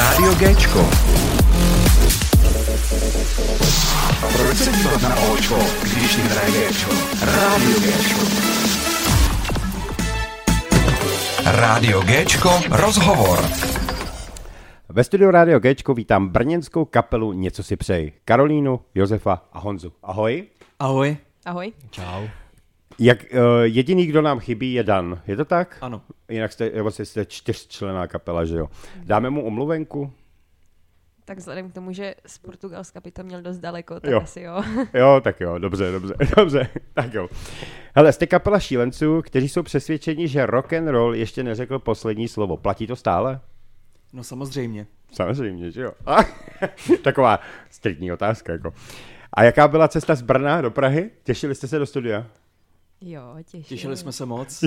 Rádio 0.00 0.34
Géčko. 0.34 0.78
Proč 4.36 4.56
se 4.56 4.72
dívat 4.72 5.02
na 5.02 5.16
Očko, 5.16 5.58
když 5.82 6.18
hraje 6.18 6.50
Géčko? 6.52 6.90
Rádio 7.22 7.80
Géčko. 7.80 8.20
Rádio 11.44 12.00
Géčko, 12.00 12.50
rozhovor. 12.70 13.44
Ve 14.88 15.04
studiu 15.04 15.30
Radio 15.30 15.58
Géčko 15.60 15.94
vítám 15.94 16.28
brněnskou 16.28 16.84
kapelu 16.84 17.32
Něco 17.32 17.62
si 17.62 17.76
přeji. 17.76 18.12
Karolínu, 18.24 18.80
Josefa 18.94 19.42
a 19.52 19.58
Honzu. 19.58 19.92
Ahoj. 20.02 20.44
Ahoj. 20.78 21.16
Ahoj. 21.46 21.72
Čau. 21.90 22.26
Jak 23.02 23.18
uh, 23.32 23.38
jediný, 23.62 24.06
kdo 24.06 24.22
nám 24.22 24.38
chybí, 24.40 24.72
je 24.72 24.82
Dan. 24.82 25.22
Je 25.26 25.36
to 25.36 25.44
tak? 25.44 25.78
Ano. 25.80 26.02
Jinak 26.28 26.52
jste, 26.52 26.82
vlastně 26.82 27.04
jste 27.04 27.24
čtyřčlená 27.26 28.06
kapela, 28.06 28.44
že 28.44 28.56
jo? 28.56 28.68
Dáme 29.04 29.30
mu 29.30 29.46
omluvenku? 29.46 30.12
Tak 31.24 31.38
vzhledem 31.38 31.70
k 31.70 31.74
tomu, 31.74 31.92
že 31.92 32.14
z 32.26 32.38
Portugalska 32.38 33.00
by 33.00 33.10
to 33.10 33.22
měl 33.24 33.42
dost 33.42 33.58
daleko, 33.58 34.00
tak 34.00 34.10
Jo. 34.10 34.20
asi 34.20 34.40
jo. 34.40 34.62
Jo, 34.94 35.20
tak 35.24 35.40
jo, 35.40 35.58
dobře, 35.58 35.92
dobře, 35.92 36.14
dobře, 36.36 36.68
tak 36.94 37.14
jo. 37.14 37.28
Hele, 37.94 38.12
jste 38.12 38.26
kapela 38.26 38.58
šílenců, 38.60 39.22
kteří 39.22 39.48
jsou 39.48 39.62
přesvědčeni, 39.62 40.28
že 40.28 40.46
rock 40.46 40.72
and 40.72 40.88
roll 40.88 41.14
ještě 41.14 41.42
neřekl 41.42 41.78
poslední 41.78 42.28
slovo. 42.28 42.56
Platí 42.56 42.86
to 42.86 42.96
stále? 42.96 43.40
No 44.12 44.24
samozřejmě. 44.24 44.86
Samozřejmě, 45.12 45.70
že 45.70 45.82
jo. 45.82 45.92
A, 46.06 46.16
taková 47.02 47.40
striktní 47.70 48.12
otázka, 48.12 48.52
jako. 48.52 48.74
A 49.32 49.42
jaká 49.44 49.68
byla 49.68 49.88
cesta 49.88 50.14
z 50.14 50.22
Brna 50.22 50.60
do 50.60 50.70
Prahy? 50.70 51.10
Těšili 51.24 51.54
jste 51.54 51.68
se 51.68 51.78
do 51.78 51.86
studia? 51.86 52.26
Jo, 53.00 53.36
těšili. 53.44 53.64
Těšili 53.64 53.96
jsme 53.96 54.12
se 54.12 54.26
moc. 54.26 54.60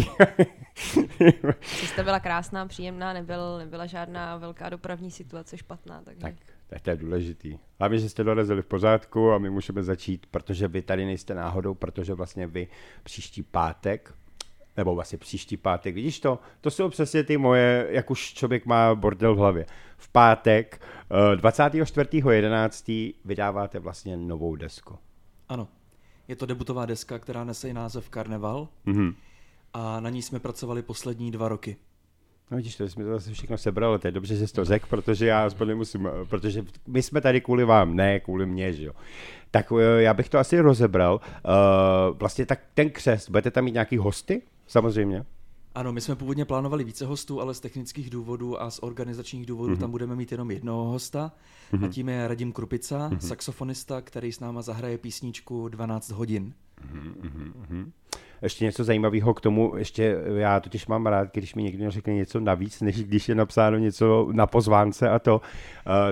Cesta 1.61 2.03
byla 2.03 2.19
krásná, 2.19 2.65
příjemná, 2.67 3.13
nebyl, 3.13 3.57
nebyla 3.57 3.85
žádná 3.85 4.37
velká 4.37 4.69
dopravní 4.69 5.11
situace 5.11 5.57
špatná, 5.57 6.01
takže... 6.05 6.21
Tak, 6.21 6.35
tak 6.67 6.81
to 6.81 6.89
je 6.89 6.95
důležitý. 6.95 7.59
Hlavně, 7.79 7.99
že 7.99 8.09
jste 8.09 8.23
dorazili 8.23 8.61
v 8.61 8.65
pořádku 8.65 9.31
a 9.31 9.37
my 9.37 9.49
můžeme 9.49 9.83
začít, 9.83 10.25
protože 10.25 10.67
vy 10.67 10.81
tady 10.81 11.05
nejste 11.05 11.33
náhodou, 11.33 11.73
protože 11.73 12.13
vlastně 12.13 12.47
vy 12.47 12.67
příští 13.03 13.43
pátek, 13.43 14.13
nebo 14.77 14.95
vlastně 14.95 15.17
příští 15.17 15.57
pátek, 15.57 15.95
vidíš 15.95 16.19
to? 16.19 16.39
To 16.61 16.71
jsou 16.71 16.89
přesně 16.89 17.23
ty 17.23 17.37
moje, 17.37 17.87
jak 17.89 18.11
už 18.11 18.33
člověk 18.33 18.65
má 18.65 18.95
bordel 18.95 19.35
v 19.35 19.37
hlavě. 19.37 19.65
V 19.97 20.09
pátek, 20.09 20.81
eh, 21.33 21.35
24.11. 21.35 23.15
vydáváte 23.25 23.79
vlastně 23.79 24.17
novou 24.17 24.55
desku. 24.55 24.97
Ano. 25.49 25.67
Je 26.27 26.35
to 26.35 26.45
debutová 26.45 26.85
deska, 26.85 27.19
která 27.19 27.43
nese 27.43 27.69
i 27.69 27.73
název 27.73 28.09
Karneval 28.09 28.67
Mhm. 28.85 29.13
a 29.73 29.99
na 29.99 30.09
ní 30.09 30.21
jsme 30.21 30.39
pracovali 30.39 30.81
poslední 30.81 31.31
dva 31.31 31.47
roky. 31.49 31.77
No 32.51 32.57
vidíš, 32.57 32.75
to 32.75 32.89
jsme 32.89 33.03
to 33.03 33.09
zase 33.09 33.33
všechno 33.33 33.57
sebrali, 33.57 33.99
to 33.99 34.07
je 34.07 34.11
dobře, 34.11 34.35
že 34.35 34.47
jsi 34.47 34.53
to 34.53 34.65
řekl, 34.65 34.85
protože 34.89 35.25
já 35.25 35.45
aspoň 35.45 35.67
nemusím, 35.67 36.09
protože 36.29 36.65
my 36.87 37.01
jsme 37.01 37.21
tady 37.21 37.41
kvůli 37.41 37.65
vám, 37.65 37.95
ne 37.95 38.19
kvůli 38.19 38.45
mně, 38.45 38.73
že 38.73 38.83
jo. 38.85 38.93
Tak 39.51 39.71
eh, 39.79 40.01
já 40.01 40.13
bych 40.13 40.29
to 40.29 40.39
asi 40.39 40.59
rozebral. 40.59 41.13
Uh, 41.15 42.17
vlastně 42.17 42.45
tak 42.45 42.59
ten 42.73 42.89
křest, 42.89 43.29
budete 43.29 43.51
tam 43.51 43.63
mít 43.63 43.71
nějaký 43.73 43.97
hosty? 43.97 44.41
Samozřejmě. 44.67 45.25
Ano, 45.75 45.93
my 45.93 46.01
jsme 46.01 46.15
původně 46.15 46.45
plánovali 46.45 46.83
více 46.83 47.05
hostů, 47.05 47.41
ale 47.41 47.53
z 47.53 47.59
technických 47.59 48.09
důvodů 48.09 48.61
a 48.61 48.71
z 48.71 48.79
organizačních 48.81 49.45
důvodů 49.45 49.73
mm-hmm. 49.73 49.79
tam 49.79 49.91
budeme 49.91 50.15
mít 50.15 50.31
jenom 50.31 50.51
jednoho 50.51 50.83
hosta 50.83 51.31
mm-hmm. 51.73 51.85
a 51.85 51.87
tím 51.87 52.09
je 52.09 52.27
Radim 52.27 52.51
Krupica, 52.51 53.09
mm-hmm. 53.09 53.17
saxofonista, 53.17 54.01
který 54.01 54.31
s 54.31 54.39
náma 54.39 54.61
zahraje 54.61 54.97
písničku 54.97 55.69
12 55.69 56.11
hodin. 56.11 56.53
Ještě 58.41 58.65
něco 58.65 58.83
zajímavého 58.83 59.33
k 59.33 59.41
tomu, 59.41 59.73
ještě 59.77 60.17
já 60.35 60.59
totiž 60.59 60.87
mám 60.87 61.05
rád, 61.05 61.33
když 61.33 61.55
mi 61.55 61.63
někdo 61.63 61.91
řekne 61.91 62.13
něco 62.13 62.39
navíc, 62.39 62.81
než 62.81 63.03
když 63.03 63.29
je 63.29 63.35
napsáno 63.35 63.77
něco 63.77 64.29
na 64.31 64.47
pozvánce 64.47 65.09
a 65.09 65.19
to, 65.19 65.35
uh, 65.35 65.41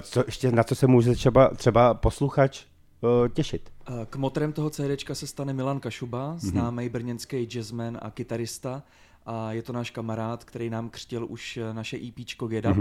co, 0.02 0.24
ještě 0.26 0.52
na 0.52 0.64
co 0.64 0.76
se 0.76 0.88
může 0.88 1.12
třeba, 1.14 1.50
třeba 1.50 1.94
posluchač 1.94 2.66
uh, 3.02 3.28
těšit. 3.28 3.70
A 3.86 4.06
K 4.06 4.16
motorem 4.16 4.54
toho 4.54 4.70
CDčka 4.70 5.16
se 5.16 5.28
stane 5.28 5.54
Milan 5.54 5.80
Kašuba, 5.80 6.36
známý 6.38 6.90
brněnský 6.90 7.44
jazzman 7.46 7.98
a 8.02 8.12
kytarista. 8.12 8.84
A 9.26 9.52
je 9.52 9.62
to 9.62 9.74
náš 9.74 9.90
kamarád, 9.90 10.44
který 10.44 10.70
nám 10.70 10.90
křtil 10.90 11.26
už 11.30 11.60
naše 11.74 11.98
EPčko 12.08 12.48
Get 12.48 12.66
Up 12.66 12.78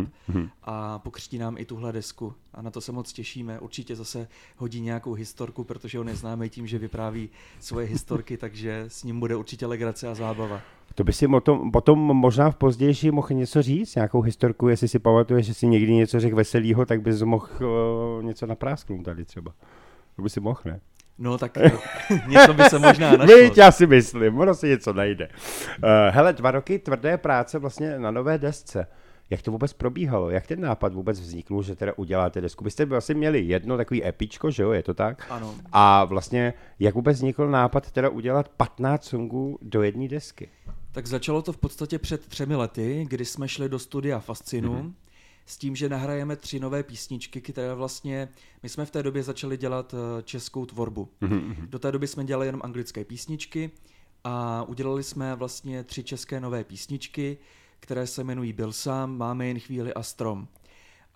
a 0.63 0.99
pokřtí 0.99 1.39
nám 1.39 1.59
i 1.59 1.65
tuhle 1.65 1.93
desku. 1.93 2.35
A 2.55 2.63
na 2.63 2.71
to 2.71 2.81
se 2.81 2.93
moc 2.93 3.13
těšíme. 3.13 3.61
Určitě 3.61 3.97
zase 3.97 4.29
hodí 4.57 4.81
nějakou 4.81 5.13
historku, 5.13 5.65
protože 5.65 6.01
on 6.01 6.09
je 6.09 6.17
známý 6.17 6.49
tím, 6.49 6.67
že 6.67 6.79
vypráví 6.79 7.31
svoje 7.61 7.87
historky, 7.87 8.37
takže 8.37 8.85
s 8.89 9.05
ním 9.05 9.21
bude 9.21 9.37
určitě 9.37 9.67
legrace 9.67 10.09
a 10.09 10.15
zábava. 10.15 10.61
To 10.95 11.05
by 11.05 11.13
si 11.13 11.29
potom, 11.29 11.73
potom 11.73 11.99
možná 11.99 12.51
v 12.51 12.57
pozdější 12.57 13.11
mohl 13.11 13.29
něco 13.31 13.63
říct, 13.63 13.95
nějakou 13.95 14.21
historku, 14.21 14.69
jestli 14.69 14.89
si 14.89 14.99
pamatuješ, 14.99 15.47
že 15.47 15.55
si 15.55 15.67
někdy 15.67 15.95
něco 15.95 16.21
řekl 16.21 16.37
veselýho, 16.37 16.87
tak 16.87 17.03
bys 17.03 17.23
mohl 17.23 17.49
uh, 17.61 18.25
něco 18.25 18.47
naprásknout 18.47 19.05
tady 19.05 19.25
třeba. 19.25 19.53
To 20.17 20.23
by 20.23 20.31
si 20.31 20.41
mohl, 20.41 20.61
ne? 20.65 20.81
No 21.21 21.39
tak 21.39 21.59
něco 22.27 22.55
by 22.55 22.65
se 22.65 22.79
možná 22.79 23.11
našlo. 23.17 23.37
Víš, 23.37 23.53
já 23.57 23.71
si 23.71 23.87
myslím, 23.87 24.39
ono 24.39 24.55
si 24.55 24.69
něco 24.69 24.93
najde. 24.93 25.29
Uh, 25.29 25.91
hele, 26.11 26.33
dva 26.33 26.51
roky 26.51 26.79
tvrdé 26.79 27.19
práce 27.19 27.59
vlastně 27.59 27.99
na 27.99 28.11
nové 28.11 28.39
desce. 28.39 28.87
Jak 29.31 29.43
to 29.43 29.51
vůbec 29.51 29.73
probíhalo? 29.73 30.31
Jak 30.31 30.47
ten 30.47 30.61
nápad 30.61 30.95
vůbec 30.95 31.21
vzniknul, 31.21 31.63
že 31.63 31.77
teda 31.77 31.93
uděláte 31.97 32.41
desku? 32.41 32.65
Vy 32.65 32.71
jste 32.71 32.85
vlastně 32.85 33.15
měli 33.15 33.41
jedno 33.41 33.77
takový 33.77 34.07
epičko, 34.07 34.51
že 34.51 34.63
jo, 34.63 34.71
je 34.71 34.83
to 34.83 34.95
tak? 34.95 35.27
Ano. 35.31 35.55
A 35.73 36.05
vlastně, 36.05 36.55
jak 36.79 36.95
vůbec 36.95 37.17
vznikl 37.17 37.51
nápad 37.51 37.91
teda 37.91 38.09
udělat 38.09 38.49
15 38.49 39.05
songů 39.05 39.59
do 39.63 39.83
jedné 39.83 40.09
desky? 40.09 40.49
Tak 40.93 41.07
začalo 41.07 41.43
to 41.43 41.53
v 41.53 41.57
podstatě 41.57 41.99
před 41.99 42.27
třemi 42.27 42.57
lety, 42.57 43.07
kdy 43.09 43.25
jsme 43.25 43.49
šli 43.49 43.69
do 43.69 43.79
studia 43.79 44.19
Fascinu 44.19 44.75
mm-hmm. 44.75 44.93
S 45.47 45.59
tím, 45.59 45.77
že 45.77 45.89
nahrajeme 45.89 46.37
tři 46.37 46.61
nové 46.61 46.83
písničky, 46.83 47.41
které 47.41 47.75
vlastně, 47.75 48.29
my 48.63 48.69
jsme 48.69 48.87
v 48.87 48.91
té 48.91 49.03
době 49.03 49.23
začali 49.23 49.57
dělat 49.57 49.95
eh, 49.95 50.23
českou 50.23 50.67
tvorbu. 50.67 51.09
Mm-hmm. 51.23 51.55
Do 51.69 51.79
té 51.79 51.93
doby 51.93 52.07
jsme 52.07 52.25
dělali 52.25 52.47
jenom 52.47 52.61
anglické 52.65 53.05
písničky 53.05 53.71
a 54.25 54.63
udělali 54.63 55.03
jsme 55.03 55.35
vlastně 55.35 55.85
tři 55.85 56.05
české 56.05 56.41
nové 56.41 56.65
písničky, 56.65 57.39
které 57.81 58.07
se 58.07 58.21
jmenují 58.21 58.53
Byl 58.53 58.73
sám, 58.73 59.17
Máme 59.17 59.47
jen 59.47 59.61
chvíli 59.61 59.95
a 59.95 60.03
Strom. 60.03 60.49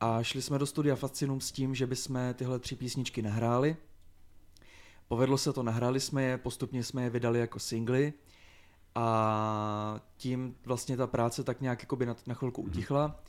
A 0.00 0.22
šli 0.22 0.42
jsme 0.42 0.58
do 0.58 0.66
studia 0.66 0.96
Fascinum 0.96 1.40
s 1.40 1.52
tím, 1.52 1.74
že 1.74 1.86
bychom 1.86 2.34
tyhle 2.34 2.58
tři 2.58 2.76
písničky 2.76 3.22
nahráli. 3.22 3.76
Povedlo 5.08 5.38
se 5.38 5.52
to, 5.52 5.62
nahráli 5.62 6.00
jsme 6.00 6.22
je, 6.22 6.38
postupně 6.38 6.84
jsme 6.84 7.02
je 7.02 7.10
vydali 7.10 7.40
jako 7.40 7.58
singly 7.58 8.12
a 8.94 10.00
tím 10.16 10.56
vlastně 10.64 10.96
ta 10.96 11.06
práce 11.06 11.44
tak 11.44 11.60
nějak 11.60 11.82
jakoby 11.82 12.06
na, 12.06 12.16
na 12.26 12.34
chvilku 12.34 12.62
utichla, 12.62 13.20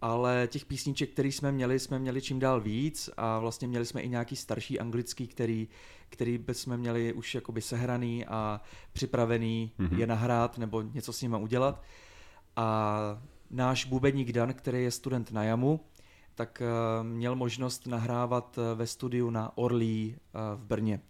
ale 0.00 0.48
těch 0.50 0.64
písniček, 0.64 1.10
které 1.10 1.28
jsme 1.28 1.52
měli, 1.52 1.78
jsme 1.78 1.98
měli 1.98 2.22
čím 2.22 2.38
dál 2.38 2.60
víc 2.60 3.10
a 3.16 3.38
vlastně 3.38 3.68
měli 3.68 3.86
jsme 3.86 4.00
i 4.00 4.08
nějaký 4.08 4.36
starší 4.36 4.80
anglický, 4.80 5.26
který, 5.26 5.68
který 6.08 6.44
jsme 6.52 6.76
měli 6.76 7.12
už 7.12 7.34
jakoby 7.34 7.60
sehraný 7.62 8.26
a 8.26 8.60
připravený 8.92 9.72
mm-hmm. 9.78 9.98
je 9.98 10.06
nahrát 10.06 10.58
nebo 10.58 10.82
něco 10.82 11.12
s 11.12 11.22
nima 11.22 11.38
udělat. 11.38 11.82
A 12.56 12.98
náš 13.50 13.84
bubeník 13.84 14.32
Dan, 14.32 14.54
který 14.54 14.82
je 14.82 14.90
student 14.90 15.32
na 15.32 15.44
Jamu, 15.44 15.80
tak 16.34 16.62
uh, 16.62 17.06
měl 17.06 17.36
možnost 17.36 17.86
nahrávat 17.86 18.58
uh, 18.58 18.78
ve 18.78 18.86
studiu 18.86 19.30
na 19.30 19.58
Orlí 19.58 20.16
uh, 20.16 20.60
v 20.60 20.64
Brně. 20.64 21.00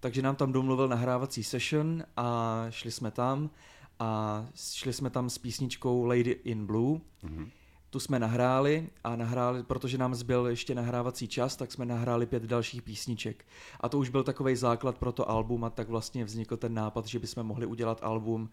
Takže 0.00 0.22
nám 0.22 0.36
tam 0.36 0.52
domluvil 0.52 0.88
nahrávací 0.88 1.44
session 1.44 2.04
a 2.16 2.66
šli 2.70 2.90
jsme 2.90 3.10
tam 3.10 3.50
a 3.98 4.44
šli 4.54 4.92
jsme 4.92 5.10
tam 5.10 5.30
s 5.30 5.38
písničkou 5.38 6.04
Lady 6.04 6.30
in 6.30 6.66
Blue. 6.66 7.00
Mm-hmm. 7.24 7.48
Tu 7.94 8.00
jsme 8.00 8.18
nahráli 8.18 8.90
a 9.04 9.16
nahráli, 9.16 9.62
protože 9.62 9.98
nám 9.98 10.14
zbyl 10.14 10.46
ještě 10.46 10.74
nahrávací 10.74 11.28
čas, 11.28 11.56
tak 11.56 11.72
jsme 11.72 11.86
nahráli 11.86 12.26
pět 12.26 12.42
dalších 12.42 12.82
písniček. 12.82 13.46
A 13.80 13.88
to 13.88 13.98
už 13.98 14.08
byl 14.08 14.22
takový 14.22 14.56
základ 14.56 14.98
pro 14.98 15.12
to 15.12 15.30
album 15.30 15.64
a 15.64 15.70
tak 15.70 15.88
vlastně 15.88 16.24
vznikl 16.24 16.56
ten 16.56 16.74
nápad, 16.74 17.06
že 17.06 17.18
bychom 17.18 17.42
mohli 17.42 17.66
udělat 17.66 17.98
album 18.02 18.50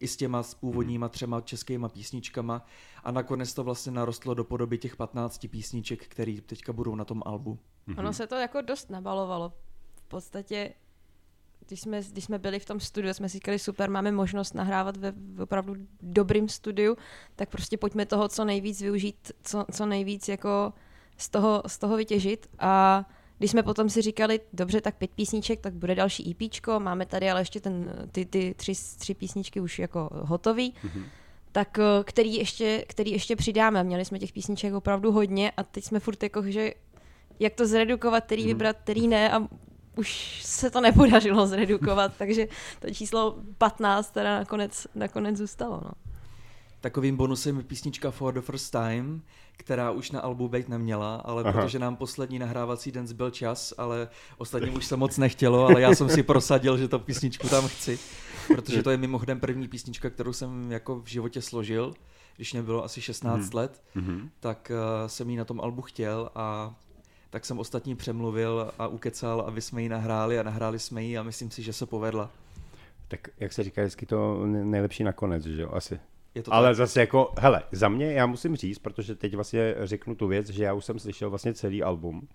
i 0.00 0.08
s 0.08 0.16
těma 0.16 0.42
s 0.42 0.54
původníma 0.54 1.08
třema 1.08 1.40
českýma 1.40 1.88
písničkama 1.88 2.66
a 3.04 3.10
nakonec 3.10 3.54
to 3.54 3.64
vlastně 3.64 3.92
narostlo 3.92 4.34
do 4.34 4.44
podoby 4.44 4.78
těch 4.78 4.96
15 4.96 5.46
písniček, 5.50 6.06
které 6.06 6.36
teďka 6.46 6.72
budou 6.72 6.94
na 6.94 7.04
tom 7.04 7.22
albu. 7.26 7.58
Ono 7.98 8.12
se 8.12 8.26
to 8.26 8.34
jako 8.34 8.60
dost 8.60 8.90
nabalovalo. 8.90 9.52
V 9.94 10.08
podstatě, 10.08 10.74
když 11.68 11.80
jsme, 11.80 12.00
když 12.12 12.24
jsme 12.24 12.38
byli 12.38 12.58
v 12.58 12.64
tom 12.64 12.80
studiu, 12.80 13.14
jsme 13.14 13.28
si 13.28 13.32
říkali, 13.32 13.58
super, 13.58 13.90
máme 13.90 14.12
možnost 14.12 14.54
nahrávat 14.54 14.96
ve 14.96 15.12
opravdu 15.42 15.74
dobrým 16.02 16.48
studiu, 16.48 16.96
tak 17.36 17.48
prostě 17.48 17.76
pojďme 17.76 18.06
toho 18.06 18.28
co 18.28 18.44
nejvíc 18.44 18.80
využít, 18.80 19.32
co, 19.42 19.64
co 19.72 19.86
nejvíc 19.86 20.28
jako 20.28 20.72
z 21.16 21.28
toho, 21.28 21.62
z 21.66 21.78
toho 21.78 21.96
vytěžit 21.96 22.46
a 22.58 23.04
když 23.38 23.50
jsme 23.50 23.62
potom 23.62 23.90
si 23.90 24.02
říkali, 24.02 24.40
dobře, 24.52 24.80
tak 24.80 24.96
pět 24.96 25.10
písniček, 25.10 25.60
tak 25.60 25.74
bude 25.74 25.94
další 25.94 26.30
EPčko, 26.30 26.80
máme 26.80 27.06
tady 27.06 27.30
ale 27.30 27.40
ještě 27.40 27.60
ten, 27.60 28.06
ty, 28.12 28.26
ty 28.26 28.54
tři, 28.56 28.72
tři 28.98 29.14
písničky 29.14 29.60
už 29.60 29.78
jako 29.78 30.08
hotový, 30.12 30.72
mm-hmm. 30.72 31.04
tak 31.52 31.78
který 32.04 32.34
ještě, 32.34 32.84
který 32.88 33.10
ještě 33.10 33.36
přidáme. 33.36 33.84
Měli 33.84 34.04
jsme 34.04 34.18
těch 34.18 34.32
písniček 34.32 34.74
opravdu 34.74 35.12
hodně 35.12 35.52
a 35.56 35.62
teď 35.62 35.84
jsme 35.84 36.00
furt 36.00 36.22
jako, 36.22 36.42
že 36.42 36.74
jak 37.40 37.54
to 37.54 37.66
zredukovat, 37.66 38.24
který 38.24 38.42
mm-hmm. 38.42 38.46
vybrat, 38.46 38.76
který 38.82 39.08
ne 39.08 39.32
a 39.32 39.48
už 39.96 40.40
se 40.44 40.70
to 40.70 40.80
nepodařilo 40.80 41.46
zredukovat, 41.46 42.12
takže 42.18 42.48
to 42.80 42.90
číslo 42.90 43.36
15 43.58 44.10
teda 44.10 44.38
nakonec, 44.38 44.86
nakonec 44.94 45.36
zůstalo. 45.36 45.80
No. 45.84 45.90
Takovým 46.80 47.16
bonusem 47.16 47.56
je 47.56 47.62
písnička 47.62 48.10
For 48.10 48.34
the 48.34 48.40
First 48.40 48.72
Time, 48.72 49.22
která 49.56 49.90
už 49.90 50.10
na 50.10 50.20
albu 50.20 50.48
být 50.48 50.68
neměla, 50.68 51.16
ale 51.16 51.42
Aha. 51.42 51.52
protože 51.52 51.78
nám 51.78 51.96
poslední 51.96 52.38
nahrávací 52.38 52.92
den 52.92 53.06
zbyl 53.06 53.30
čas, 53.30 53.74
ale 53.78 54.08
ostatním 54.38 54.74
už 54.74 54.86
se 54.86 54.96
moc 54.96 55.18
nechtělo, 55.18 55.66
ale 55.66 55.80
já 55.80 55.94
jsem 55.94 56.08
si 56.08 56.22
prosadil, 56.22 56.78
že 56.78 56.88
to 56.88 56.98
písničku 56.98 57.48
tam 57.48 57.68
chci, 57.68 57.98
protože 58.46 58.82
to 58.82 58.90
je 58.90 58.96
mimochodem 58.96 59.40
první 59.40 59.68
písnička, 59.68 60.10
kterou 60.10 60.32
jsem 60.32 60.72
jako 60.72 61.00
v 61.00 61.06
životě 61.06 61.42
složil, 61.42 61.94
když 62.36 62.52
mě 62.52 62.62
bylo 62.62 62.84
asi 62.84 63.00
16 63.00 63.40
mm. 63.40 63.50
let, 63.54 63.82
mm-hmm. 63.96 64.28
tak 64.40 64.72
uh, 64.74 65.08
jsem 65.08 65.30
ji 65.30 65.36
na 65.36 65.44
tom 65.44 65.60
albu 65.60 65.82
chtěl 65.82 66.30
a 66.34 66.74
tak 67.34 67.44
jsem 67.44 67.58
ostatní 67.58 67.96
přemluvil 67.96 68.72
a 68.78 68.86
ukecal, 68.86 69.40
aby 69.40 69.60
jsme 69.60 69.82
ji 69.82 69.88
nahráli 69.88 70.38
a 70.38 70.42
nahráli 70.42 70.78
jsme 70.78 71.04
ji 71.04 71.18
a 71.18 71.22
myslím 71.22 71.50
si, 71.50 71.62
že 71.62 71.72
se 71.72 71.86
povedla. 71.86 72.30
Tak 73.08 73.28
jak 73.40 73.52
se 73.52 73.62
říká, 73.62 73.82
vždycky 73.82 74.06
to 74.06 74.46
nejlepší 74.46 75.04
nakonec, 75.04 75.44
že 75.44 75.62
jo, 75.62 75.70
asi. 75.72 76.00
Je 76.34 76.42
to 76.42 76.54
Ale 76.54 76.68
tak? 76.68 76.76
zase 76.76 77.00
jako, 77.00 77.32
hele, 77.38 77.62
za 77.72 77.88
mě 77.88 78.12
já 78.12 78.26
musím 78.26 78.56
říct, 78.56 78.78
protože 78.78 79.14
teď 79.14 79.34
vlastně 79.34 79.74
řeknu 79.78 80.14
tu 80.14 80.26
věc, 80.26 80.48
že 80.48 80.64
já 80.64 80.72
už 80.72 80.84
jsem 80.84 80.98
slyšel 80.98 81.30
vlastně 81.30 81.54
celý 81.54 81.82
album 81.82 82.28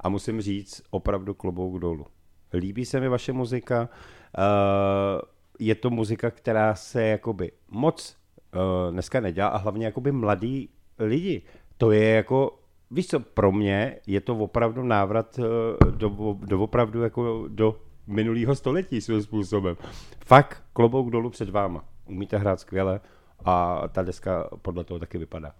a 0.00 0.08
musím 0.08 0.40
říct 0.40 0.82
opravdu 0.90 1.34
klobouk 1.34 1.78
dolů. 1.78 2.06
Líbí 2.52 2.84
se 2.84 3.00
mi 3.00 3.08
vaše 3.08 3.32
muzika, 3.32 3.88
uh, 4.38 5.20
je 5.58 5.74
to 5.74 5.90
muzika, 5.90 6.30
která 6.30 6.74
se 6.74 7.02
jakoby 7.02 7.52
moc 7.68 8.16
uh, 8.54 8.92
dneska 8.92 9.20
nedělá 9.20 9.48
a 9.48 9.56
hlavně 9.56 9.86
jakoby 9.86 10.12
mladí 10.12 10.68
lidi. 10.98 11.42
To 11.76 11.90
je 11.90 12.08
jako, 12.08 12.58
víš 12.90 13.06
co, 13.06 13.20
pro 13.20 13.52
mě 13.52 13.96
je 14.06 14.20
to 14.20 14.36
opravdu 14.36 14.82
návrat 14.82 15.38
uh, 15.38 15.90
do, 15.90 16.36
do 16.40 16.60
opravdu 16.60 17.02
jako 17.02 17.44
do 17.48 17.80
minulého 18.06 18.54
století 18.54 19.00
svým 19.00 19.22
způsobem. 19.22 19.76
Fakt 20.26 20.62
klobouk 20.72 21.10
dolů 21.10 21.30
před 21.30 21.50
váma. 21.50 21.84
Umíte 22.06 22.38
hrát 22.38 22.60
skvěle 22.60 23.00
a 23.44 23.82
ta 23.88 24.02
deska 24.02 24.48
podle 24.62 24.84
toho 24.84 24.98
taky 24.98 25.18
vypadá. 25.18 25.52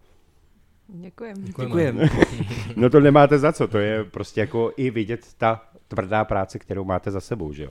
Děkujem. 0.88 1.34
Děkujem. 1.38 2.00
no 2.76 2.90
to 2.90 3.00
nemáte 3.00 3.38
za 3.38 3.52
co, 3.52 3.68
to 3.68 3.78
je 3.78 4.04
prostě 4.04 4.40
jako 4.40 4.72
i 4.76 4.90
vidět 4.90 5.34
ta 5.38 5.62
tvrdá 5.88 6.24
práce, 6.24 6.58
kterou 6.58 6.84
máte 6.84 7.10
za 7.10 7.20
sebou, 7.20 7.52
že 7.52 7.64
jo. 7.64 7.70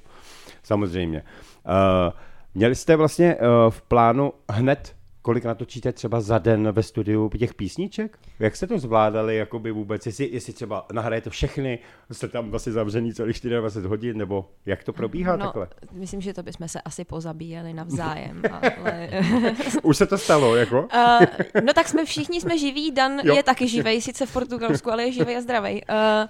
Samozřejmě. 0.64 1.24
Uh, 1.66 2.14
měli 2.54 2.76
jste 2.76 2.96
vlastně 2.96 3.36
uh, 3.36 3.42
v 3.70 3.82
plánu 3.82 4.34
hned 4.50 4.96
kolik 5.24 5.46
natočíte 5.46 5.92
třeba 5.92 6.22
za 6.22 6.38
den 6.38 6.72
ve 6.72 6.84
studiu 6.84 7.30
těch 7.30 7.54
písniček? 7.54 8.20
Jak 8.40 8.56
jste 8.56 8.68
to 8.68 8.80
zvládali 8.80 9.38
jakoby 9.38 9.72
vůbec? 9.72 10.06
Jestli, 10.06 10.30
jestli 10.32 10.54
třeba 10.54 10.86
nahrajete 10.92 11.30
všechny, 11.30 11.80
jste 12.12 12.28
tam 12.28 12.50
vlastně 12.50 12.72
zavřený 12.72 13.14
celých 13.14 13.40
24 13.42 13.88
hodin, 13.88 14.18
nebo 14.18 14.50
jak 14.66 14.84
to 14.84 14.94
probíhá 14.94 15.36
no, 15.36 15.46
takhle? 15.46 15.68
Myslím, 15.92 16.22
že 16.22 16.34
to 16.34 16.44
bychom 16.44 16.68
se 16.68 16.82
asi 16.82 17.06
pozabíjeli 17.06 17.74
navzájem. 17.74 18.42
ale... 18.52 19.10
Už 19.84 19.98
se 19.98 20.06
to 20.06 20.18
stalo, 20.18 20.56
jako? 20.56 20.82
Uh, 20.82 21.26
no 21.66 21.74
tak 21.74 21.88
jsme 21.88 22.06
všichni 22.06 22.42
jsme 22.42 22.58
živí, 22.58 22.92
Dan 22.92 23.20
jo. 23.24 23.36
je 23.36 23.44
taky 23.44 23.68
živej, 23.68 24.02
sice 24.02 24.26
v 24.26 24.34
Portugalsku, 24.34 24.92
ale 24.92 25.04
je 25.04 25.12
živej 25.12 25.38
a 25.38 25.42
zdravej. 25.42 25.82
Uh, 25.90 26.30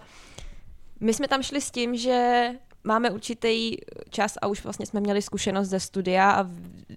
my 0.99 1.13
jsme 1.13 1.27
tam 1.27 1.43
šli 1.43 1.61
s 1.61 1.71
tím, 1.71 1.95
že 1.95 2.49
máme 2.83 3.11
určitý 3.11 3.77
čas 4.09 4.37
a 4.41 4.47
už 4.47 4.63
vlastně 4.63 4.85
jsme 4.85 4.99
měli 4.99 5.21
zkušenost 5.21 5.67
ze 5.69 5.79
studia 5.79 6.31
a 6.31 6.49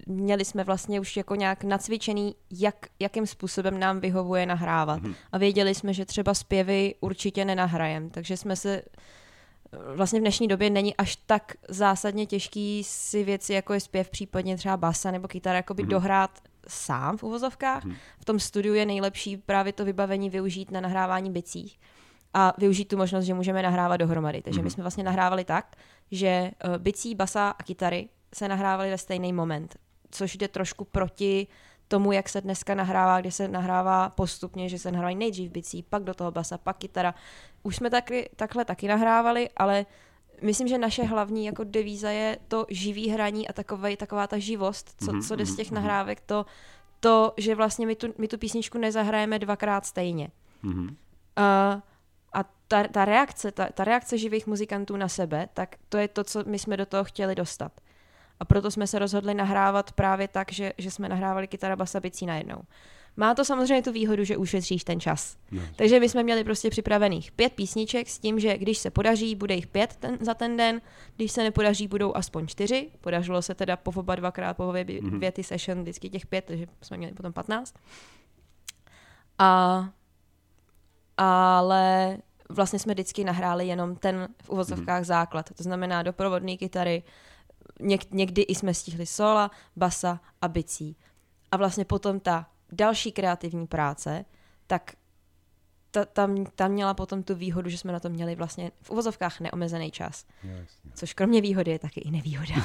měli 0.07 0.45
jsme 0.45 0.63
vlastně 0.63 0.99
už 0.99 1.17
jako 1.17 1.35
nějak 1.35 1.63
nacvičený, 1.63 2.35
jak, 2.51 2.75
jakým 2.99 3.27
způsobem 3.27 3.79
nám 3.79 3.99
vyhovuje 3.99 4.45
nahrávat. 4.45 5.01
Mm-hmm. 5.01 5.15
A 5.31 5.37
věděli 5.37 5.75
jsme, 5.75 5.93
že 5.93 6.05
třeba 6.05 6.33
zpěvy 6.33 6.95
určitě 6.99 7.45
nenahrajem, 7.45 8.09
takže 8.09 8.37
jsme 8.37 8.55
se 8.55 8.81
vlastně 9.95 10.19
v 10.19 10.23
dnešní 10.23 10.47
době 10.47 10.69
není 10.69 10.95
až 10.95 11.15
tak 11.15 11.53
zásadně 11.69 12.25
těžký 12.25 12.83
si 12.83 13.23
věci, 13.23 13.53
jako 13.53 13.73
je 13.73 13.79
zpěv, 13.79 14.09
případně 14.09 14.57
třeba 14.57 14.77
basa 14.77 15.11
nebo 15.11 15.27
kytara, 15.27 15.55
jakoby 15.55 15.83
mm-hmm. 15.83 15.87
dohrát 15.87 16.39
sám 16.67 17.17
v 17.17 17.23
uvozovkách. 17.23 17.85
Mm-hmm. 17.85 17.95
V 18.19 18.25
tom 18.25 18.39
studiu 18.39 18.73
je 18.73 18.85
nejlepší 18.85 19.37
právě 19.37 19.73
to 19.73 19.85
vybavení 19.85 20.29
využít 20.29 20.71
na 20.71 20.81
nahrávání 20.81 21.31
bicích 21.31 21.79
a 22.33 22.53
využít 22.57 22.85
tu 22.85 22.97
možnost, 22.97 23.25
že 23.25 23.33
můžeme 23.33 23.61
nahrávat 23.61 23.99
dohromady. 23.99 24.41
Takže 24.41 24.59
mm-hmm. 24.59 24.63
my 24.63 24.67
mhm. 24.67 24.73
jsme 24.73 24.83
vlastně 24.83 25.03
nahrávali 25.03 25.45
tak, 25.45 25.75
že 26.11 26.51
uh, 26.65 26.77
bicí, 26.77 27.15
basa 27.15 27.49
a 27.49 27.63
kytary 27.63 28.09
se 28.35 28.47
nahrávaly 28.47 28.89
ve 28.89 28.97
stejný 28.97 29.33
moment, 29.33 29.75
což 30.11 30.35
jde 30.35 30.47
trošku 30.47 30.85
proti 30.85 31.47
tomu, 31.87 32.11
jak 32.11 32.29
se 32.29 32.41
dneska 32.41 32.75
nahrává, 32.75 33.21
kde 33.21 33.31
se 33.31 33.47
nahrává 33.47 34.09
postupně, 34.09 34.69
že 34.69 34.79
se 34.79 34.91
nahrávají 34.91 35.15
nejdřív 35.15 35.51
bicí, 35.51 35.83
pak 35.83 36.03
do 36.03 36.13
toho 36.13 36.31
basa, 36.31 36.57
pak 36.57 36.77
kytara. 36.77 37.15
Už 37.63 37.75
jsme 37.75 37.89
taky, 37.89 38.29
takhle 38.35 38.65
taky 38.65 38.87
nahrávali, 38.87 39.49
ale 39.57 39.85
myslím, 40.41 40.67
že 40.67 40.77
naše 40.77 41.03
hlavní 41.03 41.45
jako 41.45 41.63
devíza 41.63 42.09
je 42.09 42.37
to 42.47 42.65
živý 42.69 43.09
hraní 43.09 43.47
a 43.47 43.53
takovej, 43.53 43.97
taková 43.97 44.27
ta 44.27 44.37
živost, 44.37 44.95
co, 44.99 45.11
mm-hmm. 45.11 45.27
co 45.27 45.35
jde 45.35 45.45
z 45.45 45.55
těch 45.55 45.71
mhm, 45.71 45.79
mhm. 45.79 45.87
nahrávek, 45.87 46.21
to, 46.21 46.45
to 46.99 47.33
že 47.37 47.55
vlastně 47.55 47.85
my 47.85 47.95
tu, 47.95 48.07
my 48.17 48.27
tu 48.27 48.37
písničku 48.37 48.77
nezahrajeme 48.77 49.39
dvakrát 49.39 49.85
stejně. 49.85 50.29
Mm-hmm. 50.63 50.87
Uh, 50.87 51.81
ta, 52.67 52.83
ta 52.87 53.05
reakce, 53.05 53.51
ta, 53.51 53.69
ta 53.73 53.83
reakce 53.83 54.17
živých 54.17 54.47
muzikantů 54.47 54.97
na 54.97 55.07
sebe, 55.07 55.49
tak 55.53 55.75
to 55.89 55.97
je 55.97 56.07
to, 56.07 56.23
co 56.23 56.43
my 56.45 56.59
jsme 56.59 56.77
do 56.77 56.85
toho 56.85 57.03
chtěli 57.03 57.35
dostat. 57.35 57.71
A 58.39 58.45
proto 58.45 58.71
jsme 58.71 58.87
se 58.87 58.99
rozhodli 58.99 59.33
nahrávat 59.33 59.91
právě 59.91 60.27
tak, 60.27 60.51
že, 60.51 60.73
že 60.77 60.91
jsme 60.91 61.09
nahrávali 61.09 61.47
kytara, 61.47 61.75
basa, 61.75 61.99
bicí 61.99 62.25
najednou. 62.25 62.61
Má 63.19 63.33
to 63.33 63.45
samozřejmě 63.45 63.81
tu 63.83 63.91
výhodu, 63.91 64.23
že 64.23 64.37
ušetříš 64.37 64.83
ten 64.83 64.99
čas. 64.99 65.37
No. 65.51 65.61
Takže 65.75 65.99
my 65.99 66.09
jsme 66.09 66.23
měli 66.23 66.43
prostě 66.43 66.69
připravených 66.69 67.31
pět 67.31 67.53
písniček 67.53 68.09
s 68.09 68.19
tím, 68.19 68.39
že 68.39 68.57
když 68.57 68.77
se 68.77 68.91
podaří, 68.91 69.35
bude 69.35 69.55
jich 69.55 69.67
pět 69.67 69.95
ten, 69.95 70.17
za 70.21 70.33
ten 70.33 70.57
den, 70.57 70.81
když 71.15 71.31
se 71.31 71.43
nepodaří, 71.43 71.87
budou 71.87 72.15
aspoň 72.15 72.47
čtyři. 72.47 72.89
Podařilo 73.01 73.41
se 73.41 73.55
teda 73.55 73.77
po 73.77 73.91
oba 73.95 74.15
dvakrát, 74.15 74.57
po 74.57 74.69
obě 74.69 74.83
dvě 74.83 75.31
ty 75.31 75.43
session, 75.43 75.81
vždycky 75.81 76.09
těch 76.09 76.25
pět, 76.25 76.45
takže 76.45 76.65
jsme 76.81 76.97
měli 76.97 77.13
potom 77.13 77.33
patnáct. 77.33 77.73
A 79.39 79.89
ale 81.17 82.17
vlastně 82.49 82.79
jsme 82.79 82.93
vždycky 82.93 83.23
nahráli 83.23 83.67
jenom 83.67 83.95
ten 83.95 84.27
v 84.43 84.49
uvozovkách 84.49 84.99
mm. 84.99 85.05
základ. 85.05 85.49
To 85.57 85.63
znamená 85.63 86.03
doprovodné 86.03 86.57
kytary, 86.57 87.03
něk, 87.79 88.11
někdy 88.11 88.41
i 88.41 88.55
jsme 88.55 88.73
stihli 88.73 89.05
sola, 89.05 89.51
basa 89.75 90.19
a 90.41 90.47
bicí. 90.47 90.95
A 91.51 91.57
vlastně 91.57 91.85
potom 91.85 92.19
ta 92.19 92.47
další 92.71 93.11
kreativní 93.11 93.67
práce, 93.67 94.25
tak 94.67 94.91
ta, 95.91 96.05
tam, 96.05 96.45
tam 96.45 96.71
měla 96.71 96.93
potom 96.93 97.23
tu 97.23 97.35
výhodu, 97.35 97.69
že 97.69 97.77
jsme 97.77 97.93
na 97.93 97.99
to 97.99 98.09
měli 98.09 98.35
vlastně 98.35 98.71
v 98.81 98.91
uvozovkách 98.91 99.39
neomezený 99.39 99.91
čas. 99.91 100.25
Jasně. 100.43 100.91
Což 100.93 101.13
kromě 101.13 101.41
výhody 101.41 101.71
je 101.71 101.79
taky 101.79 102.01
i 102.01 102.11
nevýhoda. 102.11 102.55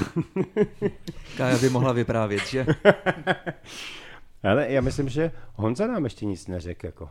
Kája 1.37 1.57
by 1.57 1.69
mohla 1.69 1.93
vyprávět, 1.93 2.47
že? 2.47 2.65
Ale 4.43 4.71
já 4.71 4.81
myslím, 4.81 5.09
že 5.09 5.31
Honza 5.53 5.87
nám 5.87 6.03
ještě 6.03 6.25
nic 6.25 6.47
neřekl. 6.47 6.85
Jako. 6.85 7.09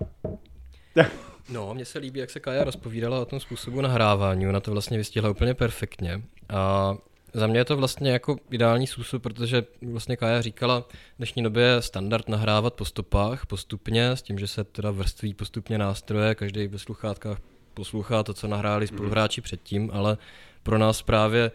No, 1.49 1.75
mně 1.75 1.84
se 1.84 1.99
líbí, 1.99 2.20
jak 2.20 2.31
se 2.31 2.41
Kaja 2.41 2.65
rozpovídala 2.65 3.20
o 3.20 3.25
tom 3.25 3.41
způsobu 3.41 3.81
nahrávání, 3.81 4.49
ona 4.49 4.61
to 4.61 4.70
vlastně 4.70 4.99
vystihla 4.99 5.31
úplně 5.31 5.55
perfektně. 5.55 6.22
A 6.49 6.94
za 7.32 7.46
mě 7.46 7.58
je 7.58 7.65
to 7.65 7.77
vlastně 7.77 8.11
jako 8.11 8.37
ideální 8.51 8.87
způsob, 8.87 9.22
protože 9.22 9.65
vlastně 9.82 10.17
Kaja 10.17 10.43
říkala, 10.43 10.81
v 10.81 10.87
dnešní 11.19 11.43
době 11.43 11.65
je 11.65 11.82
standard 11.82 12.29
nahrávat 12.29 12.75
po 12.75 12.84
stopách 12.84 13.46
postupně, 13.46 14.11
s 14.11 14.22
tím, 14.22 14.39
že 14.39 14.46
se 14.46 14.65
teda 14.65 14.91
vrství 14.91 15.34
postupně 15.34 15.79
nástroje, 15.79 16.34
každý 16.34 16.67
ve 16.67 16.79
sluchátkách 16.79 17.39
poslouchá 17.75 18.22
to, 18.22 18.34
co 18.34 18.49
nahráli 18.49 18.87
spoluhráči 18.87 19.41
předtím, 19.41 19.91
ale 19.93 20.19
pro 20.63 20.79
nás 20.79 21.03
právě 21.03 21.51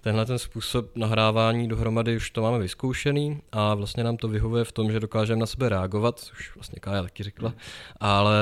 tenhle 0.00 0.26
ten 0.26 0.38
způsob 0.38 0.96
nahrávání 0.96 1.68
dohromady 1.68 2.16
už 2.16 2.30
to 2.30 2.42
máme 2.42 2.58
vyzkoušený 2.58 3.40
a 3.52 3.74
vlastně 3.74 4.04
nám 4.04 4.16
to 4.16 4.28
vyhovuje 4.28 4.64
v 4.64 4.72
tom, 4.72 4.92
že 4.92 5.00
dokážeme 5.00 5.40
na 5.40 5.46
sebe 5.46 5.68
reagovat, 5.68 6.30
už 6.32 6.54
vlastně 6.54 6.80
Kája 6.80 7.02
taky 7.02 7.22
řekla, 7.22 7.54
ale 8.00 8.38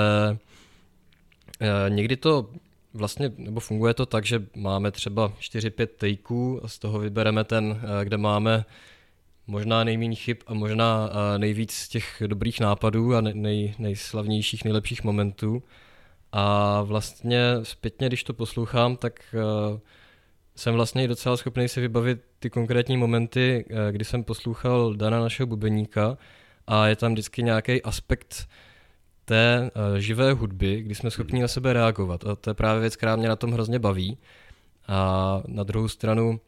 e, 1.61 1.91
někdy 1.91 2.17
to 2.17 2.51
vlastně, 2.95 3.33
nebo 3.37 3.61
funguje 3.61 3.95
to 3.95 4.07
tak, 4.07 4.25
že 4.25 4.43
máme 4.57 4.91
třeba 4.91 5.33
4-5 5.41 5.87
takeů 5.87 6.61
a 6.65 6.69
z 6.69 6.79
toho 6.79 6.99
vybereme 6.99 7.45
ten, 7.45 7.81
e, 8.01 8.05
kde 8.05 8.17
máme 8.17 8.65
možná 9.47 9.85
nejméně 9.85 10.17
chyb 10.17 10.37
a 10.47 10.55
možná 10.55 11.11
e, 11.35 11.39
nejvíc 11.39 11.89
těch 11.89 12.23
dobrých 12.27 12.61
nápadů 12.61 13.15
a 13.15 13.21
nej, 13.21 13.75
nejslavnějších, 13.79 14.65
nejlepších 14.65 15.05
momentů. 15.05 15.63
A 16.33 16.83
vlastně 16.83 17.43
zpětně, 17.63 18.07
když 18.07 18.25
to 18.25 18.35
poslouchám, 18.35 18.97
tak 18.97 19.35
uh, 19.73 19.79
jsem 20.57 20.75
vlastně 20.75 21.09
docela 21.09 21.37
schopný 21.37 21.69
si 21.69 21.81
vybavit 21.81 22.21
ty 22.39 22.51
konkrétní 22.51 22.97
momenty, 22.97 23.65
eh, 23.71 23.93
kdy 23.93 24.05
jsem 24.05 24.25
poslouchal 24.25 24.95
Dana 24.95 25.21
našeho 25.21 25.47
bubeníka 25.47 26.19
a 26.67 26.87
je 26.87 26.97
tam 26.97 27.13
vždycky 27.13 27.43
nějaký 27.43 27.83
aspekt 27.83 28.49
té 29.25 29.71
uh, 29.75 29.99
živé 29.99 30.33
hudby, 30.33 30.83
kdy 30.83 30.95
jsme 30.95 31.11
schopni 31.11 31.43
na 31.43 31.49
sebe 31.49 31.73
reagovat. 31.73 32.27
A 32.27 32.37
to 32.37 32.51
je 32.51 32.55
právě 32.55 32.81
věc, 32.81 32.97
která 32.97 33.17
mě 33.17 33.29
na 33.29 33.37
tom 33.37 33.53
hrozně 33.53 33.79
baví. 33.79 34.19
A 34.89 35.43
na 35.47 35.63
druhou 35.63 35.89
stranu 35.89 36.41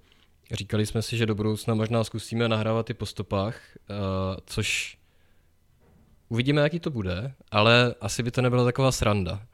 říkali 0.52 0.86
jsme 0.86 1.02
si, 1.02 1.16
že 1.16 1.26
do 1.26 1.34
budoucna 1.34 1.74
možná 1.74 2.04
zkusíme 2.04 2.48
nahrávat 2.48 2.90
i 2.90 2.94
po 2.94 3.06
stopách, 3.06 3.60
uh, 3.90 3.96
což 4.46 4.98
uvidíme, 6.28 6.62
jaký 6.62 6.80
to 6.80 6.90
bude, 6.90 7.34
ale 7.50 7.94
asi 8.00 8.22
by 8.22 8.30
to 8.30 8.42
nebyla 8.42 8.64
taková 8.64 8.92
sranda. 8.92 9.46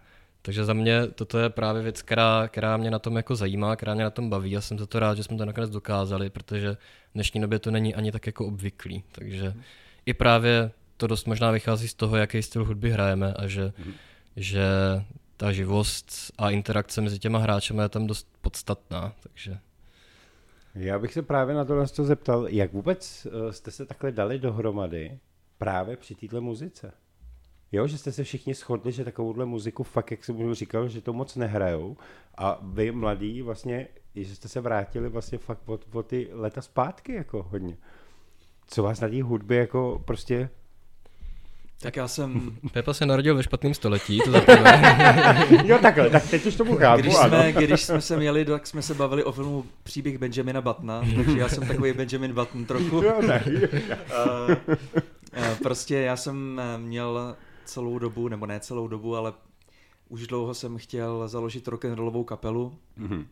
Takže 0.43 0.65
za 0.65 0.73
mě 0.73 1.07
toto 1.07 1.39
je 1.39 1.51
právě 1.51 1.83
věc, 1.83 2.03
která, 2.03 2.49
která 2.49 2.77
mě 2.77 2.91
na 2.91 2.99
tom 2.99 3.17
jako 3.17 3.37
zajímá, 3.37 3.77
která 3.77 3.95
mě 3.95 4.05
na 4.05 4.11
tom 4.11 4.31
baví 4.31 4.57
a 4.57 4.61
jsem 4.61 4.79
za 4.79 4.87
to 4.87 4.99
rád, 4.99 5.17
že 5.17 5.23
jsme 5.23 5.37
to 5.37 5.45
nakonec 5.45 5.71
dokázali, 5.71 6.31
protože 6.31 6.75
v 6.75 7.15
dnešní 7.15 7.41
době 7.41 7.59
to 7.59 7.71
není 7.71 7.95
ani 7.95 8.13
tak 8.13 8.27
jako 8.27 8.47
obvyklý. 8.47 9.05
Takže 9.13 9.55
i 10.07 10.15
právě 10.15 10.71
to 10.97 11.07
dost 11.07 11.27
možná 11.27 11.51
vychází 11.51 11.89
z 11.89 11.95
toho, 11.95 12.17
jaký 12.17 12.43
styl 12.43 12.65
hudby 12.65 12.91
hrajeme 12.91 13.35
a 13.35 13.47
že, 13.47 13.73
mm. 13.85 13.93
že 14.37 14.65
ta 15.37 15.53
živost 15.53 16.13
a 16.39 16.51
interakce 16.51 17.01
mezi 17.01 17.19
těma 17.19 17.39
hráči 17.39 17.75
je 17.83 17.89
tam 17.89 18.07
dost 18.07 18.29
podstatná, 18.41 19.13
takže... 19.23 19.59
Já 20.75 20.99
bych 20.99 21.13
se 21.13 21.23
právě 21.23 21.55
na 21.55 21.65
tohle 21.65 21.87
zeptal, 21.87 22.49
jak 22.49 22.73
vůbec 22.73 23.27
eh, 23.27 23.53
jste 23.53 23.71
se 23.71 23.87
takhle 23.87 24.13
dali 24.13 24.39
dohromady 24.39 25.19
právě 25.59 25.97
při 25.97 26.15
této 26.15 26.41
muzice? 26.41 26.93
Jo, 27.73 27.87
že 27.87 27.99
jste 27.99 28.13
se 28.13 28.25
všichni 28.25 28.55
shodli, 28.55 28.93
že 28.93 29.05
takovouhle 29.05 29.45
muziku 29.47 29.83
fakt, 29.83 30.11
jak 30.11 30.25
jsem 30.25 30.55
říkal, 30.55 30.89
že 30.89 31.01
to 31.01 31.13
moc 31.13 31.37
nehrajou 31.37 31.97
a 32.39 32.59
vy 32.63 32.93
mladí 32.93 33.43
vlastně, 33.43 33.89
že 34.15 34.37
jste 34.37 34.49
se 34.49 34.61
vrátili 34.61 35.09
vlastně 35.09 35.39
fakt 35.39 35.69
o, 35.69 35.79
o 35.93 36.03
ty 36.03 36.29
leta 36.33 36.61
zpátky 36.61 37.13
jako 37.13 37.43
hodně. 37.43 37.77
Co 38.67 38.83
vás 38.83 39.01
na 39.01 39.09
té 39.09 39.23
hudbě 39.23 39.59
jako 39.59 40.03
prostě 40.05 40.49
tak 41.83 41.97
já 41.97 42.09
jsem... 42.09 42.57
Pepa 42.73 42.93
se 42.93 43.07
narodil 43.07 43.35
ve 43.35 43.43
špatném 43.43 43.75
století, 43.75 44.21
to 44.25 44.31
Jo, 45.65 45.79
takhle, 45.83 46.11
tak 46.11 46.31
teď 46.31 46.47
už 46.47 46.57
tomu 46.57 46.77
chápu, 46.77 47.01
když 47.01 47.15
jsme, 47.15 47.53
když 47.53 47.83
jsme 47.83 48.01
se 48.01 48.17
měli, 48.17 48.45
tak 48.45 48.67
jsme 48.67 48.83
se 48.83 48.95
bavili 48.95 49.25
o 49.25 49.33
filmu 49.33 49.65
Příběh 49.83 50.19
Benjamina 50.19 50.61
Buttona, 50.61 51.03
takže 51.17 51.39
já 51.39 51.49
jsem 51.49 51.69
takový 51.69 51.93
Benjamin 51.93 52.33
Button 52.33 52.65
trochu. 52.65 53.03
Jo, 53.03 53.23
ne. 53.27 53.45
uh, 54.47 55.59
prostě 55.63 55.97
já 55.97 56.17
jsem 56.17 56.61
měl 56.77 57.37
celou 57.65 57.99
dobu, 57.99 58.29
nebo 58.29 58.47
ne 58.47 58.61
celou 58.61 58.89
dobu, 58.89 59.17
ale 59.17 59.33
už 60.09 60.27
dlouho 60.27 60.55
jsem 60.55 60.79
chtěl 60.79 61.29
založit 61.29 61.69
rock'n'rollovou 61.69 62.25
kapelu. 62.25 62.79
Mm-hmm. 62.99 63.27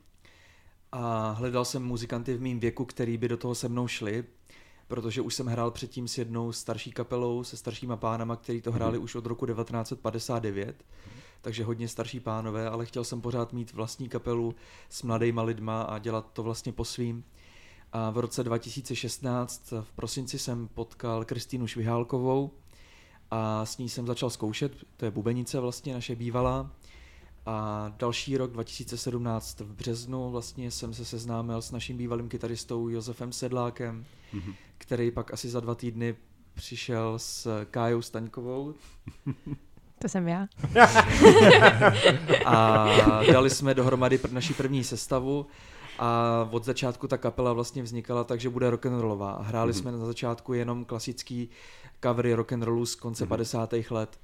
A 0.92 1.30
hledal 1.30 1.64
jsem 1.64 1.84
muzikanty 1.84 2.34
v 2.34 2.40
mém 2.40 2.60
věku, 2.60 2.84
který 2.84 3.16
by 3.16 3.28
do 3.28 3.36
toho 3.36 3.54
se 3.54 3.68
mnou 3.68 3.88
šli, 3.88 4.24
protože 4.88 5.20
už 5.20 5.34
jsem 5.34 5.46
hrál 5.46 5.70
předtím 5.70 6.08
s 6.08 6.18
jednou 6.18 6.52
starší 6.52 6.92
kapelou, 6.92 7.44
se 7.44 7.56
staršíma 7.56 7.96
pánama, 7.96 8.36
který 8.36 8.62
to 8.62 8.72
hráli 8.72 8.98
mm-hmm. 8.98 9.02
už 9.02 9.14
od 9.14 9.26
roku 9.26 9.46
1959, 9.46 10.68
mm-hmm. 10.68 11.20
takže 11.40 11.64
hodně 11.64 11.88
starší 11.88 12.20
pánové, 12.20 12.68
ale 12.68 12.86
chtěl 12.86 13.04
jsem 13.04 13.20
pořád 13.20 13.52
mít 13.52 13.72
vlastní 13.72 14.08
kapelu 14.08 14.54
s 14.88 15.02
mladýma 15.02 15.42
lidma 15.42 15.82
a 15.82 15.98
dělat 15.98 16.32
to 16.32 16.42
vlastně 16.42 16.72
po 16.72 16.84
svým. 16.84 17.24
A 17.92 18.10
v 18.10 18.18
roce 18.18 18.44
2016 18.44 19.72
v 19.80 19.92
prosinci 19.92 20.38
jsem 20.38 20.68
potkal 20.68 21.24
Kristýnu 21.24 21.66
Švihálkovou 21.66 22.50
a 23.30 23.66
s 23.66 23.78
ní 23.78 23.88
jsem 23.88 24.06
začal 24.06 24.30
zkoušet, 24.30 24.72
to 24.96 25.04
je 25.04 25.10
bubenice 25.10 25.60
vlastně 25.60 25.94
naše 25.94 26.14
bývalá. 26.14 26.70
A 27.46 27.92
další 27.98 28.36
rok 28.36 28.52
2017 28.52 29.60
v 29.60 29.74
březnu 29.74 30.30
vlastně 30.30 30.70
jsem 30.70 30.94
se 30.94 31.04
seznámil 31.04 31.62
s 31.62 31.70
naším 31.70 31.96
bývalým 31.96 32.28
kytaristou 32.28 32.88
Josefem 32.88 33.32
Sedlákem, 33.32 34.04
mm-hmm 34.34 34.54
který 34.78 35.10
pak 35.10 35.32
asi 35.32 35.48
za 35.48 35.60
dva 35.60 35.74
týdny 35.74 36.16
přišel 36.54 37.14
s 37.18 37.64
Kájou 37.70 38.02
Staňkovou. 38.02 38.74
To 39.98 40.08
jsem 40.08 40.28
já. 40.28 40.46
a 42.44 42.86
dali 43.32 43.50
jsme 43.50 43.74
dohromady 43.74 44.20
naší 44.30 44.54
první 44.54 44.84
sestavu 44.84 45.46
a 45.98 46.48
od 46.50 46.64
začátku 46.64 47.08
ta 47.08 47.16
kapela 47.16 47.52
vlastně 47.52 47.82
vznikala 47.82 48.24
tak, 48.24 48.40
že 48.40 48.50
bude 48.50 48.70
rock'n'rollová. 48.70 49.42
Hráli 49.42 49.72
mm-hmm. 49.72 49.76
jsme 49.76 49.92
na 49.92 50.06
začátku 50.06 50.54
jenom 50.54 50.84
klasický 50.84 51.48
covery 52.02 52.34
rock'n'rollu 52.34 52.86
z 52.86 52.94
konce 52.94 53.24
mm-hmm. 53.24 53.28
50. 53.28 53.74
let 53.90 54.18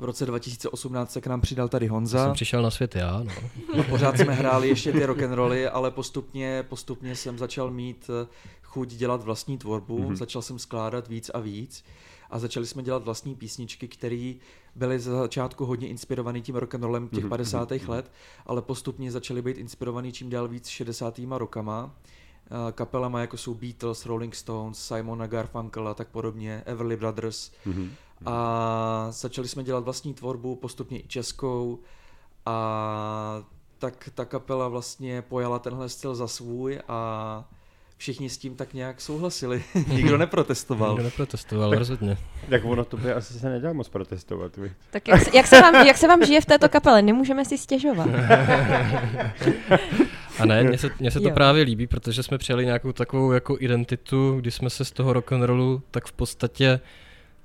v 0.00 0.04
roce 0.04 0.26
2018 0.26 1.12
se 1.12 1.20
k 1.20 1.26
nám 1.26 1.40
přidal 1.40 1.68
tady 1.68 1.86
Honza. 1.86 2.18
Já 2.18 2.24
jsem 2.24 2.32
přišel 2.32 2.62
na 2.62 2.70
svět 2.70 2.96
já, 2.96 3.22
no. 3.24 3.32
no 3.76 3.84
pořád 3.84 4.18
jsme 4.18 4.34
hráli 4.34 4.68
ještě 4.68 4.92
ty 4.92 5.06
rock'n'rolly, 5.06 5.68
ale 5.68 5.90
postupně, 5.90 6.64
postupně 6.68 7.16
jsem 7.16 7.38
začal 7.38 7.70
mít 7.70 8.10
eh, 8.22 8.26
chuť 8.62 8.88
dělat 8.88 9.24
vlastní 9.24 9.58
tvorbu, 9.58 9.98
mm-hmm. 9.98 10.14
začal 10.14 10.42
jsem 10.42 10.58
skládat 10.58 11.08
víc 11.08 11.30
a 11.34 11.38
víc 11.38 11.84
a 12.30 12.38
začali 12.38 12.66
jsme 12.66 12.82
dělat 12.82 13.04
vlastní 13.04 13.34
písničky, 13.34 13.88
které 13.88 14.34
byly 14.74 15.00
za 15.00 15.16
začátku 15.16 15.64
hodně 15.66 15.88
inspirované 15.88 16.40
tím 16.40 16.56
rock'n'rollem 16.56 17.08
těch 17.08 17.24
mm-hmm. 17.24 17.28
50. 17.28 17.70
Mhm. 17.70 17.90
let, 17.90 18.12
ale 18.46 18.62
postupně 18.62 19.12
začaly 19.12 19.42
být 19.42 19.58
inspirovaný 19.58 20.12
čím 20.12 20.30
dál 20.30 20.48
víc 20.48 20.68
60. 20.68 21.20
rokama 21.30 21.94
eh, 22.46 22.72
kapelama 22.72 23.20
jako 23.20 23.36
jsou 23.36 23.54
Beatles, 23.54 24.06
Rolling 24.06 24.34
Stones, 24.34 24.78
Simon 24.86 25.18
Garfunkel 25.18 25.88
a 25.88 25.94
tak 25.94 26.08
podobně, 26.08 26.62
Everly 26.66 26.96
Brothers. 26.96 27.50
Mm-hmm. 27.66 27.90
A 28.26 29.06
začali 29.10 29.48
jsme 29.48 29.64
dělat 29.64 29.84
vlastní 29.84 30.14
tvorbu, 30.14 30.56
postupně 30.56 31.00
i 31.00 31.08
českou 31.08 31.78
a 32.46 33.42
tak 33.78 34.08
ta 34.14 34.24
kapela 34.24 34.68
vlastně 34.68 35.22
pojala 35.22 35.58
tenhle 35.58 35.88
styl 35.88 36.14
za 36.14 36.28
svůj 36.28 36.80
a 36.88 37.48
všichni 38.00 38.30
s 38.30 38.38
tím 38.38 38.56
tak 38.56 38.74
nějak 38.74 39.00
souhlasili. 39.00 39.62
Nikdo 39.88 40.18
neprotestoval. 40.18 40.90
Nikdo 40.90 41.04
neprotestoval, 41.04 41.70
rozhodně. 41.70 42.16
Jak 42.48 42.64
ono 42.64 42.84
to 42.84 42.96
by 42.96 43.12
asi 43.12 43.34
se 43.34 43.48
nedá 43.48 43.72
moc 43.72 43.88
protestovat. 43.88 44.56
Vy. 44.56 44.72
Tak 44.90 45.08
jak 45.08 45.22
se, 45.22 45.30
jak, 45.36 45.46
se 45.46 45.60
vám, 45.60 45.86
jak 45.86 45.96
se 45.96 46.08
vám 46.08 46.24
žije 46.26 46.40
v 46.40 46.46
této 46.46 46.68
kapele? 46.68 47.02
Nemůžeme 47.02 47.44
si 47.44 47.58
stěžovat. 47.58 48.08
A 50.38 50.46
ne, 50.46 50.64
mně 50.64 50.78
se, 50.78 50.90
mně 51.00 51.10
se 51.10 51.20
to 51.20 51.28
jo. 51.28 51.34
právě 51.34 51.62
líbí, 51.62 51.86
protože 51.86 52.22
jsme 52.22 52.38
přijali 52.38 52.64
nějakou 52.64 52.92
takovou 52.92 53.32
jako 53.32 53.56
identitu, 53.60 54.36
kdy 54.40 54.50
jsme 54.50 54.70
se 54.70 54.84
z 54.84 54.90
toho 54.90 55.12
rock'n'rollu 55.12 55.82
tak 55.90 56.06
v 56.06 56.12
podstatě 56.12 56.80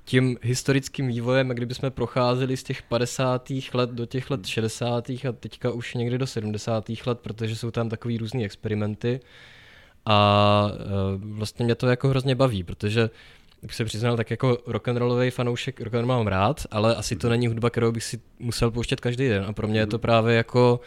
tím 0.04 0.38
historickým 0.42 1.08
vývojem, 1.08 1.48
kdyby 1.48 1.74
jsme 1.74 1.90
procházeli 1.90 2.56
z 2.56 2.62
těch 2.62 2.82
50. 2.82 3.52
let 3.74 3.90
do 3.90 4.06
těch 4.06 4.30
let 4.30 4.46
60. 4.46 5.10
a 5.10 5.32
teďka 5.40 5.70
už 5.70 5.94
někdy 5.94 6.18
do 6.18 6.26
70. 6.26 6.84
let, 7.06 7.18
protože 7.20 7.56
jsou 7.56 7.70
tam 7.70 7.88
takový 7.88 8.18
různý 8.18 8.44
experimenty 8.44 9.20
a 10.06 10.70
e, 10.72 10.76
vlastně 11.16 11.64
mě 11.64 11.74
to 11.74 11.86
jako 11.86 12.08
hrozně 12.08 12.34
baví, 12.34 12.62
protože 12.62 13.10
jak 13.62 13.72
se 13.72 13.84
přiznal, 13.84 14.16
tak 14.16 14.30
jako 14.30 14.58
rock'n'rollový 14.66 15.30
fanoušek 15.30 15.80
rock 15.80 15.92
mám 15.94 16.26
rád, 16.26 16.66
ale 16.70 16.96
asi 16.96 17.16
to 17.16 17.28
není 17.28 17.46
hudba, 17.46 17.70
kterou 17.70 17.92
bych 17.92 18.04
si 18.04 18.20
musel 18.38 18.70
pouštět 18.70 19.00
každý 19.00 19.28
den 19.28 19.44
a 19.48 19.52
pro 19.52 19.68
mě 19.68 19.80
je 19.80 19.86
to 19.86 19.98
právě 19.98 20.36
jako 20.36 20.80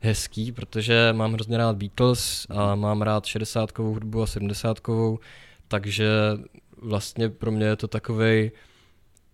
hezký, 0.00 0.52
protože 0.52 1.12
mám 1.12 1.32
hrozně 1.32 1.56
rád 1.56 1.76
Beatles 1.76 2.46
a 2.50 2.74
mám 2.74 3.02
rád 3.02 3.26
60 3.26 3.78
hudbu 3.78 4.22
a 4.22 4.26
70 4.26 4.78
takže 5.68 6.08
vlastně 6.76 7.28
pro 7.28 7.50
mě 7.50 7.66
je 7.66 7.76
to 7.76 7.88
takový 7.88 8.50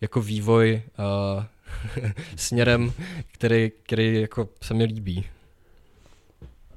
jako 0.01 0.23
vývoj 0.23 0.83
uh, 0.99 1.45
směrem, 2.37 2.93
který, 3.33 3.73
který 3.83 4.21
jako 4.21 4.49
se 4.63 4.75
mi 4.75 4.85
líbí. 4.85 5.25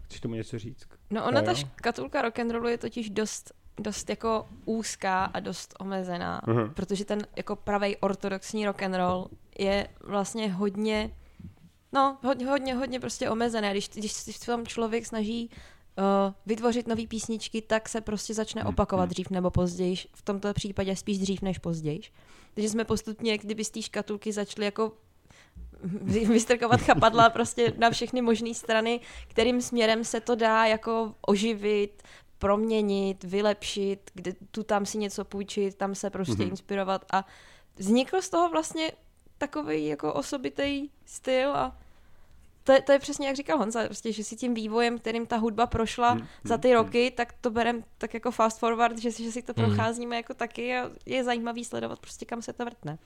Chceš 0.05 0.19
tomu 0.19 0.35
něco 0.35 0.59
říct? 0.59 0.87
No 1.11 1.25
ona, 1.25 1.41
ta 1.41 1.53
škatulka 1.53 2.21
rock'n'rollu 2.21 2.67
je 2.67 2.77
totiž 2.77 3.09
dost 3.09 3.53
dost 3.79 4.09
jako 4.09 4.47
úzká 4.65 5.25
a 5.25 5.39
dost 5.39 5.75
omezená, 5.79 6.41
uh-huh. 6.41 6.73
protože 6.73 7.05
ten 7.05 7.21
jako 7.35 7.55
pravý 7.55 7.97
ortodoxní 7.97 8.65
rock 8.65 8.83
and 8.83 8.95
roll 8.95 9.29
je 9.59 9.87
vlastně 10.03 10.51
hodně 10.51 11.11
no, 11.91 12.17
hodně, 12.23 12.45
hodně, 12.45 12.75
hodně 12.75 12.99
prostě 12.99 13.29
omezené. 13.29 13.71
Když, 13.71 13.89
když 13.89 14.11
se 14.11 14.45
tam 14.45 14.65
člověk 14.65 15.05
snaží 15.05 15.49
uh, 15.49 16.33
vytvořit 16.45 16.87
nové 16.87 17.07
písničky, 17.07 17.61
tak 17.61 17.89
se 17.89 18.01
prostě 18.01 18.33
začne 18.33 18.61
hmm, 18.61 18.69
opakovat 18.69 19.09
dřív 19.09 19.29
nebo 19.29 19.51
později. 19.51 19.95
V 20.13 20.21
tomto 20.21 20.53
případě 20.53 20.95
spíš 20.95 21.19
dřív 21.19 21.41
než 21.41 21.57
později. 21.57 22.01
Takže 22.53 22.69
jsme 22.69 22.85
postupně, 22.85 23.37
kdyby 23.37 23.65
z 23.65 23.69
té 23.69 23.81
škatulky 23.81 24.31
začali 24.31 24.65
jako 24.65 24.93
vystrkovat 26.03 26.81
chapadla 26.81 27.29
prostě 27.29 27.73
na 27.77 27.89
všechny 27.89 28.21
možné 28.21 28.53
strany, 28.53 28.99
kterým 29.27 29.61
směrem 29.61 30.03
se 30.03 30.19
to 30.19 30.35
dá 30.35 30.65
jako 30.65 31.15
oživit, 31.21 32.03
proměnit, 32.39 33.23
vylepšit, 33.23 34.11
kde 34.13 34.33
tu 34.51 34.63
tam 34.63 34.85
si 34.85 34.97
něco 34.97 35.25
půjčit, 35.25 35.75
tam 35.75 35.95
se 35.95 36.09
prostě 36.09 36.33
mm-hmm. 36.33 36.49
inspirovat 36.49 37.05
a 37.13 37.25
vznikl 37.75 38.21
z 38.21 38.29
toho 38.29 38.49
vlastně 38.49 38.91
takový 39.37 39.87
jako 39.87 40.13
osobitý 40.13 40.89
styl 41.05 41.55
a 41.55 41.77
to 42.63 42.71
je, 42.71 42.81
to 42.81 42.91
je 42.91 42.99
přesně 42.99 43.27
jak 43.27 43.35
říkal 43.35 43.57
Honza, 43.57 43.85
prostě, 43.85 44.11
že 44.11 44.23
si 44.23 44.35
tím 44.35 44.53
vývojem, 44.53 44.99
kterým 44.99 45.25
ta 45.25 45.37
hudba 45.37 45.67
prošla 45.67 46.11
hmm, 46.11 46.27
za 46.43 46.57
ty 46.57 46.67
hmm, 46.67 46.77
roky, 46.77 47.01
hmm. 47.01 47.15
tak 47.15 47.33
to 47.41 47.49
berem 47.49 47.83
tak 47.97 48.13
jako 48.13 48.31
fast 48.31 48.59
forward, 48.59 48.97
že, 48.97 49.11
že 49.11 49.31
si 49.31 49.41
to 49.41 49.53
hmm. 49.57 49.65
procházíme 49.65 50.15
jako 50.15 50.33
taky 50.33 50.77
a 50.77 50.89
je 51.05 51.23
zajímavý 51.23 51.65
sledovat 51.65 51.99
prostě 51.99 52.25
kam 52.25 52.41
se 52.41 52.53
to 52.53 52.65
vrtne. 52.65 52.97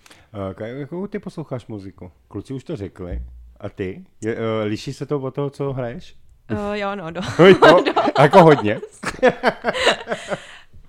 Uh, 0.57 0.67
jakou 0.67 1.07
ty 1.07 1.19
posloucháš 1.19 1.67
muziku? 1.67 2.12
Kluci 2.27 2.53
už 2.53 2.63
to 2.63 2.75
řekli. 2.75 3.21
A 3.59 3.69
ty? 3.69 4.05
Je, 4.21 4.35
uh, 4.35 4.41
liší 4.63 4.93
se 4.93 5.05
to 5.05 5.19
od 5.19 5.35
toho, 5.35 5.50
co 5.50 5.74
hraješ? 5.74 6.15
Uh, 6.51 6.74
jo, 6.74 6.95
no, 6.95 7.12
do. 7.12 7.21
jo, 7.39 7.83
do. 7.85 8.01
Jako 8.19 8.43
hodně. 8.43 8.79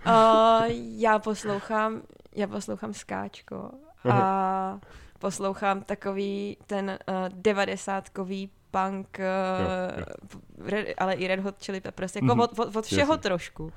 uh, 0.07 0.65
já 0.97 1.19
poslouchám, 1.19 2.03
já 2.35 2.47
poslouchám 2.47 2.95
skáčko 2.95 3.71
a 4.11 4.81
poslouchám 5.19 5.83
takový 5.83 6.57
ten 6.67 6.99
uh, 7.09 7.15
devadesátkový 7.29 8.51
punk, 8.71 9.19
uh, 9.19 9.25
jo, 9.63 10.01
jo. 10.01 10.41
Red, 10.59 10.95
ale 10.99 11.15
i 11.15 11.27
Red 11.27 11.41
Hot 11.41 11.65
Chili 11.65 11.81
Peppers, 11.81 12.17
jako 12.17 12.27
mm-hmm. 12.27 12.43
od, 12.43 12.59
od, 12.59 12.77
od 12.77 12.85
všeho 12.85 13.13
Jasně. 13.13 13.23
trošku. 13.23 13.73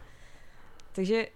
Takže 0.92 1.28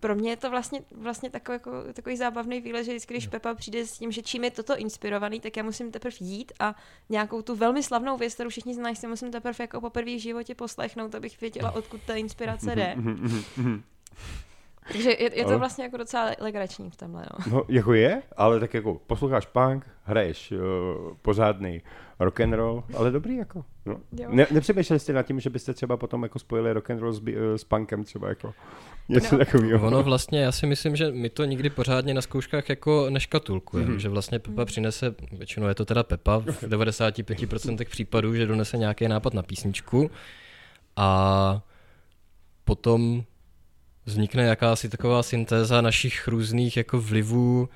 pro 0.00 0.14
mě 0.14 0.30
je 0.30 0.36
to 0.36 0.50
vlastně, 0.50 0.82
vlastně 0.94 1.30
takový, 1.30 1.54
jako, 1.54 1.70
takový 1.92 2.16
zábavný 2.16 2.60
výlet, 2.60 2.84
že 2.84 2.92
vždycky, 2.92 3.14
když 3.14 3.26
Pepa 3.26 3.54
přijde 3.54 3.86
s 3.86 3.98
tím, 3.98 4.12
že 4.12 4.22
čím 4.22 4.44
je 4.44 4.50
toto 4.50 4.76
inspirovaný, 4.76 5.40
tak 5.40 5.56
já 5.56 5.62
musím 5.62 5.90
teprve 5.90 6.16
jít 6.20 6.52
a 6.60 6.74
nějakou 7.08 7.42
tu 7.42 7.56
velmi 7.56 7.82
slavnou 7.82 8.16
věc, 8.16 8.34
kterou 8.34 8.50
všichni 8.50 8.74
znají, 8.74 8.96
si 8.96 9.06
musím 9.06 9.30
teprve 9.30 9.56
jako 9.58 9.80
poprvé 9.80 10.16
v 10.16 10.20
životě 10.20 10.54
poslechnout, 10.54 11.14
abych 11.14 11.40
věděla, 11.40 11.70
odkud 11.70 12.00
ta 12.06 12.14
inspirace 12.14 12.76
jde. 12.76 12.96
Takže 14.92 15.10
je, 15.10 15.38
je 15.38 15.44
to 15.44 15.58
vlastně 15.58 15.84
jako 15.84 15.96
docela 15.96 16.30
legrační 16.40 16.90
v 16.90 16.96
tomhle, 16.96 17.26
no. 17.32 17.56
No, 17.56 17.62
jako 17.68 17.94
je, 17.94 18.22
ale 18.36 18.60
tak 18.60 18.74
jako 18.74 19.00
posloucháš 19.06 19.46
punk, 19.46 19.86
hraješ 20.04 20.52
uh, 20.52 20.58
pořádný 21.22 21.82
rock 22.20 22.40
and 22.40 22.52
roll, 22.52 22.84
ale 22.96 23.10
dobrý 23.10 23.36
jako. 23.36 23.64
No. 23.86 24.00
Jo. 24.12 24.28
Ne, 24.32 24.46
nepřemýšleli 24.50 25.00
jste 25.00 25.12
nad 25.12 25.22
tím, 25.22 25.40
že 25.40 25.50
byste 25.50 25.74
třeba 25.74 25.96
potom 25.96 26.22
jako 26.22 26.38
spojili 26.38 26.72
rock 26.72 26.90
and 26.90 26.98
roll 27.00 27.12
s, 27.12 27.22
eh, 27.28 27.58
s 27.58 27.64
punkem 27.64 28.04
třeba 28.04 28.28
jako 28.28 28.54
něco 29.08 29.34
No. 29.34 29.38
takového. 29.44 29.86
Ono 29.86 30.02
vlastně, 30.02 30.40
já 30.40 30.52
si 30.52 30.66
myslím, 30.66 30.96
že 30.96 31.10
my 31.12 31.28
to 31.30 31.44
nikdy 31.44 31.70
pořádně 31.70 32.14
na 32.14 32.20
zkouškách 32.20 32.68
jako 32.68 33.10
neškatulkujeme, 33.10 33.88
Mhm. 33.88 33.96
mm-hmm. 33.98 34.02
že 34.02 34.08
vlastně 34.08 34.38
Pepa 34.38 34.64
přinese, 34.64 35.14
většinou 35.32 35.66
je 35.66 35.74
to 35.74 35.84
teda 35.84 36.02
Pepa, 36.02 36.38
v 36.38 36.62
95% 36.62 37.88
případů, 37.88 38.34
že 38.34 38.46
donese 38.46 38.76
nějaký 38.78 39.08
nápad 39.08 39.34
na 39.34 39.42
písničku 39.42 40.10
a 40.96 41.60
potom 42.64 43.22
vznikne 44.08 44.42
jakási 44.42 44.88
taková 44.88 45.22
syntéza 45.22 45.80
našich 45.80 46.28
různých 46.28 46.76
jako 46.76 47.00
vlivů 47.00 47.68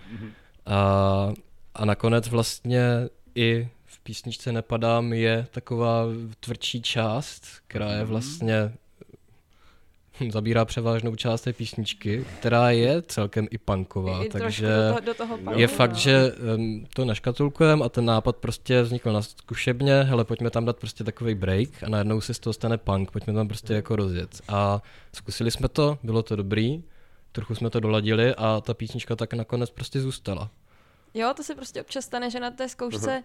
a, 0.66 1.32
a 1.74 1.84
nakonec 1.84 2.28
vlastně 2.28 2.82
i 3.34 3.68
v 3.86 4.00
písničce 4.00 4.52
Nepadám 4.52 5.12
je 5.12 5.46
taková 5.50 6.04
tvrdší 6.40 6.82
část, 6.82 7.46
která 7.66 7.92
je 7.92 8.04
vlastně 8.04 8.72
zabírá 10.32 10.64
převážnou 10.64 11.16
část 11.16 11.40
té 11.40 11.52
písničky, 11.52 12.24
která 12.38 12.70
je 12.70 13.02
celkem 13.02 13.48
i 13.50 13.58
punková, 13.58 14.24
I, 14.24 14.28
takže 14.28 14.66
do 14.66 14.88
toho, 14.88 15.00
do 15.00 15.14
toho 15.14 15.36
je 15.36 15.68
punku, 15.68 15.76
fakt, 15.76 15.92
no. 15.92 15.98
že 15.98 16.32
um, 16.56 16.86
to 16.94 17.04
naškatulkujeme 17.04 17.84
a 17.84 17.88
ten 17.88 18.04
nápad 18.04 18.36
prostě 18.36 18.82
vznikl 18.82 19.12
na 19.12 19.22
zkušebně, 19.22 20.02
hele, 20.02 20.24
pojďme 20.24 20.50
tam 20.50 20.64
dát 20.64 20.76
prostě 20.76 21.04
takový 21.04 21.34
break 21.34 21.82
a 21.82 21.88
najednou 21.88 22.20
se 22.20 22.34
z 22.34 22.38
toho 22.38 22.52
stane 22.54 22.78
punk, 22.78 23.10
pojďme 23.10 23.32
tam 23.32 23.48
prostě 23.48 23.74
jako 23.74 23.96
rozjet. 23.96 24.40
A 24.48 24.82
zkusili 25.14 25.50
jsme 25.50 25.68
to, 25.68 25.98
bylo 26.02 26.22
to 26.22 26.36
dobrý, 26.36 26.82
trochu 27.32 27.54
jsme 27.54 27.70
to 27.70 27.80
doladili 27.80 28.34
a 28.34 28.60
ta 28.60 28.74
písnička 28.74 29.16
tak 29.16 29.34
nakonec 29.34 29.70
prostě 29.70 30.00
zůstala. 30.00 30.50
Jo, 31.14 31.32
to 31.36 31.42
se 31.42 31.54
prostě 31.54 31.80
občas 31.80 32.04
stane, 32.04 32.30
že 32.30 32.40
na 32.40 32.50
té 32.50 32.68
zkoušce 32.68 33.22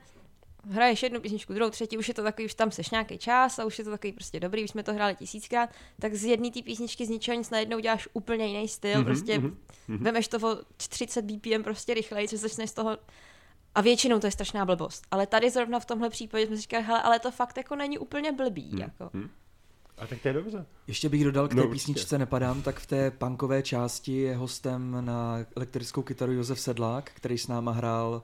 hraješ 0.70 1.04
jednu 1.04 1.20
písničku, 1.20 1.54
druhou, 1.54 1.72
třetí, 1.72 1.98
už 1.98 2.08
je 2.08 2.14
to 2.14 2.24
takový, 2.24 2.46
už 2.46 2.54
tam 2.54 2.72
seš 2.72 2.90
nějaký 2.90 3.18
čas 3.18 3.60
a 3.60 3.66
už 3.66 3.80
je 3.80 3.86
to 3.86 3.92
takový 3.92 4.14
prostě 4.14 4.40
dobrý, 4.40 4.64
už 4.64 4.70
jsme 4.70 4.84
to 4.84 4.94
hráli 4.94 5.16
tisíckrát, 5.16 5.70
tak 6.00 6.14
z 6.14 6.26
jedné 6.26 6.52
té 6.52 6.62
písničky 6.62 7.06
z 7.06 7.10
ničeho 7.10 7.38
nic 7.38 7.50
najednou 7.50 7.80
děláš 7.80 8.08
úplně 8.14 8.46
jiný 8.46 8.68
styl, 8.68 8.92
mm-hmm, 8.92 9.06
prostě 9.06 9.40
mm-hmm. 9.40 9.98
vemeš 9.98 10.28
to 10.28 10.38
o 10.38 10.58
30 10.78 11.26
BPM 11.26 11.64
prostě 11.64 11.94
rychleji, 11.94 12.28
co 12.28 12.38
začneš 12.38 12.70
z 12.70 12.74
toho 12.74 12.98
a 13.76 13.82
většinou 13.82 14.20
to 14.20 14.28
je 14.28 14.32
strašná 14.32 14.66
blbost. 14.66 15.08
Ale 15.12 15.28
tady 15.28 15.50
zrovna 15.50 15.80
v 15.80 15.86
tomhle 15.86 16.10
případě 16.10 16.48
jsme 16.48 16.56
si 16.56 16.62
říkali, 16.62 16.84
hele, 16.84 17.02
ale 17.02 17.20
to 17.20 17.32
fakt 17.32 17.58
jako 17.58 17.76
není 17.76 17.98
úplně 17.98 18.32
blbý. 18.32 18.80
Jako. 18.80 19.10
A 19.98 20.08
tak 20.08 20.22
to 20.22 20.28
je 20.28 20.34
dobře. 20.34 20.66
Ještě 20.88 21.10
bych 21.10 21.24
dodal 21.24 21.48
k 21.48 21.50
té 21.50 21.56
No, 21.56 21.64
no, 21.64 21.70
určitě. 21.70 21.74
písničce 21.74 22.18
Nepadám, 22.18 22.62
tak 22.62 22.80
v 22.80 22.86
té 22.86 23.12
punkové 23.12 23.64
části 23.64 24.18
je 24.18 24.36
hostem 24.36 24.98
na 25.06 25.38
elektrickou 25.56 26.02
kytaru 26.02 26.32
Josef 26.32 26.60
Sedlák, 26.60 27.12
který 27.14 27.38
s 27.38 27.48
náma 27.48 27.72
hrál 27.72 28.24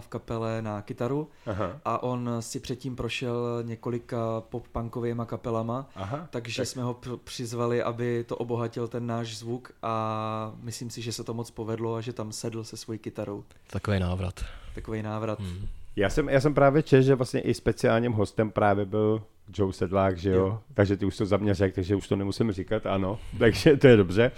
v 0.00 0.08
kapele 0.08 0.62
na 0.62 0.82
kytaru 0.82 1.28
Aha. 1.46 1.80
a 1.84 2.02
on 2.02 2.30
si 2.40 2.60
předtím 2.60 2.96
prošel 2.96 3.62
několika 3.62 4.42
pop-punkovýma 4.50 5.24
kapelama, 5.26 5.88
Aha. 5.94 6.26
takže 6.30 6.62
tak- 6.62 6.68
jsme 6.68 6.82
ho 6.82 7.00
přizvali, 7.24 7.82
aby 7.82 8.24
to 8.24 8.36
obohatil 8.36 8.88
ten 8.88 9.06
náš 9.06 9.36
zvuk 9.36 9.72
a 9.82 10.52
myslím 10.62 10.90
si, 10.90 11.02
že 11.02 11.12
se 11.12 11.24
to 11.24 11.34
moc 11.34 11.50
povedlo 11.50 11.94
a 11.94 12.00
že 12.00 12.12
tam 12.12 12.32
sedl 12.32 12.64
se 12.64 12.76
svojí 12.76 12.98
kytarou. 12.98 13.44
Takový 13.70 14.00
návrat. 14.00 14.44
Takový 14.74 15.02
návrat. 15.02 15.40
Hmm. 15.40 15.66
Já 15.96 16.10
jsem, 16.10 16.28
já 16.28 16.40
jsem 16.40 16.54
právě 16.54 16.82
čest, 16.82 17.06
že 17.06 17.14
vlastně 17.14 17.40
i 17.40 17.54
speciálním 17.54 18.12
hostem 18.12 18.50
právě 18.50 18.84
byl 18.84 19.22
Joe 19.54 19.72
Sedlák, 19.72 20.18
že 20.18 20.30
jo? 20.30 20.36
Jo. 20.36 20.46
jo. 20.46 20.60
Takže 20.74 20.96
ty 20.96 21.06
už 21.06 21.16
to 21.16 21.26
za 21.26 21.36
mě 21.36 21.54
řekl, 21.54 21.74
takže 21.74 21.96
už 21.96 22.08
to 22.08 22.16
nemusím 22.16 22.52
říkat, 22.52 22.86
ano. 22.86 23.18
Takže 23.38 23.76
to 23.76 23.86
je 23.86 23.96
dobře. 23.96 24.30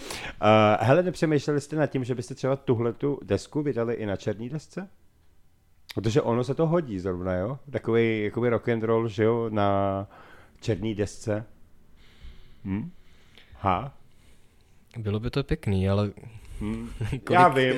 Uh, 0.42 0.86
hele, 0.86 1.02
nepřemýšleli 1.02 1.60
jste 1.60 1.76
nad 1.76 1.86
tím, 1.86 2.04
že 2.04 2.14
byste 2.14 2.34
třeba 2.34 2.56
tuhle 2.56 2.92
tu 2.92 3.18
desku 3.22 3.62
vydali 3.62 3.94
i 3.94 4.06
na 4.06 4.16
černý 4.16 4.48
desce? 4.48 4.88
Protože 5.98 6.22
ono 6.22 6.44
se 6.44 6.54
to 6.54 6.66
hodí 6.66 6.98
zrovna, 6.98 7.34
jo? 7.34 7.58
Takový 7.70 8.22
jakoby 8.22 8.48
rock 8.48 8.68
and 8.68 8.82
roll, 8.82 9.08
že 9.08 9.24
jo, 9.24 9.50
na 9.50 10.06
černý 10.60 10.94
desce. 10.94 11.44
Hm? 12.64 12.90
Ha? 13.54 13.94
Bylo 14.98 15.20
by 15.20 15.30
to 15.30 15.44
pěkný, 15.44 15.88
ale 15.88 16.10
Hm. 16.60 16.88
Já 17.30 17.48
vím, 17.48 17.74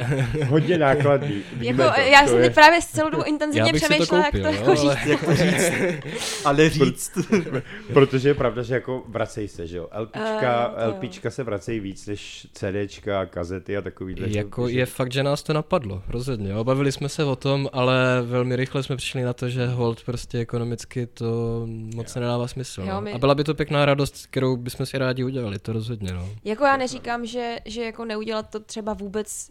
hodně 0.49 0.79
nákladný. 0.79 1.43
Víme 1.57 1.85
Jako, 1.85 1.95
to, 1.95 2.01
já 2.01 2.23
to 2.23 2.29
jsem 2.29 2.39
je- 2.39 2.45
teď 2.45 2.55
právě 2.55 2.81
celou 2.83 3.11
dobu 3.11 3.23
intenzivně 3.25 3.73
přemýšlela, 3.73 4.25
jak 4.25 4.33
to 4.33 4.39
jo, 4.39 4.45
jako 4.53 4.65
ale- 4.67 4.77
říct. 4.77 5.07
Jak 5.07 5.25
to 5.25 5.35
říct? 5.35 5.73
Ale 6.45 6.71
říct. 6.71 7.13
Protože 7.93 8.29
je 8.29 8.35
pravda, 8.35 8.63
že 8.63 8.75
jako 8.75 9.03
vracej 9.09 9.49
se, 9.49 9.67
že 9.67 9.77
jo. 9.77 9.89
LPčka, 10.01 10.75
Eh, 10.77 10.81
to 10.81 10.91
jo. 10.91 10.91
LPčka 10.91 11.31
se 11.31 11.43
vracejí 11.45 11.81
víc 11.81 12.07
než 12.07 12.47
CDčka, 12.53 13.27
kazety 13.27 13.77
a 13.77 13.81
takovýhle. 13.83 14.29
Jako 14.31 14.69
je 14.69 14.87
fakt, 14.87 15.13
že 15.13 15.23
nás 15.23 15.43
to 15.43 15.53
napadlo, 15.53 16.03
rozhodně. 16.09 16.51
Jo. 16.53 16.65
Bavili 16.65 16.93
jsme 16.93 17.09
se 17.09 17.25
o 17.25 17.37
tom, 17.37 17.69
ale 17.73 18.23
velmi 18.23 18.57
rychle 18.57 18.83
jsme 18.83 18.97
přišli 18.97 19.23
na 19.23 19.33
to, 19.33 19.49
že 19.49 19.67
hold 19.67 20.05
prostě 20.05 20.39
ekonomicky 20.39 21.07
to 21.07 21.63
moc 21.95 22.15
nedává 22.15 22.49
smysl. 22.49 22.81
Jo, 22.83 22.87
No. 22.95 23.01
my- 23.01 23.13
A 23.13 23.19
byla 23.19 23.35
by 23.35 23.45
to 23.45 23.55
pěkná 23.55 23.85
radost, 23.85 24.27
kterou 24.27 24.57
bychom 24.57 24.87
si 24.87 24.99
rádi 24.99 25.25
udělali, 25.25 25.59
to 25.59 25.73
rozhodně. 25.73 26.13
No. 26.13 26.29
Jako 26.45 26.65
já 26.65 26.77
neříkám, 26.77 27.27
že, 27.27 27.57
že 27.65 27.83
jako 27.85 28.05
neudělat 28.05 28.51
to 28.51 28.61
třeba 28.71 28.95
vůbec 28.95 29.51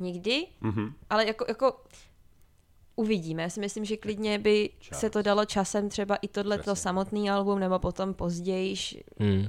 nikdy, 0.00 0.46
Mhm. 0.60 0.94
ale 1.10 1.26
jako, 1.26 1.44
jako 1.48 1.84
uvidíme. 2.96 3.42
Já 3.42 3.48
si 3.50 3.60
myslím, 3.60 3.84
že 3.84 3.96
klidně 3.96 4.38
by 4.38 4.70
Čas. 4.78 5.00
se 5.00 5.10
to 5.10 5.22
dalo 5.22 5.44
časem 5.44 5.88
třeba 5.88 6.16
i 6.16 6.28
tohle 6.28 6.58
to 6.58 6.76
samotný 6.76 7.30
album, 7.30 7.58
nebo 7.58 7.78
potom 7.78 8.14
později. 8.14 8.74
Hmm. 9.18 9.46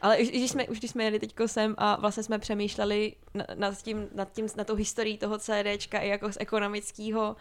Ale 0.00 0.18
už, 0.18 0.28
když 0.28 0.50
jsme, 0.50 0.68
už 0.68 0.78
když 0.78 0.90
jsme 0.90 1.04
jeli 1.04 1.18
teďko 1.18 1.48
sem 1.48 1.74
a 1.78 2.00
vlastně 2.00 2.22
jsme 2.22 2.38
přemýšleli 2.38 3.12
na- 3.34 3.46
nad 3.54 3.82
tím, 3.82 4.08
nad 4.14 4.32
tím, 4.32 4.46
na 4.56 4.64
tou 4.64 4.74
historií 4.74 5.18
toho 5.18 5.38
CDčka 5.38 5.98
i 5.98 6.08
jako 6.08 6.32
z 6.32 6.36
ekonomického 6.40 7.36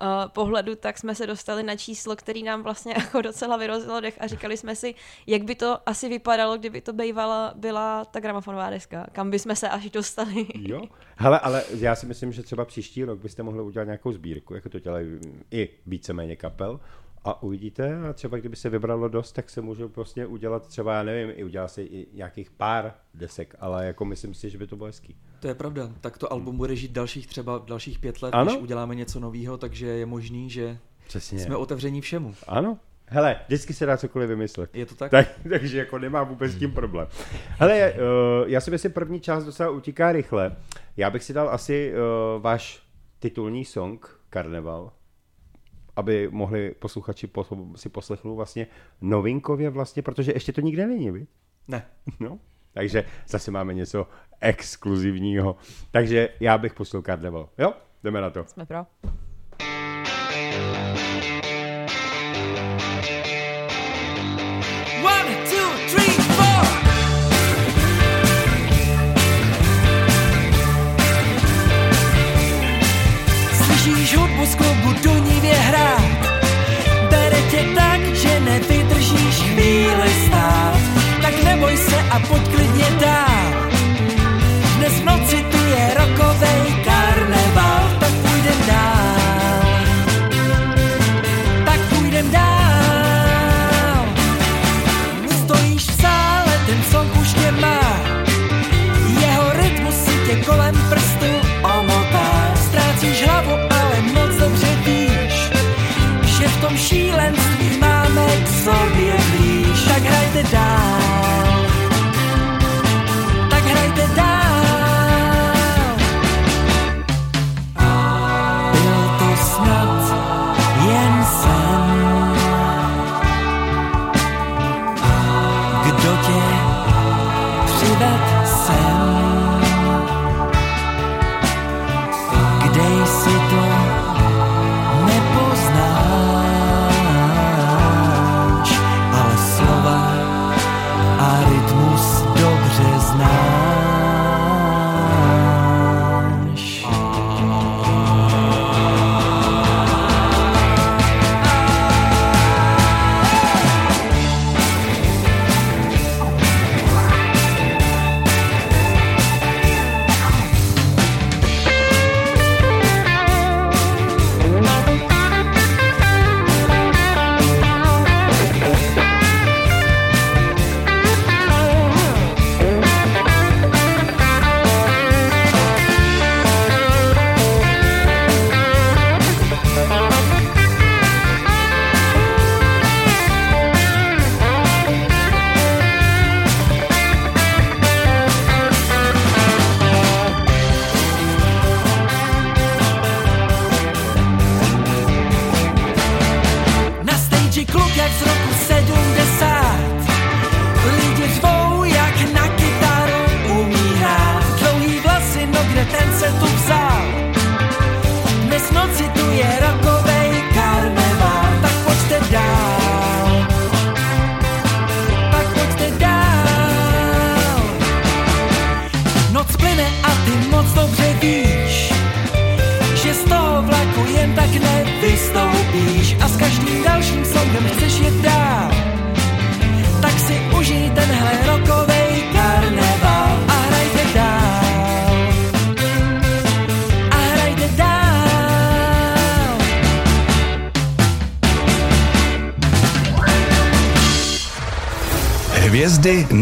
uh, 0.00 0.06
pohledu, 0.32 0.74
tak 0.74 0.98
jsme 0.98 1.14
se 1.14 1.26
dostali 1.26 1.62
na 1.62 1.76
číslo, 1.76 2.16
který 2.16 2.42
nám 2.42 2.62
vlastně 2.62 2.94
jako 2.98 3.22
docela 3.22 3.56
vyrozilo 3.56 4.00
dech 4.00 4.16
a 4.20 4.26
říkali 4.26 4.56
jsme 4.56 4.76
si, 4.76 4.94
jak 5.26 5.42
by 5.42 5.54
to 5.54 5.88
asi 5.88 6.08
vypadalo, 6.08 6.58
kdyby 6.58 6.80
to 6.80 6.92
bývala 6.92 7.52
byla 7.56 8.04
ta 8.04 8.20
gramofonová 8.20 8.70
deska, 8.70 9.06
kam 9.12 9.30
by 9.30 9.38
jsme 9.38 9.56
se 9.56 9.68
až 9.68 9.90
dostali. 9.90 10.46
Jo, 10.54 10.82
hele, 11.16 11.40
ale 11.40 11.64
já 11.78 11.94
si 11.94 12.06
myslím, 12.06 12.32
že 12.32 12.42
třeba 12.42 12.64
příští 12.64 13.04
rok 13.04 13.18
byste 13.18 13.42
mohli 13.42 13.62
udělat 13.62 13.84
nějakou 13.84 14.12
sbírku, 14.12 14.54
jako 14.54 14.68
to 14.68 14.78
dělají 14.78 15.18
i 15.50 15.68
víceméně 15.86 16.36
kapel, 16.36 16.80
a 17.24 17.42
uvidíte, 17.42 18.08
a 18.08 18.12
třeba 18.12 18.38
kdyby 18.38 18.56
se 18.56 18.70
vybralo 18.70 19.08
dost, 19.08 19.32
tak 19.32 19.50
se 19.50 19.60
můžou 19.60 19.88
prostě 19.88 20.26
udělat 20.26 20.66
třeba, 20.66 20.94
já 20.94 21.02
nevím, 21.02 21.32
i 21.36 21.44
udělá 21.44 21.68
se 21.68 21.82
i 21.82 22.06
nějakých 22.12 22.50
pár 22.50 22.94
desek, 23.14 23.54
ale 23.60 23.86
jako 23.86 24.04
myslím 24.04 24.34
si, 24.34 24.50
že 24.50 24.58
by 24.58 24.66
to 24.66 24.76
bylo 24.76 24.86
hezký. 24.86 25.16
To 25.40 25.48
je 25.48 25.54
pravda. 25.54 25.90
Tak 26.00 26.18
to 26.18 26.32
album 26.32 26.56
bude 26.56 26.76
žít 26.76 26.90
dalších 26.92 27.26
třeba 27.26 27.62
dalších 27.66 27.98
pět 27.98 28.22
let, 28.22 28.34
Ano. 28.34 28.52
než 28.52 28.62
uděláme 28.62 28.94
něco 28.94 29.20
nového, 29.20 29.56
takže 29.58 29.86
je 29.86 30.06
možný, 30.06 30.50
že 30.50 30.78
Přesně. 31.08 31.38
jsme 31.38 31.56
otevření 31.56 32.00
všemu. 32.00 32.34
Ano, 32.48 32.78
hele, 33.06 33.40
vždycky 33.46 33.74
se 33.74 33.86
dá 33.86 33.96
cokoliv 33.96 34.28
vymyslet. 34.28 34.76
Je 34.76 34.86
to 34.86 34.94
tak? 34.94 35.10
Tak, 35.10 35.28
takže 35.50 35.78
jako 35.78 35.98
nemá 35.98 36.22
vůbec 36.22 36.52
s 36.52 36.58
tím 36.58 36.72
problém. 36.72 37.06
Hele, 37.48 37.92
uh, 37.92 37.98
já 38.48 38.60
si 38.60 38.70
myslím, 38.70 38.92
první 38.92 39.20
část 39.20 39.44
docela 39.44 39.70
utíká 39.70 40.12
rychle. 40.12 40.56
Já 40.96 41.10
bych 41.10 41.24
si 41.24 41.32
dal 41.32 41.48
asi 41.48 41.92
uh, 41.92 42.42
váš 42.42 42.82
titulní 43.18 43.64
song, 43.64 44.20
Karneval, 44.30 44.92
aby 45.96 46.28
mohli 46.30 46.74
posluchači 46.78 47.26
po, 47.26 47.46
si 47.76 47.88
poslechnout 47.88 48.34
vlastně 48.34 48.66
novinkově 49.00 49.70
vlastně, 49.70 50.02
protože 50.02 50.32
ještě 50.32 50.52
to 50.52 50.60
nikde 50.60 50.86
není, 50.86 51.10
viď? 51.10 51.28
Ne. 51.68 51.86
No, 52.20 52.38
takže 52.72 53.04
zase 53.28 53.50
máme 53.50 53.74
něco 53.74 54.08
exkluzivního. 54.40 55.56
Takže 55.90 56.28
já 56.40 56.58
bych 56.58 56.74
pustil 56.74 57.02
Karneval. 57.02 57.48
Jo, 57.58 57.74
jdeme 58.04 58.20
na 58.20 58.30
to. 58.30 58.44
Jsme 58.46 58.66
pro. 58.66 58.86
Z 74.44 74.54
klubu 74.54 74.92
Dunivě 75.02 75.54
hrát. 75.54 76.00
Bere 77.10 77.42
tě 77.50 77.64
tak, 77.74 78.00
že 78.14 78.40
nevydržíš 78.40 79.34
chvíli 79.34 80.10
stát. 80.26 80.76
Tak 81.22 81.44
neboj 81.44 81.76
se 81.76 81.96
a 82.10 82.18
pojď 82.18 82.48
klidně 82.48 82.86
dál. 83.00 83.70
Dnes 84.76 84.92
v 84.92 85.04
noci 85.04 85.36
tu 85.50 85.58
je 85.64 85.94
rokovej 85.94 86.53
blíž 110.34 110.50
Tak 110.50 111.03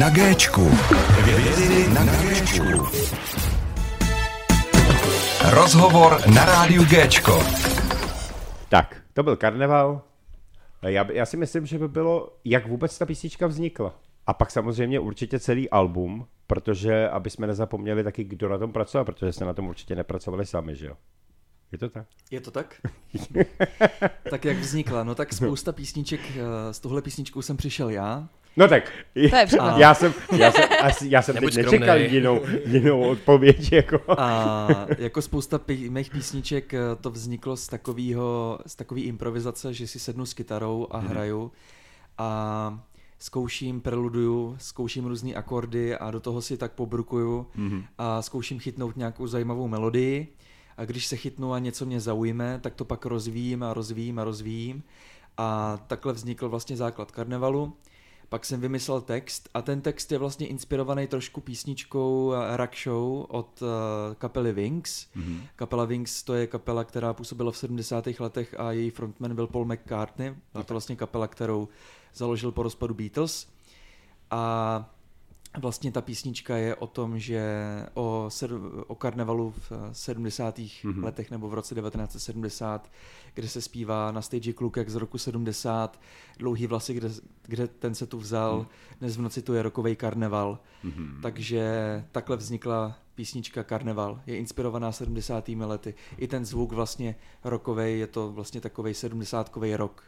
na 0.03 0.11
Géčku. 0.11 0.67
Rozhovor 5.51 6.29
na 6.35 6.45
rádiu 6.45 6.85
Géčko. 6.85 7.39
Tak, 8.69 9.03
to 9.13 9.23
byl 9.23 9.37
karneval. 9.37 10.03
Já, 10.83 11.13
já 11.13 11.27
si 11.27 11.37
myslím, 11.37 11.67
že 11.67 11.79
by 11.79 11.89
bylo, 11.89 12.29
jak 12.45 12.67
vůbec 12.67 12.99
ta 12.99 13.07
písnička 13.07 13.47
vznikla. 13.47 13.95
A 14.27 14.35
pak 14.35 14.51
samozřejmě 14.51 15.01
určitě 15.01 15.41
celý 15.41 15.71
album, 15.71 16.27
protože 16.47 17.09
aby 17.09 17.31
jsme 17.31 17.47
nezapomněli 17.47 18.05
taky, 18.05 18.25
kdo 18.25 18.49
na 18.49 18.59
tom 18.59 18.73
pracoval, 18.73 19.05
protože 19.05 19.33
jste 19.33 19.45
na 19.45 19.55
tom 19.55 19.69
určitě 19.69 19.95
nepracovali 19.95 20.47
sami, 20.47 20.77
že 20.77 20.87
jo? 20.87 20.95
Je 21.73 21.79
to 21.79 21.89
tak? 21.89 22.07
Je 22.31 22.41
to 22.41 22.51
tak? 22.51 22.81
tak 24.31 24.45
jak 24.45 24.57
vznikla? 24.57 25.05
No 25.05 25.15
tak 25.15 25.33
spousta 25.33 25.73
písniček, 25.73 26.21
eh, 26.37 26.75
s 26.75 26.81
tohle 26.81 27.03
písničkou 27.03 27.43
jsem 27.43 27.57
přišel 27.57 27.91
já. 27.91 28.29
No 28.57 28.69
tak, 28.69 28.85
To 29.15 29.21
je 29.21 29.47
já 29.77 29.95
jsem, 29.95 30.15
já 30.37 30.53
jsem, 30.53 30.69
asi, 30.83 31.07
já 31.11 31.23
jsem 31.23 31.37
teď 31.37 31.57
nečekal 31.57 31.99
jinou, 31.99 32.41
jinou 32.67 33.09
odpověď. 33.09 33.73
Jako. 33.73 34.01
A 34.21 34.69
jako 34.99 35.23
spousta 35.23 35.59
pí- 35.59 35.91
mých 35.91 36.11
písniček 36.11 36.75
eh, 36.75 36.81
to 37.01 37.11
vzniklo 37.11 37.57
z 37.57 37.69
takového, 37.69 38.59
z 38.67 38.77
takový 38.77 39.03
improvizace, 39.03 39.75
že 39.75 39.87
si 39.87 39.99
sednu 39.99 40.27
s 40.27 40.35
kytarou 40.35 40.87
a 40.91 40.99
hraju 40.99 41.53
a 42.19 42.79
zkouším, 43.19 43.81
preluduju, 43.81 44.57
zkouším 44.59 45.07
různé 45.07 45.35
akordy 45.35 45.97
a 45.97 46.11
do 46.11 46.21
toho 46.21 46.43
si 46.43 46.57
tak 46.57 46.73
pobrukuju 46.73 47.47
a 47.99 48.23
zkouším 48.23 48.59
chytnout 48.61 48.97
nějakou 48.97 49.27
zajímavou 49.27 49.69
melodii 49.69 50.29
a 50.77 50.85
když 50.85 51.07
se 51.07 51.17
chytnu 51.17 51.53
a 51.53 51.59
něco 51.59 51.87
mě 51.87 52.01
zaujme, 52.01 52.59
tak 52.63 52.75
to 52.75 52.85
pak 52.85 53.07
rozvíjím 53.07 53.63
a 53.63 53.75
rozvíjím 53.75 54.19
a 54.19 54.25
rozvíjím 54.25 54.83
a 55.37 55.79
takhle 55.87 56.13
vznikl 56.13 56.49
vlastně 56.49 56.77
základ 56.77 57.11
karnevalu. 57.11 57.77
Pak 58.29 58.45
jsem 58.45 58.61
vymyslel 58.61 59.01
text 59.01 59.49
a 59.55 59.63
ten 59.63 59.81
text 59.81 60.13
je 60.13 60.19
vlastně 60.19 60.47
inspirovaný 60.47 61.07
trošku 61.07 61.41
písničkou 61.41 62.33
eh, 62.33 62.57
Rock 62.57 62.77
Show 62.77 63.27
od 63.29 63.63
uh, 63.63 63.69
kapely 64.15 64.53
Wings. 64.53 65.07
Mm-hmm. 65.17 65.41
Kapela 65.57 65.85
Wings 65.85 66.23
to 66.23 66.35
je 66.35 66.47
kapela, 66.47 66.85
která 66.85 67.13
působila 67.13 67.53
v 67.53 67.57
70. 67.57 68.07
letech 68.19 68.61
a 68.61 68.73
její 68.73 68.91
frontman 68.91 69.35
byl 69.35 69.47
Paul 69.47 69.65
McCartney. 69.65 70.35
Byla 70.53 70.65
to 70.65 70.75
vlastně 70.75 70.97
kapela, 70.97 71.29
kterou 71.29 71.69
založil 72.15 72.53
po 72.53 72.63
rozpadu 72.63 72.95
Beatles. 72.95 73.49
A 74.31 74.91
vlastně 75.59 75.93
ta 75.93 76.01
písnička 76.01 76.57
je 76.57 76.75
o 76.75 76.87
tom, 76.87 77.19
že 77.19 77.43
o, 77.95 78.29
o 78.87 78.95
karnevalu 78.95 79.51
v 79.51 79.73
eh, 79.73 79.77
70. 79.93 80.59
Mm-hmm. 80.59 81.05
letech 81.05 81.31
nebo 81.31 81.49
v 81.49 81.55
roce 81.55 81.75
1970, 81.75 82.91
kde 83.35 83.49
se 83.49 83.61
zpívá 83.61 84.13
na 84.13 84.23
stage 84.23 84.53
Klukek 84.53 84.89
z 84.89 84.95
roku 84.95 85.19
70, 85.19 86.01
dlouhý 86.39 86.67
vlasy, 86.67 86.95
kde, 86.95 87.09
kde 87.43 87.69
ten 87.69 87.95
se 87.95 88.07
tu 88.07 88.19
vzal, 88.19 88.59
mm. 88.59 88.67
dnes 89.01 89.17
v 89.17 89.23
noci 89.23 89.43
tu 89.43 89.55
je 89.55 89.63
rokovej 89.63 89.97
karneval. 89.97 90.59
Mm-hmm. 90.85 91.21
Takže 91.23 92.05
takhle 92.13 92.37
vznikla 92.37 92.99
písnička 93.15 93.63
Karneval. 93.63 94.21
Je 94.27 94.37
inspirovaná 94.37 94.93
70. 94.93 95.49
lety. 95.49 95.95
I 96.19 96.29
ten 96.29 96.45
zvuk 96.45 96.73
vlastně 96.73 97.15
rokovej, 97.45 97.99
je 97.99 98.07
to 98.07 98.33
vlastně 98.33 98.61
takovej 98.61 98.95
70 98.95 99.51
rok. 99.77 100.05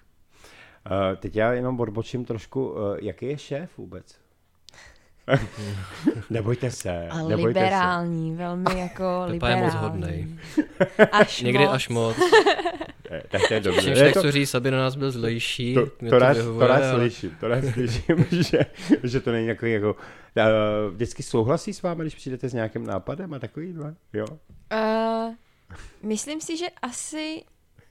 Uh, 0.91 1.17
teď 1.17 1.37
já 1.37 1.53
jenom 1.53 1.81
odbočím 1.81 2.25
trošku, 2.25 2.69
uh, 2.69 2.79
jaký 3.01 3.27
je 3.27 3.39
šéf 3.39 3.79
vůbec? 3.79 4.24
nebojte 6.31 6.71
se, 6.71 7.09
A 7.09 7.17
nebojte 7.23 7.47
liberální, 7.61 8.35
velmi 8.37 8.81
jako 8.81 9.05
Pepa 9.05 9.25
je 9.27 9.33
liberální. 9.33 9.65
moc 9.65 9.75
hodnej. 9.75 10.29
Až 11.13 11.43
Někdy 11.43 11.65
moc. 11.65 11.75
až 11.75 11.89
moc. 11.89 12.17
se. 12.17 12.23
Eh, 13.11 13.23
Tak 13.31 13.41
to 13.49 13.55
je 13.55 13.61
dobře. 13.61 13.81
Čímž 13.83 13.99
Ne, 13.99 14.05
nechci 14.05 14.31
říct, 14.33 14.55
aby 14.55 14.71
na 14.71 14.79
nás 14.79 14.97
byl 14.97 15.11
zlejší. 15.11 15.75
to, 15.75 15.87
mě 16.01 16.11
to, 16.11 16.19
rád, 16.19 16.37
to 16.37 16.67
rád 16.67 16.83
ale- 16.83 16.95
slyším, 16.95 17.37
to 17.41 17.49
rád 17.49 17.65
slyším, 17.73 18.27
že, 18.43 18.59
že 19.03 19.21
to 19.21 19.33
není 19.33 19.47
jako, 19.47 19.67
jako 19.67 19.93
uh, 19.93 20.95
vždycky 20.95 21.23
souhlasí 21.23 21.73
s 21.73 21.83
vámi, 21.83 22.01
když 22.05 22.15
přijdete 22.15 22.49
s 22.49 22.53
nějakým 22.53 22.87
nápadem 22.87 23.35
a 23.35 23.39
takovýhle, 23.39 23.95
jo? 24.13 24.27
Uh, 24.73 25.35
myslím 26.03 26.41
si, 26.41 26.57
že 26.57 26.67
asi 26.83 27.43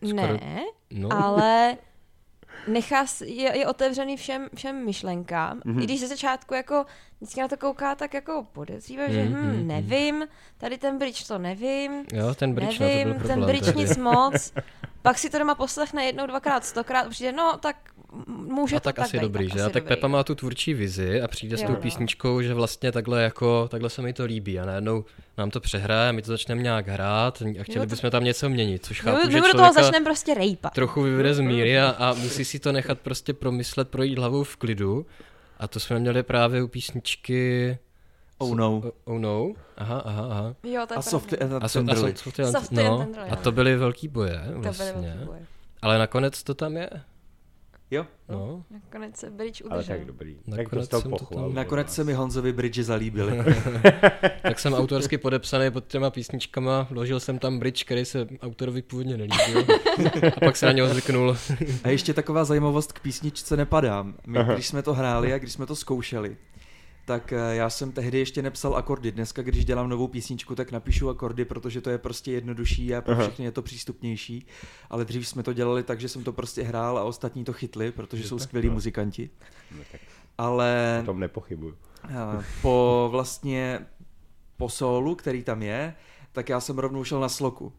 Skoro- 0.07 0.33
ne, 0.33 0.61
No. 0.91 1.09
ale 1.25 1.77
nechá, 2.67 3.06
je, 3.26 3.58
je 3.58 3.67
otevřený 3.67 4.17
všem, 4.17 4.47
všem 4.56 4.86
myšlenkám. 4.86 5.62
Mhm. 5.65 5.78
Mm-hmm. 5.78 5.82
I 5.82 5.84
když 5.84 5.99
ze 5.99 6.08
začátku 6.08 6.54
jako 6.54 6.86
vždycky 7.21 7.41
na 7.41 7.47
to 7.47 7.58
kouká, 7.58 7.95
tak 7.95 8.13
jako 8.13 8.47
podezřívá, 8.54 9.10
že 9.10 9.23
Mhm, 9.23 9.34
hm, 9.34 9.47
mhm. 9.58 9.67
nevím, 9.67 10.28
tady 10.58 10.78
ten 10.78 10.97
bridge 10.97 11.28
to 11.28 11.38
nevím, 11.38 12.06
Jo, 12.13 12.36
ten 12.36 12.54
bridge, 12.54 12.80
no, 12.80 12.88
to 12.88 12.93
nevím, 12.93 13.13
byl 13.13 13.28
ten 13.28 13.45
bridge 13.45 13.65
tehdy. 13.65 13.80
nic 13.80 13.97
moc. 13.97 14.54
Pak 15.02 15.17
si 15.17 15.30
to 15.30 15.39
doma 15.39 15.56
poslechne 15.56 16.06
jednou, 16.06 16.26
dvakrát, 16.28 16.65
stokrát, 16.65 17.10
přijde, 17.10 17.32
no 17.32 17.58
tak 17.58 17.76
může 18.28 18.76
A 18.76 18.80
to 18.80 18.84
tak 18.84 18.95
tak 18.95 19.06
asi 19.06 19.17
být, 19.17 19.21
dobrý, 19.23 19.47
tak 19.47 19.58
že? 19.58 19.62
A 19.62 19.65
asi 19.65 19.73
tak 19.73 19.84
dobrý. 19.84 19.95
Pepa 19.95 20.08
má 20.08 20.23
tu 20.23 20.36
tvůrčí 20.36 20.73
vizi 20.73 21.21
a 21.21 21.28
přijde 21.28 21.58
s 21.58 21.62
Jo, 21.62 21.67
tou 21.67 21.73
no. 21.73 21.80
písničkou, 21.80 22.41
že 22.41 22.54
vlastně 22.54 22.91
takhle 22.91 23.23
jako, 23.23 23.67
takhle 23.71 23.89
se 23.89 24.02
mi 24.02 24.13
to 24.13 24.26
líbí 24.26 24.60
a 24.60 24.65
najednou 24.65 25.06
nám 25.38 25.49
to 25.52 25.60
přehraje, 25.60 26.13
my 26.13 26.21
to 26.21 26.28
začneme 26.32 26.62
nějak 26.62 26.88
hrát 26.88 27.41
a 27.60 27.63
chtěli 27.63 27.80
Jo, 27.80 27.86
bychom 27.86 28.12
tam 28.12 28.23
něco 28.23 28.49
měnit, 28.49 28.86
což 28.86 29.02
chápu, 29.02 29.26
my 29.28 29.32
že 29.32 29.41
do 29.41 29.52
toho 29.52 29.73
začneme 29.73 30.04
prostě 30.06 30.34
rejpat. 30.34 30.73
trochu 30.73 31.02
vyvede 31.02 31.34
z 31.34 31.39
míry 31.39 31.80
a, 31.80 31.89
a 31.89 32.13
musí 32.13 32.45
si 32.45 32.60
to 32.60 32.71
nechat 32.71 32.99
prostě 32.99 33.34
promyslet, 33.34 33.89
projít 33.89 34.17
hlavou 34.19 34.43
v 34.43 34.56
klidu. 34.58 35.06
A 35.60 35.67
to 35.67 35.80
jsme 35.80 35.99
měli 35.99 36.23
právě 36.23 36.63
u 36.63 36.67
písničky 36.67 37.78
Oh 38.38 38.56
no. 38.56 38.82
Oh, 39.06 39.19
no. 39.19 39.54
Aha, 39.78 40.02
aha, 40.06 40.28
aha. 40.32 40.56
Jo, 40.63 40.86
to 40.88 40.93
je 40.93 40.97
A 40.97 40.99
and 40.99 40.99
A, 40.99 41.02
so, 41.02 41.19
a 41.62 41.67
Tenderly. 41.69 42.13
so, 42.15 42.32
so, 42.36 42.52
Softly 42.52 42.84
no, 42.84 43.08
a 43.30 43.30
no. 43.30 43.36
to 43.36 43.52
byly 43.52 43.76
velký 43.76 44.08
boje 44.08 44.41
To 44.45 44.52
byly 44.52 44.62
vlastně. 44.62 44.86
velký 44.91 45.26
boje. 45.26 45.45
Ale 45.82 45.97
nakonec 45.97 46.43
to 46.43 46.54
tam 46.54 46.78
je. 46.78 46.89
Jo. 47.93 48.06
No. 48.29 48.63
Nakonec 48.71 49.17
se 49.17 49.29
bridge 49.32 49.62
Ale 49.69 49.77
udržel. 49.77 49.97
tak 49.97 50.08
dobrý. 50.08 50.36
Tak 50.36 50.58
Nakonec 50.58 50.82
dostal 50.84 51.01
jsem 51.01 51.12
to 51.12 51.17
pochvalu. 51.17 51.47
tam- 51.47 51.56
Nakonec 51.56 51.93
se 51.93 52.03
mi 52.03 52.13
Honzovi 52.13 52.53
Bridge 52.53 52.79
zalíbily. 52.79 53.38
Tak 54.41 54.60
jsem 54.60 54.73
autorsky 54.73 55.17
podepsaný 55.17 55.71
pod 55.71 55.88
těma 55.88 56.10
písničkama, 56.10 56.88
vložil 56.91 57.19
jsem 57.19 57.39
tam 57.39 57.60
bridge, 57.60 57.84
který 57.84 58.06
se 58.06 58.27
autorovi 58.41 58.82
původně 58.82 59.17
nelíbil. 59.17 59.65
A 60.36 60.39
pak 60.39 60.58
se 60.58 60.65
na 60.65 60.71
něho 60.71 60.88
zvyknul. 60.88 61.38
A 61.84 61.89
ještě 61.89 62.13
taková 62.13 62.45
zajímavost 62.45 62.91
k 62.93 62.99
písničce 62.99 63.58
Nepadám. 63.58 64.13
My, 64.27 64.39
když 64.53 64.67
jsme 64.67 64.82
to 64.82 64.93
hráli 64.93 65.34
a 65.34 65.38
když 65.38 65.53
jsme 65.53 65.65
to 65.65 65.75
zkoušeli, 65.75 66.38
tak 67.05 67.33
eh, 67.33 67.55
já 67.55 67.69
jsem 67.69 67.91
tehdy 67.91 68.19
ještě 68.19 68.41
nepsal 68.41 68.75
akordy. 68.75 69.11
Dneska, 69.11 69.41
když 69.41 69.65
dělám 69.65 69.89
novou 69.89 70.07
písničku, 70.07 70.55
tak 70.55 70.71
napíšu 70.71 71.09
akordy, 71.09 71.45
protože 71.45 71.81
to 71.81 71.89
je 71.89 71.97
prostě 71.97 72.31
jednodušší 72.31 72.95
a 72.95 73.01
pro 73.01 73.15
všechny 73.15 73.45
je 73.45 73.51
to 73.51 73.61
přístupnější. 73.61 74.47
Ale 74.89 75.05
dřív 75.05 75.27
jsme 75.27 75.43
to 75.43 75.53
dělali 75.53 75.83
tak, 75.83 75.99
že 75.99 76.09
jsem 76.09 76.23
to 76.23 76.33
prostě 76.33 76.63
hrál 76.63 76.97
a 76.97 77.03
ostatní 77.03 77.43
to 77.43 77.53
chytli, 77.53 77.91
protože 77.91 78.27
jsou 78.27 78.39
skvělí 78.39 78.69
muzikanti. 78.69 79.29
Ale 80.37 80.99
O 81.03 81.05
tom 81.05 81.19
nepochybuju. 81.19 81.77
Eh, 82.09 82.43
po 82.61 83.07
vlastně 83.11 83.85
po 84.57 84.69
sólu, 84.69 85.15
který 85.15 85.43
tam 85.43 85.63
je, 85.63 85.95
tak 86.31 86.49
já 86.49 86.59
jsem 86.59 86.79
rovnou 86.79 87.03
šel 87.03 87.19
na 87.19 87.29
sloku. 87.29 87.73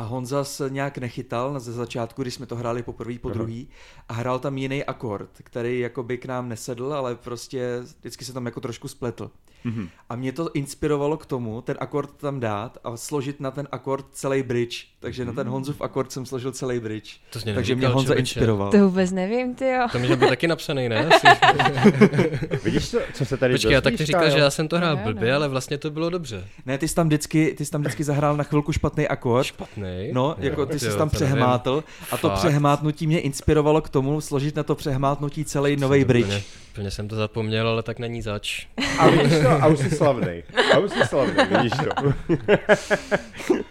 A 0.00 0.02
Honza 0.02 0.44
se 0.44 0.70
nějak 0.70 0.98
nechytal 0.98 1.52
na 1.52 1.60
ze 1.60 1.72
začátku, 1.72 2.22
když 2.22 2.34
jsme 2.34 2.46
to 2.46 2.56
hráli 2.56 2.82
poprvé, 2.82 3.18
po 3.18 3.30
druhý 3.30 3.68
a 4.08 4.12
hrál 4.12 4.38
tam 4.38 4.58
jiný 4.58 4.84
akord, 4.84 5.30
který 5.42 5.80
jakoby 5.80 6.18
k 6.18 6.26
nám 6.26 6.48
nesedl, 6.48 6.94
ale 6.94 7.14
prostě 7.14 7.80
vždycky 8.00 8.24
se 8.24 8.32
tam 8.32 8.46
jako 8.46 8.60
trošku 8.60 8.88
spletl. 8.88 9.30
Mm-hmm. 9.66 9.88
A 10.08 10.16
mě 10.16 10.32
to 10.32 10.52
inspirovalo 10.52 11.16
k 11.16 11.26
tomu, 11.26 11.62
ten 11.62 11.76
akord 11.80 12.10
tam 12.16 12.40
dát 12.40 12.78
a 12.84 12.96
složit 12.96 13.40
na 13.40 13.50
ten 13.50 13.68
akord 13.72 14.06
celý 14.12 14.42
bridge. 14.42 14.86
Takže 15.00 15.22
mm-hmm. 15.22 15.26
na 15.26 15.32
ten 15.32 15.48
Honzův 15.48 15.80
akord 15.80 16.12
jsem 16.12 16.26
složil 16.26 16.52
celý 16.52 16.80
bridge. 16.80 17.16
To 17.30 17.40
jsi 17.40 17.44
mě 17.44 17.54
Takže 17.54 17.74
mě 17.74 17.86
Honza 17.86 18.04
člověče. 18.04 18.20
inspiroval. 18.20 18.70
To 18.70 18.88
vůbec 18.88 19.10
nevím, 19.10 19.54
ty 19.54 19.68
jo. 19.68 19.86
To 19.92 19.98
může 19.98 20.16
být 20.16 20.28
taky 20.28 20.48
napsaný, 20.48 20.88
ne? 20.88 21.06
Asi. 21.06 21.26
Vidíš, 22.64 22.90
co, 22.90 22.98
co 23.14 23.24
se 23.24 23.36
tady 23.36 23.54
Počkej, 23.54 23.76
a 23.76 23.80
tak 23.80 23.94
ty 23.94 24.04
říkáš, 24.04 24.32
že 24.32 24.38
já 24.38 24.50
jsem 24.50 24.68
to 24.68 24.76
hrál 24.76 24.96
Ne, 24.96 25.02
blbě, 25.04 25.28
ne. 25.28 25.34
ale 25.34 25.48
vlastně 25.48 25.78
to 25.78 25.90
bylo 25.90 26.10
dobře. 26.10 26.48
Ne, 26.66 26.78
ty 26.78 26.88
jsi 26.88 26.94
tam 26.94 27.06
vždycky, 27.06 27.54
ty 27.58 27.64
jsi 27.64 27.70
tam 27.70 27.80
vždycky 27.80 28.04
zahrál 28.04 28.36
na 28.36 28.44
chvilku 28.44 28.72
špatný 28.72 29.08
akord 29.08 29.46
Špatný. 29.46 29.89
No, 30.12 30.34
jako 30.38 30.66
ty 30.66 30.78
jsi 30.78 30.96
tam 30.98 31.10
přehmátl 31.10 31.84
a 32.10 32.16
to 32.16 32.28
Fakt? 32.28 32.38
přehmátnutí 32.38 33.06
mě 33.06 33.20
inspirovalo 33.20 33.80
k 33.82 33.88
tomu 33.88 34.20
složit 34.20 34.56
na 34.56 34.62
to 34.62 34.74
přehmátnutí 34.74 35.44
celý 35.44 35.76
nový 35.76 36.04
bridge. 36.04 36.26
Úplně, 36.26 36.42
úplně 36.72 36.90
jsem 36.90 37.08
to 37.08 37.16
zapomněl, 37.16 37.68
ale 37.68 37.82
tak 37.82 37.98
není 37.98 38.22
zač. 38.22 38.66
A 38.98 39.08
vidíš 39.10 39.38
to, 39.42 39.48
a 39.50 39.66
už 39.66 39.78
jsi 39.78 39.90
slavnej. 39.90 40.42
A 40.74 40.78
už 40.78 40.90
jsi 40.90 41.04
slavnej, 41.08 41.46
vidíš 41.46 41.72
to. 41.72 42.06
uh, 42.06 42.12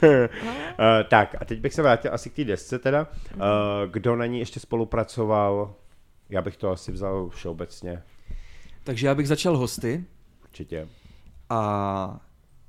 tak, 1.09 1.35
a 1.41 1.45
teď 1.45 1.59
bych 1.59 1.73
se 1.73 1.81
vrátil 1.81 2.13
asi 2.13 2.29
k 2.29 2.33
té 2.35 2.43
desce 2.43 2.79
teda. 2.79 3.07
Uh, 3.35 3.41
kdo 3.91 4.15
na 4.15 4.25
ní 4.25 4.39
ještě 4.39 4.59
spolupracoval? 4.59 5.73
Já 6.29 6.41
bych 6.41 6.57
to 6.57 6.71
asi 6.71 6.91
vzal 6.91 7.29
všeobecně, 7.29 8.03
Takže 8.83 9.07
já 9.07 9.15
bych 9.15 9.27
začal 9.27 9.57
hosty 9.57 10.03
určitě. 10.43 10.87
a 11.49 12.19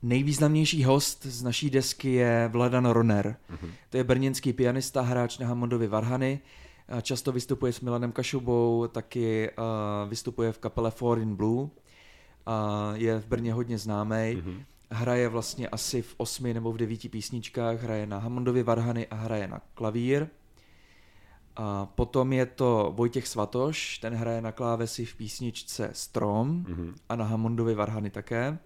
nejvýznamnější 0.02 0.84
host 0.84 1.26
z 1.26 1.42
naší 1.42 1.70
desky 1.70 2.12
je 2.12 2.48
Vladan 2.52 2.86
Roner. 2.86 3.36
To 3.90 3.96
je 3.96 4.04
brněnský 4.04 4.52
pianista, 4.52 5.00
hráč 5.02 5.38
na 5.38 5.46
Hammondovy 5.46 5.86
Varhany. 5.86 6.40
Často 7.02 7.32
vystupuje 7.32 7.72
s 7.72 7.80
Milanem 7.80 8.12
Kašubou, 8.12 8.86
taky 8.86 9.50
uh, 9.50 10.10
vystupuje 10.10 10.52
v 10.52 10.58
kapele 10.58 10.90
Four 10.90 11.18
in 11.18 11.36
Blue. 11.36 11.68
A 12.46 12.90
je 12.94 13.20
v 13.20 13.26
Brně 13.26 13.52
hodně 13.52 13.78
známý. 13.78 14.42
Hraje 14.90 15.28
vlastně 15.28 15.68
asi 15.68 16.02
v 16.02 16.14
osmi 16.16 16.54
nebo 16.54 16.72
v 16.72 16.76
devíti 16.76 17.08
písničkách, 17.08 17.82
hraje 17.82 18.06
na 18.06 18.18
Hammondovy 18.18 18.62
Varhany 18.62 19.06
a 19.06 19.14
hraje 19.14 19.48
na 19.48 19.60
klavír. 19.74 20.26
A 21.56 21.86
potom 21.86 22.32
je 22.32 22.46
to 22.46 22.92
Vojtěch 22.96 23.26
Svatoš, 23.26 23.98
ten 23.98 24.14
hraje 24.14 24.40
na 24.40 24.52
klávesi 24.52 25.04
v 25.04 25.14
písničce 25.14 25.90
Strom 25.92 26.64
a 27.08 27.16
na 27.16 27.24
Hammondovy 27.24 27.74
Varhany 27.74 28.10
také. 28.10 28.58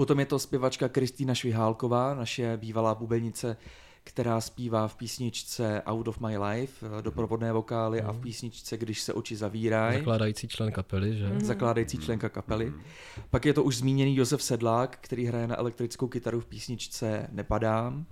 Potom 0.00 0.20
je 0.20 0.26
to 0.26 0.38
zpěvačka 0.38 0.88
Kristýna 0.88 1.34
Švihálková, 1.34 2.14
naše 2.14 2.56
bývalá 2.56 2.94
bubenice, 2.94 3.56
která 4.04 4.40
zpívá 4.40 4.88
v 4.88 4.96
písničce 4.96 5.82
Out 5.86 6.08
of 6.08 6.20
My 6.20 6.38
Life, 6.38 6.86
eh, 6.86 7.02
doprovodné 7.02 7.52
vokály 7.52 8.02
a 8.02 8.12
v 8.12 8.18
písničce 8.18 8.76
Když 8.76 9.00
se 9.00 9.12
oči 9.12 9.36
zavírají. 9.36 9.98
Zakládající 9.98 10.48
člen 10.48 10.72
kapely, 10.72 11.16
že? 11.16 11.40
zakládající 11.40 11.98
členka 11.98 12.28
kapely. 12.28 12.72
Pak 13.30 13.44
je 13.44 13.54
to 13.54 13.64
už 13.64 13.76
zmíněný 13.76 14.16
Josef 14.16 14.42
Sedlák, 14.42 14.98
který 15.00 15.26
hraje 15.26 15.46
na 15.46 15.58
elektrickou 15.58 16.08
kytaru 16.08 16.40
v 16.40 16.46
písničce 16.46 17.28
Nepadám. 17.32 18.06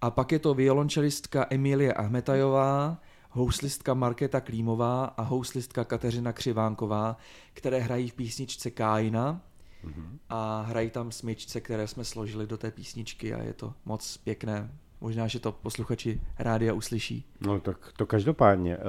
A 0.00 0.10
pak 0.10 0.32
je 0.32 0.38
to 0.38 0.54
violončelistka 0.54 1.46
Emilie 1.50 1.92
Ahmetajová, 1.92 2.98
houslistka 3.30 3.94
Markéta 3.94 4.40
Klímová 4.40 5.04
a 5.04 5.22
houslistka 5.22 5.84
Kateřina 5.84 6.32
Křivánková, 6.32 7.16
které 7.52 7.78
hrají 7.78 8.08
v 8.08 8.14
písničce 8.14 8.70
Kájina 8.70 9.40
a 10.28 10.60
hrají 10.68 10.90
tam 10.90 11.12
smyčce, 11.12 11.60
které 11.60 11.86
jsme 11.86 12.04
složili 12.04 12.46
do 12.46 12.56
té 12.56 12.70
písničky 12.70 13.34
a 13.34 13.42
je 13.42 13.52
to 13.52 13.72
moc 13.84 14.16
pěkné. 14.16 14.70
Možná, 15.00 15.26
že 15.26 15.40
to 15.40 15.52
posluchači 15.52 16.20
rádia 16.38 16.72
uslyší. 16.72 17.24
No 17.40 17.60
tak 17.60 17.92
to 17.96 18.06
každopádně. 18.06 18.76
Uh, 18.76 18.82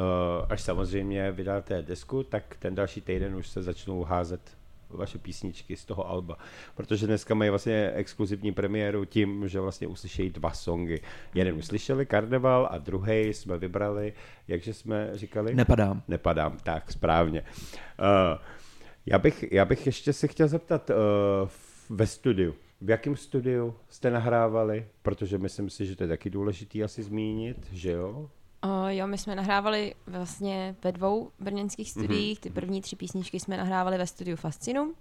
až 0.50 0.62
samozřejmě 0.62 1.32
vydáte 1.32 1.82
desku, 1.82 2.24
tak 2.24 2.56
ten 2.60 2.76
další 2.76 3.02
týden 3.02 3.36
už 3.36 3.48
se 3.48 3.64
začnou 3.64 4.04
házet 4.04 4.42
vaše 4.90 5.18
písničky 5.18 5.76
z 5.76 5.86
toho 5.86 6.10
alba. 6.10 6.38
Protože 6.76 7.08
dneska 7.08 7.36
mají 7.36 7.50
vlastně 7.50 7.92
exkluzivní 7.96 8.52
premiéru 8.52 9.06
tím, 9.06 9.48
že 9.48 9.60
vlastně 9.60 9.88
uslyšejí 9.88 10.30
dva 10.30 10.52
songy. 10.52 11.02
Jeden 11.34 11.56
uslyšeli, 11.56 12.06
Karneval, 12.06 12.68
a 12.72 12.78
druhý 12.78 13.20
jsme 13.20 13.58
vybrali, 13.58 14.14
jakže 14.48 14.74
jsme 14.74 15.10
říkali? 15.14 15.56
Nepadám. 15.56 16.04
Nepadám, 16.08 16.58
tak 16.64 16.92
správně. 16.92 17.42
Uh, 17.42 18.40
já, 19.06 19.20
bych, 19.20 19.46
já 19.52 19.66
bych 19.66 19.86
ještě 19.86 20.14
se 20.14 20.28
chtěl 20.28 20.48
zeptat 20.48 20.90
uh, 20.90 20.96
ve 21.98 22.08
studiu. 22.08 22.56
V 22.82 22.90
jakém 22.90 23.16
studiu 23.16 23.76
jste 23.90 24.12
nahrávali? 24.12 24.88
Protože 25.02 25.38
myslím 25.38 25.70
si, 25.70 25.86
že 25.86 25.96
to 25.96 26.04
je 26.04 26.08
taky 26.08 26.30
důležitý 26.30 26.84
asi 26.84 27.04
zmínit, 27.04 27.68
že 27.72 27.92
jo? 27.92 28.30
O, 28.62 28.88
jo, 28.88 29.08
my 29.08 29.18
jsme 29.18 29.36
nahrávali 29.36 29.96
vlastně 30.08 30.76
ve 30.84 30.92
dvou 30.92 31.32
brněnských 31.40 31.92
studiích. 31.92 32.40
Ty 32.40 32.50
první 32.50 32.82
tři 32.82 32.96
písničky 32.96 33.40
jsme 33.40 33.58
nahrávali 33.58 33.98
ve 33.98 34.08
studiu 34.08 34.38
Fascinum 34.38 34.94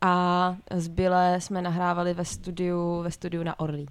a 0.00 0.56
zbylé 0.74 1.40
jsme 1.40 1.62
nahrávali 1.62 2.14
ve 2.14 2.24
studiu, 2.24 3.02
ve 3.02 3.10
studiu 3.10 3.42
na 3.42 3.60
Orlí. 3.60 3.86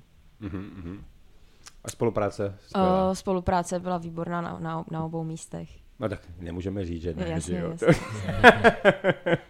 A 1.83 1.89
spolupráce? 1.89 2.57
skvělá. 2.61 3.11
O, 3.11 3.15
spolupráce 3.15 3.79
byla 3.79 3.97
výborná 3.97 4.41
na, 4.41 4.59
na, 4.59 4.85
na 4.91 5.05
obou 5.05 5.23
místech. 5.23 5.84
No 5.99 6.09
tak 6.09 6.19
nemůžeme 6.39 6.85
říct, 6.85 7.01
že 7.01 7.13
ne, 7.13 7.25
Jasně, 7.29 7.55
že 7.55 7.61
jo? 7.61 7.69
jasně. 7.71 7.95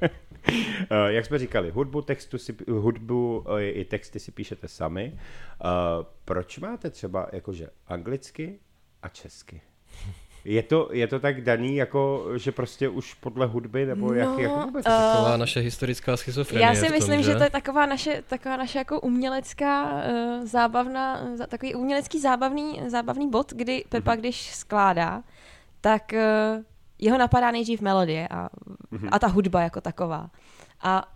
Eh, 0.91 1.13
Jak 1.13 1.25
jsme 1.25 1.39
říkali, 1.39 1.69
hudbu, 1.71 2.01
textu 2.01 2.37
si, 2.37 2.55
hudbu 2.69 3.45
eh, 3.57 3.63
i 3.69 3.85
texty 3.85 4.19
si 4.19 4.31
píšete 4.31 4.67
sami. 4.67 5.13
Eh, 5.15 5.65
Proč 6.25 6.59
máte 6.59 6.89
třeba 6.89 7.27
jakože 7.31 7.67
anglicky 7.87 8.59
a 9.03 9.09
česky? 9.09 9.61
Je 10.45 10.63
to, 10.63 10.89
je 10.91 11.07
to 11.07 11.19
tak 11.19 11.41
daný, 11.41 11.75
jako, 11.75 12.25
že 12.37 12.51
prostě 12.51 12.89
už 12.89 13.13
podle 13.13 13.45
hudby, 13.45 13.85
nebo 13.85 14.13
jak, 14.13 14.29
No, 14.29 14.39
jak 14.43 14.65
vůbec? 14.65 14.85
eh, 14.85 14.89
Taková 14.89 15.37
naše 15.37 15.59
historická 15.59 16.17
schizofrenie 16.17 16.65
Já 16.67 16.75
si 16.75 16.81
tom, 16.85 16.91
myslím, 16.91 17.23
že? 17.23 17.31
že 17.31 17.35
to 17.35 17.43
je 17.43 17.49
taková 17.49 17.85
naše, 17.85 18.23
taková 18.27 18.57
naše 18.57 18.77
jako 18.77 18.99
umělecká 19.01 19.91
uh, 19.93 20.45
zábavná, 20.45 21.35
za- 21.35 21.47
takový 21.47 21.75
umělecký 21.75 22.19
zábavný, 22.19 22.81
zábavný 22.87 23.29
bod, 23.29 23.53
kdy 23.53 23.83
Pepa, 23.89 24.15
když 24.15 24.55
skládá, 24.55 25.23
tak 25.85 26.13
uh, 26.13 26.63
jeho 26.99 27.17
napadá 27.17 27.51
nejdřív 27.51 27.81
melodie 27.81 28.27
a, 28.27 28.49
a 29.11 29.19
ta 29.19 29.27
hudba 29.27 29.61
jako 29.61 29.81
taková. 29.81 30.29
A 30.81 31.13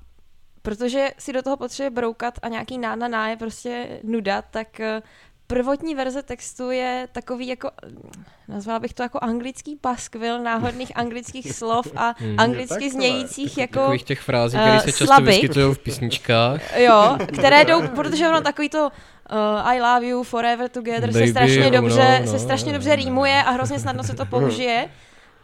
protože 0.62 1.10
si 1.18 1.34
do 1.34 1.42
toho 1.42 1.58
potřebuje 1.58 1.90
broukat 1.90 2.40
a 2.42 2.48
nějaký 2.48 2.78
ná 2.78 2.96
na 2.96 3.08
ná 3.08 3.30
je 3.30 3.38
prostě 3.38 4.00
nuda, 4.04 4.42
tak 4.42 4.80
eh, 4.80 5.02
prvotní 5.50 5.96
verze 5.96 6.24
textu 6.24 6.72
je 6.72 7.08
takový 7.12 7.48
jako, 7.48 7.72
nazvala 8.48 8.80
bych 8.80 8.94
to 8.94 9.04
jako 9.04 9.20
anglický 9.22 9.76
paskvil 9.76 10.44
náhodných 10.44 10.92
anglických 10.98 11.54
slov 11.54 11.88
a 11.96 12.16
anglicky 12.38 12.70
takhle. 12.70 12.90
znějících 12.90 13.58
jako... 13.58 13.80
takových 13.80 14.04
těch 14.04 14.22
frází, 14.22 14.58
eh, 14.58 14.62
které 14.62 14.80
se 14.80 14.92
často 14.92 15.06
slabik. 15.06 15.28
vyskytují 15.28 15.76
v 15.76 15.80
písničkách. 15.80 16.78
Jo, 16.78 17.18
které 17.34 17.66
jdou, 17.66 17.88
protože 17.96 18.28
ono 18.28 18.42
takový 18.42 18.70
to 18.70 18.84
uh, 18.84 19.68
I 19.68 19.82
love 19.82 20.08
you, 20.08 20.24
forever 20.24 20.70
together 20.70 21.12
se 21.14 21.20
Baby, 21.20 21.32
strašně 21.32 21.72
no, 21.72 21.82
dobře, 21.82 22.22
no, 22.26 22.32
se 22.32 22.40
strašně 22.40 22.72
no, 22.72 22.74
dobře 22.74 22.90
no. 22.90 22.96
rýmuje 22.96 23.44
a 23.44 23.52
hrozně 23.52 23.80
snadno 23.80 24.04
se 24.04 24.16
to 24.16 24.26
použije. 24.26 24.90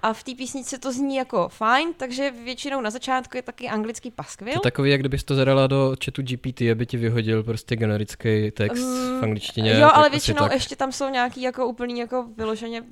A 0.06 0.14
v 0.14 0.24
té 0.24 0.36
písničce 0.36 0.78
to 0.78 0.92
zní 0.92 1.16
jako 1.16 1.50
fajn, 1.50 1.94
takže 1.98 2.32
většinou 2.32 2.82
na 2.82 2.90
začátku 2.90 3.38
je 3.38 3.42
taky 3.42 3.70
anglický 3.70 4.12
To 4.12 4.16
paskvil. 4.16 4.54
je 4.54 4.60
takový, 4.64 4.92
jak 4.92 5.00
kdybys 5.00 5.24
to 5.24 5.36
zadala 5.36 5.68
do 5.68 5.96
chatu 6.06 6.22
GPT, 6.22 6.62
aby 6.72 6.86
ti 6.86 6.98
vyhodil 6.98 7.44
prostě 7.44 7.76
generický 7.76 8.52
text 8.52 8.82
Mm, 8.84 9.20
v 9.20 9.24
angličtině. 9.24 9.80
jo, 9.80 9.90
ale 9.94 10.10
většinou 10.10 10.40
tak. 10.40 10.52
ještě 10.52 10.76
tam 10.76 10.92
jsou 10.92 11.10
nějaký 11.10 11.42
jako 11.42 11.68
úplný 11.68 12.00
jako 12.00 12.28
vyloženě 12.38 12.82
um, 12.82 12.88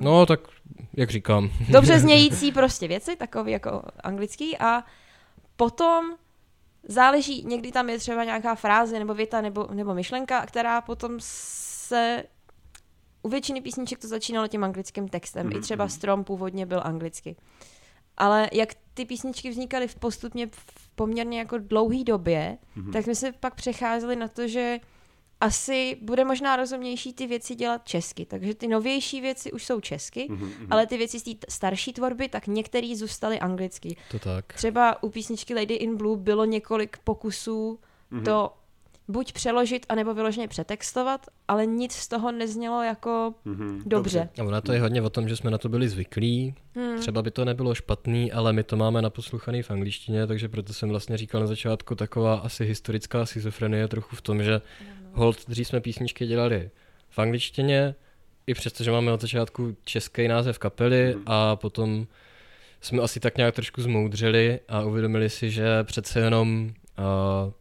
No, 0.00 0.26
tak 0.26 0.40
jak 0.96 1.10
říkám. 1.10 1.50
dobře 1.70 1.98
znějící 2.00 2.52
prostě 2.52 2.88
věci, 2.88 3.16
takový 3.16 3.52
jako 3.52 3.82
anglický 4.04 4.58
a 4.58 4.84
potom 5.56 6.04
záleží, 6.88 7.44
někdy 7.46 7.72
tam 7.72 7.90
je 7.90 7.98
třeba 7.98 8.24
nějaká 8.24 8.54
fráze 8.54 8.98
nebo 8.98 9.14
věta 9.14 9.40
nebo, 9.40 9.68
nebo 9.72 9.94
myšlenka, 9.94 10.46
která 10.46 10.80
potom 10.80 11.12
se 11.18 12.24
u 13.22 13.28
většiny 13.28 13.60
písniček 13.60 13.98
to 13.98 14.08
začínalo 14.08 14.48
tím 14.48 14.64
anglickým 14.64 15.08
textem. 15.08 15.48
Mm-hmm. 15.48 15.58
I 15.58 15.60
třeba 15.60 15.88
Strom 15.88 16.24
původně 16.24 16.66
byl 16.66 16.80
anglicky. 16.84 17.36
Ale 18.16 18.48
jak 18.52 18.74
ty 18.94 19.04
písničky 19.04 19.50
vznikaly 19.50 19.88
v 19.88 19.94
postupně 19.94 20.46
v 20.46 20.88
poměrně 20.94 21.38
jako 21.38 21.58
dlouhý 21.58 22.04
době, 22.04 22.58
mm-hmm. 22.76 22.92
tak 22.92 23.04
jsme 23.04 23.14
se 23.14 23.32
pak 23.32 23.54
přecházeli 23.54 24.16
na 24.16 24.28
to, 24.28 24.48
že 24.48 24.78
asi 25.40 25.98
bude 26.02 26.24
možná 26.24 26.56
rozumnější 26.56 27.12
ty 27.12 27.26
věci 27.26 27.54
dělat 27.54 27.88
česky. 27.88 28.26
Takže 28.26 28.54
ty 28.54 28.68
novější 28.68 29.20
věci 29.20 29.52
už 29.52 29.66
jsou 29.66 29.80
česky, 29.80 30.28
mm-hmm. 30.30 30.66
ale 30.70 30.86
ty 30.86 30.96
věci 30.96 31.20
z 31.20 31.22
té 31.22 31.30
starší 31.48 31.92
tvorby, 31.92 32.28
tak 32.28 32.46
některé 32.46 32.96
zůstaly 32.96 33.40
anglicky. 33.40 33.96
To 34.10 34.18
tak. 34.18 34.52
Třeba 34.52 35.02
u 35.02 35.10
písničky 35.10 35.54
Lady 35.54 35.74
in 35.74 35.96
Blue 35.96 36.16
bylo 36.16 36.44
několik 36.44 36.98
pokusů 36.98 37.78
mm-hmm. 38.12 38.24
to 38.24 38.52
buď 39.10 39.32
přeložit, 39.32 39.86
anebo 39.88 40.14
vyloženě 40.14 40.48
přetextovat, 40.48 41.26
ale 41.48 41.66
nic 41.66 41.92
z 41.92 42.08
toho 42.08 42.32
neznělo 42.32 42.82
jako 42.82 43.34
mm-hmm. 43.46 43.82
dobře. 43.86 44.28
A 44.40 44.42
ono 44.42 44.60
to 44.60 44.72
je 44.72 44.80
hodně 44.80 45.02
o 45.02 45.10
tom, 45.10 45.28
že 45.28 45.36
jsme 45.36 45.50
na 45.50 45.58
to 45.58 45.68
byli 45.68 45.88
zvyklí. 45.88 46.54
Hmm. 46.74 46.98
Třeba 46.98 47.22
by 47.22 47.30
to 47.30 47.44
nebylo 47.44 47.74
špatný, 47.74 48.32
ale 48.32 48.52
my 48.52 48.62
to 48.62 48.76
máme 48.76 49.02
naposluchaný 49.02 49.62
v 49.62 49.70
angličtině, 49.70 50.26
takže 50.26 50.48
proto 50.48 50.72
jsem 50.72 50.88
vlastně 50.88 51.16
říkal 51.16 51.40
na 51.40 51.46
začátku 51.46 51.94
taková 51.94 52.34
asi 52.34 52.64
historická 52.64 53.26
schizofrenie 53.26 53.88
trochu 53.88 54.16
v 54.16 54.22
tom, 54.22 54.42
že 54.42 54.60
hold 55.12 55.48
dřív 55.48 55.66
jsme 55.66 55.80
písničky 55.80 56.26
dělali 56.26 56.70
v 57.10 57.18
angličtině, 57.18 57.94
i 58.46 58.54
přesto, 58.54 58.84
že 58.84 58.90
máme 58.90 59.12
od 59.12 59.20
začátku 59.20 59.76
český 59.84 60.28
název 60.28 60.58
kapely 60.58 61.16
a 61.26 61.56
potom 61.56 62.06
jsme 62.80 63.02
asi 63.02 63.20
tak 63.20 63.36
nějak 63.36 63.54
trošku 63.54 63.82
zmoudřili 63.82 64.60
a 64.68 64.84
uvědomili 64.84 65.30
si, 65.30 65.50
že 65.50 65.84
přece 65.84 66.20
jenom 66.20 66.70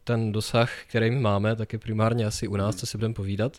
ten 0.04 0.32
dosah, 0.32 0.72
který 0.88 1.12
my 1.12 1.20
máme, 1.20 1.56
tak 1.56 1.74
je 1.74 1.80
primárně 1.80 2.26
asi 2.26 2.48
u 2.48 2.56
nás, 2.56 2.76
co 2.76 2.86
si 2.86 2.98
budeme 2.98 3.14
povídat. 3.14 3.58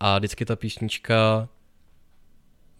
A 0.00 0.18
vždycky 0.18 0.44
ta 0.44 0.56
písnička 0.56 1.48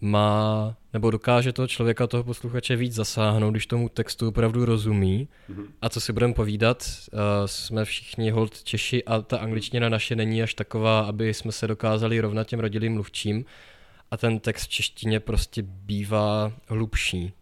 má, 0.01 0.77
nebo 0.93 1.11
dokáže 1.11 1.53
toho 1.53 1.67
člověka, 1.67 2.07
toho 2.07 2.23
posluchače 2.23 2.75
víc 2.75 2.93
zasáhnout, 2.93 3.51
když 3.51 3.67
tomu 3.67 3.89
textu 3.89 4.27
opravdu 4.27 4.65
rozumí. 4.65 5.27
A 5.81 5.89
co 5.89 6.01
si 6.01 6.13
budeme 6.13 6.33
povídat, 6.33 6.85
uh, 7.13 7.19
jsme 7.45 7.85
všichni 7.85 8.31
hold 8.31 8.63
Češi 8.63 9.03
a 9.03 9.21
ta 9.21 9.37
angličtina 9.37 9.89
naše 9.89 10.15
není 10.15 10.43
až 10.43 10.53
taková, 10.53 10.99
aby 10.99 11.33
jsme 11.33 11.51
se 11.51 11.67
dokázali 11.67 12.21
rovnat 12.21 12.47
těm 12.47 12.59
rodilým 12.59 12.93
mluvčím. 12.93 13.45
A 14.11 14.17
ten 14.17 14.39
text 14.39 14.63
v 14.63 14.69
češtině 14.69 15.19
prostě 15.19 15.61
bývá 15.61 16.51
hlubší, 16.67 17.33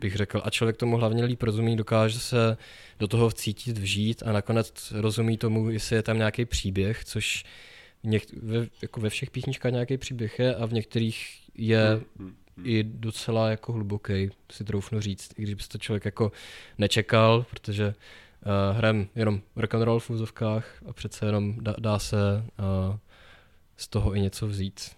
bych 0.00 0.16
řekl. 0.16 0.40
A 0.44 0.50
člověk 0.50 0.76
tomu 0.76 0.96
hlavně 0.96 1.24
líp 1.24 1.42
rozumí, 1.42 1.76
dokáže 1.76 2.20
se 2.20 2.56
do 2.98 3.08
toho 3.08 3.28
vcítit, 3.28 3.78
vžít 3.78 4.22
a 4.26 4.32
nakonec 4.32 4.92
rozumí 4.96 5.38
tomu, 5.38 5.70
jestli 5.70 5.96
je 5.96 6.02
tam 6.02 6.18
nějaký 6.18 6.44
příběh, 6.44 7.04
což 7.04 7.44
něk- 8.04 8.38
ve, 8.42 8.66
jako 8.82 9.00
ve 9.00 9.10
všech 9.10 9.30
písničkách 9.30 9.72
nějaký 9.72 9.98
příběh 9.98 10.38
je 10.38 10.54
a 10.54 10.66
v 10.66 10.72
některých 10.72 11.26
je 11.54 12.00
i 12.64 12.82
docela 12.82 13.50
jako 13.50 13.72
hluboký, 13.72 14.30
si 14.52 14.64
troufnu 14.64 15.00
říct, 15.00 15.30
i 15.36 15.42
když 15.42 15.54
by 15.54 15.62
to 15.68 15.78
člověk 15.78 16.04
jako 16.04 16.32
nečekal, 16.78 17.46
protože 17.50 17.86
uh, 17.86 18.76
hrajem 18.76 19.08
jenom 19.14 19.40
rock 19.56 19.74
and 19.74 19.82
roll 19.82 20.00
v 20.00 20.10
úzovkách 20.10 20.82
a 20.86 20.92
přece 20.92 21.26
jenom 21.26 21.54
dá, 21.60 21.74
dá 21.78 21.98
se 21.98 22.16
uh, 22.58 22.96
z 23.76 23.88
toho 23.88 24.14
i 24.14 24.20
něco 24.20 24.46
vzít. 24.46 24.90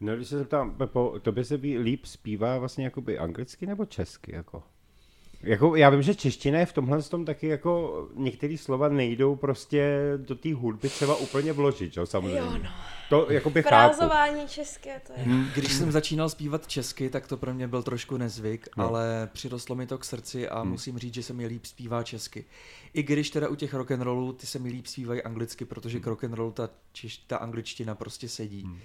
No, 0.00 0.16
když 0.16 0.28
se 0.28 0.38
zeptám, 0.38 0.74
Pepo, 0.74 1.14
tobě 1.22 1.44
se 1.44 1.58
bí- 1.58 1.78
líp 1.78 2.04
zpívá 2.04 2.58
vlastně 2.58 2.84
jakoby 2.84 3.18
anglicky 3.18 3.66
nebo 3.66 3.84
česky, 3.84 4.34
jako? 4.34 4.62
Jako, 5.42 5.76
já 5.76 5.90
vím, 5.90 6.02
že 6.02 6.14
čeština 6.14 6.58
je 6.58 6.66
v 6.66 6.72
tomhle 6.72 7.02
tom 7.02 7.24
taky 7.24 7.46
jako 7.46 8.08
některé 8.14 8.56
slova 8.58 8.88
nejdou 8.88 9.36
prostě 9.36 9.98
do 10.16 10.34
té 10.34 10.54
hudby 10.54 10.88
třeba 10.88 11.16
úplně 11.16 11.52
vložit, 11.52 11.96
jo, 11.96 12.06
samozřejmě. 12.06 12.38
Jo, 12.38 12.58
no. 12.64 12.70
To 13.08 13.30
jakoby 13.32 13.62
chápu. 13.62 13.94
Frázování 13.96 14.48
české, 14.48 15.00
to 15.06 15.12
je. 15.16 15.24
Když 15.54 15.72
jsem 15.72 15.92
začínal 15.92 16.28
zpívat 16.28 16.66
česky, 16.66 17.10
tak 17.10 17.26
to 17.26 17.36
pro 17.36 17.54
mě 17.54 17.68
byl 17.68 17.82
trošku 17.82 18.16
nezvyk, 18.16 18.68
No. 18.76 18.88
ale 18.88 19.28
přirostlo 19.32 19.76
mi 19.76 19.86
to 19.86 19.98
k 19.98 20.04
srdci 20.04 20.48
a 20.48 20.60
hmm. 20.60 20.70
musím 20.70 20.98
říct, 20.98 21.14
že 21.14 21.22
se 21.22 21.32
mi 21.32 21.46
líp 21.46 21.64
zpívá 21.66 22.02
česky. 22.02 22.44
I 22.94 23.02
když 23.02 23.30
teda 23.30 23.48
u 23.48 23.54
těch 23.54 23.74
rock 23.74 23.90
and 23.90 24.02
rollů 24.02 24.32
ty 24.32 24.46
se 24.46 24.58
mi 24.58 24.68
líp 24.68 24.86
zpívají 24.86 25.22
anglicky, 25.22 25.64
protože 25.64 26.00
k 26.00 26.06
rock 26.06 26.24
and 26.24 26.34
rollu 26.34 26.52
ta, 26.52 26.70
češ, 26.92 27.16
ta 27.18 27.36
angličtina 27.36 27.94
prostě 27.94 28.28
sedí. 28.28 28.62
Hmm. 28.62 28.78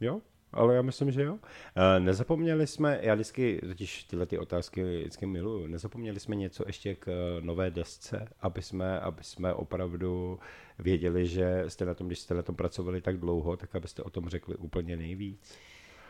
Jo, 0.00 0.20
ale 0.52 0.74
já 0.74 0.82
myslím, 0.82 1.10
že 1.10 1.22
jo. 1.22 1.32
Uh, 1.32 1.38
nezapomněli 1.98 2.66
jsme, 2.66 2.98
já 3.02 3.14
vždycky, 3.14 3.60
totiž 3.68 4.04
tyhle 4.04 4.26
ty 4.26 4.38
otázky 4.38 4.82
vždycky 4.82 5.26
miluju, 5.26 5.66
nezapomněli 5.66 6.20
jsme 6.20 6.36
něco 6.36 6.64
ještě 6.66 6.94
k 6.94 7.08
eh, 7.08 7.40
nové 7.40 7.70
desce, 7.70 8.28
aby 8.40 8.62
jsme, 8.62 9.00
aby 9.00 9.24
jsme 9.24 9.54
opravdu 9.54 10.38
věděli, 10.78 11.26
že 11.26 11.64
jste 11.68 11.84
na 11.84 11.94
tom, 11.94 12.06
když 12.06 12.18
jste 12.18 12.34
na 12.34 12.42
tom 12.42 12.54
pracovali 12.54 13.00
tak 13.00 13.16
dlouho, 13.16 13.56
tak 13.56 13.74
abyste 13.74 14.02
o 14.02 14.10
tom 14.10 14.28
řekli 14.28 14.56
úplně 14.56 14.96
nejvíc. 14.96 15.54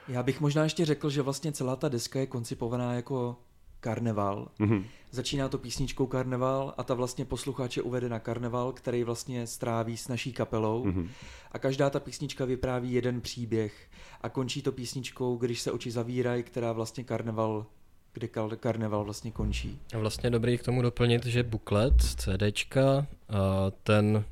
Já 0.09 0.23
bych 0.23 0.41
možná 0.41 0.65
ještě 0.65 0.85
řekl, 0.85 1.11
že 1.11 1.23
vlastně 1.23 1.53
celá 1.53 1.77
ta 1.77 1.89
deska 1.89 2.21
je 2.21 2.27
koncipovaná 2.27 2.95
jako 2.95 3.37
karneval. 3.81 4.49
Mhm. 4.59 4.85
Začíná 5.13 5.49
to 5.49 5.59
písničkou 5.59 6.07
Karneval 6.07 6.75
a 6.79 6.83
ta 6.83 6.95
vlastně 6.95 7.25
posluchače 7.25 7.83
uvede 7.83 8.09
na 8.09 8.19
karneval, 8.19 8.73
který 8.73 9.05
vlastně 9.05 9.47
stráví 9.47 9.97
s 9.97 10.09
naší 10.09 10.33
kapelou. 10.33 10.85
Mhm. 10.85 11.09
A 11.53 11.59
každá 11.59 11.91
ta 11.91 12.01
písnička 12.01 12.45
vypráví 12.45 12.93
jeden 12.93 13.21
příběh. 13.21 13.91
A 14.21 14.29
končí 14.29 14.63
to 14.63 14.73
písničkou, 14.73 15.37
když 15.37 15.61
se 15.61 15.73
oči 15.73 15.91
zavírají, 15.91 16.43
která 16.43 16.73
vlastně 16.73 17.05
karneval, 17.05 17.67
kde 18.13 18.27
kar- 18.27 18.57
karneval 18.57 19.05
vlastně 19.05 19.31
končí. 19.31 19.79
A 19.95 19.99
vlastně 19.99 20.31
dobrý 20.31 20.59
k 20.59 20.63
tomu 20.63 20.83
doplnit, 20.83 21.27
že 21.27 21.43
buklet, 21.43 21.95
CDčka, 22.01 23.07
a 23.29 23.71
ten, 23.83 24.25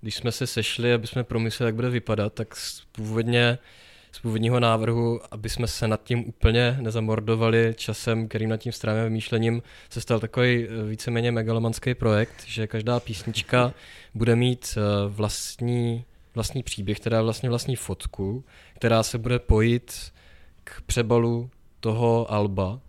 když 0.00 0.14
jsme 0.14 0.32
se 0.32 0.46
sešli, 0.46 0.94
aby 0.94 1.06
jsme 1.06 1.24
promysleli, 1.24 1.68
jak 1.68 1.74
bude 1.74 1.90
vypadat, 1.90 2.34
tak 2.34 2.54
původně 2.92 3.58
z 4.12 4.18
původního 4.18 4.60
návrhu, 4.60 5.20
aby 5.30 5.48
jsme 5.48 5.66
se 5.66 5.88
nad 5.88 6.02
tím 6.04 6.24
úplně 6.28 6.76
nezamordovali 6.80 7.74
časem, 7.76 8.28
kterým 8.28 8.50
nad 8.50 8.56
tím 8.56 8.72
strávíme 8.72 9.04
vymýšlením, 9.04 9.62
se 9.90 10.00
stal 10.00 10.20
takový 10.20 10.66
eh, 10.68 10.82
víceméně 10.88 11.32
megalomanský 11.32 11.94
projekt, 11.94 12.44
že 12.46 12.66
každá 12.66 13.00
písnička 13.00 13.74
bude 14.14 14.36
mít 14.36 14.74
eh, 14.76 14.80
vlastní, 15.08 16.04
vlastní 16.34 16.62
příběh, 16.62 17.00
teda 17.00 17.22
vlastně 17.22 17.48
vlastní 17.48 17.76
fotku, 17.76 18.44
která 18.74 19.02
se 19.02 19.18
bude 19.18 19.38
pojit 19.38 20.12
k 20.64 20.82
přebalu 20.86 21.50
toho 21.80 22.32
alba. 22.32 22.80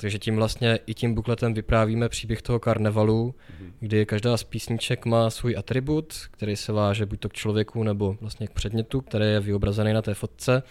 Takže 0.00 0.18
tím 0.18 0.36
vlastně 0.36 0.78
i 0.86 0.94
tím 0.94 1.14
bukletem 1.14 1.54
vyprávíme 1.54 2.08
příběh 2.08 2.42
toho 2.42 2.60
karnevalu, 2.60 3.34
kdy 3.80 4.06
každá 4.06 4.36
z 4.36 4.44
písniček 4.44 5.06
má 5.06 5.30
svůj 5.30 5.56
atribut, 5.56 6.14
který 6.30 6.56
se 6.56 6.72
váže 6.72 7.06
buď 7.06 7.20
to 7.20 7.28
k 7.28 7.32
člověku 7.32 7.82
nebo 7.82 8.16
vlastně 8.20 8.46
k 8.46 8.50
předmětu, 8.50 9.00
který 9.00 9.24
je 9.24 9.40
vyobrazený 9.40 9.92
na 9.92 10.02
té 10.02 10.14
fotce. 10.14 10.62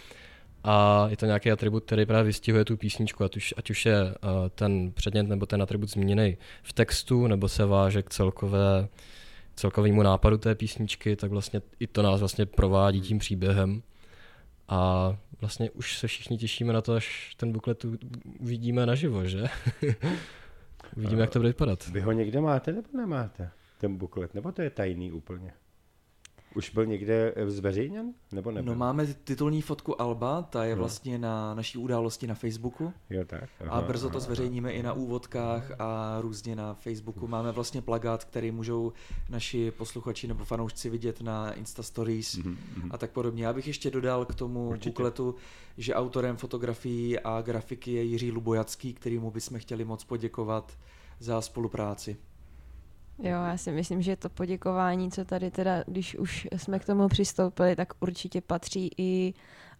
A 0.64 1.06
je 1.10 1.16
to 1.16 1.26
nějaký 1.26 1.50
atribut, 1.50 1.84
který 1.84 2.06
právě 2.06 2.24
vystihuje 2.24 2.64
tu 2.64 2.76
písničku, 2.76 3.24
ať 3.24 3.36
už, 3.36 3.54
ať 3.56 3.70
už 3.70 3.86
je 3.86 4.02
uh, 4.02 4.12
ten 4.54 4.92
předmět 4.92 5.22
nebo 5.22 5.46
ten 5.46 5.62
atribut 5.62 5.90
zmíněný 5.90 6.36
v 6.62 6.72
textu, 6.72 7.26
nebo 7.26 7.48
se 7.48 7.64
váže 7.66 8.02
k 8.02 8.10
celkové, 8.10 8.88
celkovému 9.56 10.02
nápadu 10.02 10.38
té 10.38 10.54
písničky, 10.54 11.16
tak 11.16 11.30
vlastně 11.30 11.62
i 11.80 11.86
to 11.86 12.02
nás 12.02 12.20
vlastně 12.20 12.46
provádí 12.46 13.00
tím 13.00 13.18
příběhem. 13.18 13.82
A 14.68 15.16
vlastně 15.40 15.70
už 15.70 15.98
se 15.98 16.06
všichni 16.06 16.38
těšíme 16.38 16.72
na 16.72 16.80
to, 16.80 16.94
až 16.94 17.34
ten 17.36 17.52
buklet 17.52 17.84
uvidíme 18.40 18.86
naživo, 18.86 19.24
že? 19.24 19.44
Uvidíme, 20.96 21.20
jak 21.20 21.30
to 21.30 21.38
bude 21.38 21.48
vypadat. 21.48 21.88
Vy 21.88 22.00
ho 22.00 22.12
někde 22.12 22.40
máte 22.40 22.72
nebo 22.72 22.88
nemáte, 22.96 23.50
ten 23.78 23.96
buklet, 23.96 24.34
nebo 24.34 24.52
to 24.52 24.62
je 24.62 24.70
tajný 24.70 25.12
úplně? 25.12 25.52
Už 26.58 26.70
byl 26.70 26.86
někde 26.86 27.32
eh, 27.36 27.50
zveřejněn, 27.50 28.14
nebo 28.32 28.50
nebyl? 28.50 28.72
No 28.72 28.78
máme 28.78 29.06
titulní 29.06 29.62
fotku 29.62 30.00
Alba, 30.00 30.42
ta 30.42 30.64
je 30.64 30.74
vlastně 30.74 31.18
na 31.18 31.54
naší 31.54 31.78
události 31.78 32.26
na 32.26 32.34
Facebooku. 32.34 32.92
Jo, 33.10 33.24
tak. 33.24 33.50
A 33.68 33.80
brzo 33.80 34.10
to 34.10 34.20
zveřejníme 34.20 34.72
i 34.72 34.82
na 34.82 34.92
úvodkách 34.92 35.80
a 35.80 36.18
různě 36.20 36.56
na 36.56 36.74
Facebooku. 36.74 37.26
Máme 37.26 37.52
vlastně 37.52 37.82
plagát, 37.82 38.24
který 38.24 38.50
můžou 38.50 38.92
naši 39.28 39.70
posluchači 39.70 40.26
nebo 40.26 40.44
fanoušci 40.44 40.90
vidět 40.90 41.20
na 41.20 41.52
Insta 41.52 41.82
Stories 41.82 42.38
a 42.90 42.98
tak 42.98 43.10
podobně. 43.10 43.46
Já 43.46 43.52
bych 43.52 43.66
ještě 43.66 43.90
dodal 43.90 44.24
k 44.24 44.34
tomu 44.34 44.68
Určitě. 44.68 44.90
bukletu, 44.90 45.34
že 45.76 45.94
autorem 45.94 46.36
fotografií 46.36 47.18
a 47.18 47.42
grafiky 47.42 47.92
je 47.92 48.02
Jiří 48.02 48.32
Lubojacký, 48.32 48.94
kterýmu 48.94 49.30
bychom 49.30 49.58
chtěli 49.58 49.84
moc 49.84 50.04
poděkovat 50.04 50.78
za 51.20 51.40
spolupráci. 51.40 52.16
Jo, 53.18 53.30
já 53.30 53.56
si 53.56 53.72
myslím, 53.72 54.02
že 54.02 54.16
to 54.16 54.28
poděkování, 54.28 55.10
co 55.10 55.24
tady 55.24 55.50
teda, 55.50 55.84
když 55.86 56.16
už 56.16 56.48
jsme 56.56 56.78
k 56.78 56.84
tomu 56.84 57.08
přistoupili, 57.08 57.76
tak 57.76 57.88
určitě 58.00 58.40
patří 58.40 58.90
i 58.98 59.34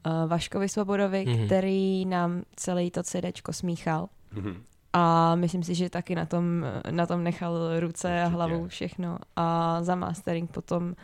uh, 0.06 0.28
Vaškovi 0.30 0.68
Svobodovi, 0.68 1.24
Mhm. 1.26 1.34
mm-hmm. 1.36 1.46
který 1.46 2.04
nám 2.06 2.42
celý 2.56 2.90
to 2.90 3.02
CDčko 3.02 3.52
smíchal. 3.52 4.08
Mhm. 4.32 4.62
A 4.92 5.34
myslím 5.34 5.62
si, 5.62 5.74
že 5.74 5.90
taky 5.90 6.14
na 6.14 6.26
tom, 6.26 6.64
na 6.90 7.06
tom 7.06 7.24
nechal 7.24 7.80
ruce 7.80 8.08
a 8.22 8.24
Určitě. 8.24 8.34
hlavu 8.36 8.68
všechno. 8.68 9.18
A 9.36 9.78
za 9.82 9.94
mastering 9.94 10.50
potom 10.50 10.94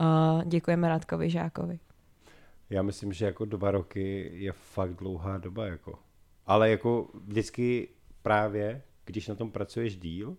uh, 0.00 0.44
děkujeme 0.44 0.88
Radkovi 0.88 1.30
Žákovi. 1.30 1.78
Já 2.70 2.82
myslím, 2.82 3.12
že 3.12 3.26
jako 3.26 3.44
dva 3.44 3.70
roky 3.70 4.30
je 4.34 4.52
fakt 4.52 4.94
dlouhá 4.94 5.38
doba, 5.38 5.66
jako. 5.66 5.98
Ale 6.46 6.70
jako 6.70 7.08
vždycky 7.24 7.88
právě, 8.22 8.82
když 9.04 9.28
na 9.28 9.34
tom 9.34 9.50
pracuješ 9.50 9.96
díl, 9.96 10.36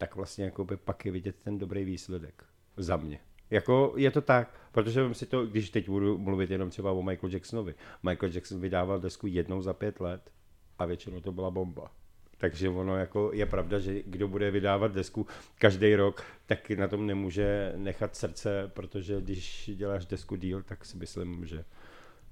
tak 0.00 0.16
vlastně 0.16 0.44
jako 0.44 0.64
by 0.64 0.76
pak 0.76 1.06
je 1.06 1.12
vidět 1.12 1.36
ten 1.44 1.58
dobrý 1.58 1.84
výsledek. 1.84 2.44
Za 2.76 2.96
mě. 2.96 3.20
Jako 3.50 3.92
je 3.96 4.10
to 4.10 4.20
tak, 4.20 4.60
protože 4.72 5.14
si 5.14 5.26
to, 5.26 5.46
když 5.46 5.70
teď 5.70 5.88
budu 5.88 6.18
mluvit 6.18 6.50
jenom 6.50 6.70
třeba 6.70 6.92
o 6.92 7.02
Michael 7.02 7.32
Jacksonovi. 7.32 7.74
Michael 8.02 8.32
Jackson 8.32 8.60
vydával 8.60 9.00
desku 9.00 9.26
jednou 9.26 9.62
za 9.62 9.72
pět 9.72 10.00
let 10.00 10.30
a 10.78 10.84
většinou 10.86 11.20
to 11.20 11.32
byla 11.32 11.50
bomba. 11.50 11.90
Takže 12.38 12.68
ono 12.68 12.96
jako 12.96 13.30
je 13.34 13.46
pravda, 13.46 13.78
že 13.78 14.02
kdo 14.06 14.28
bude 14.28 14.50
vydávat 14.50 14.92
desku 14.92 15.26
každý 15.58 15.94
rok, 15.94 16.24
tak 16.46 16.70
na 16.70 16.88
tom 16.88 17.06
nemůže 17.06 17.72
nechat 17.76 18.16
srdce, 18.16 18.70
protože 18.74 19.20
když 19.20 19.70
děláš 19.74 20.06
desku 20.06 20.36
díl, 20.36 20.62
tak 20.62 20.84
si 20.84 20.96
myslím, 20.96 21.46
že 21.46 21.64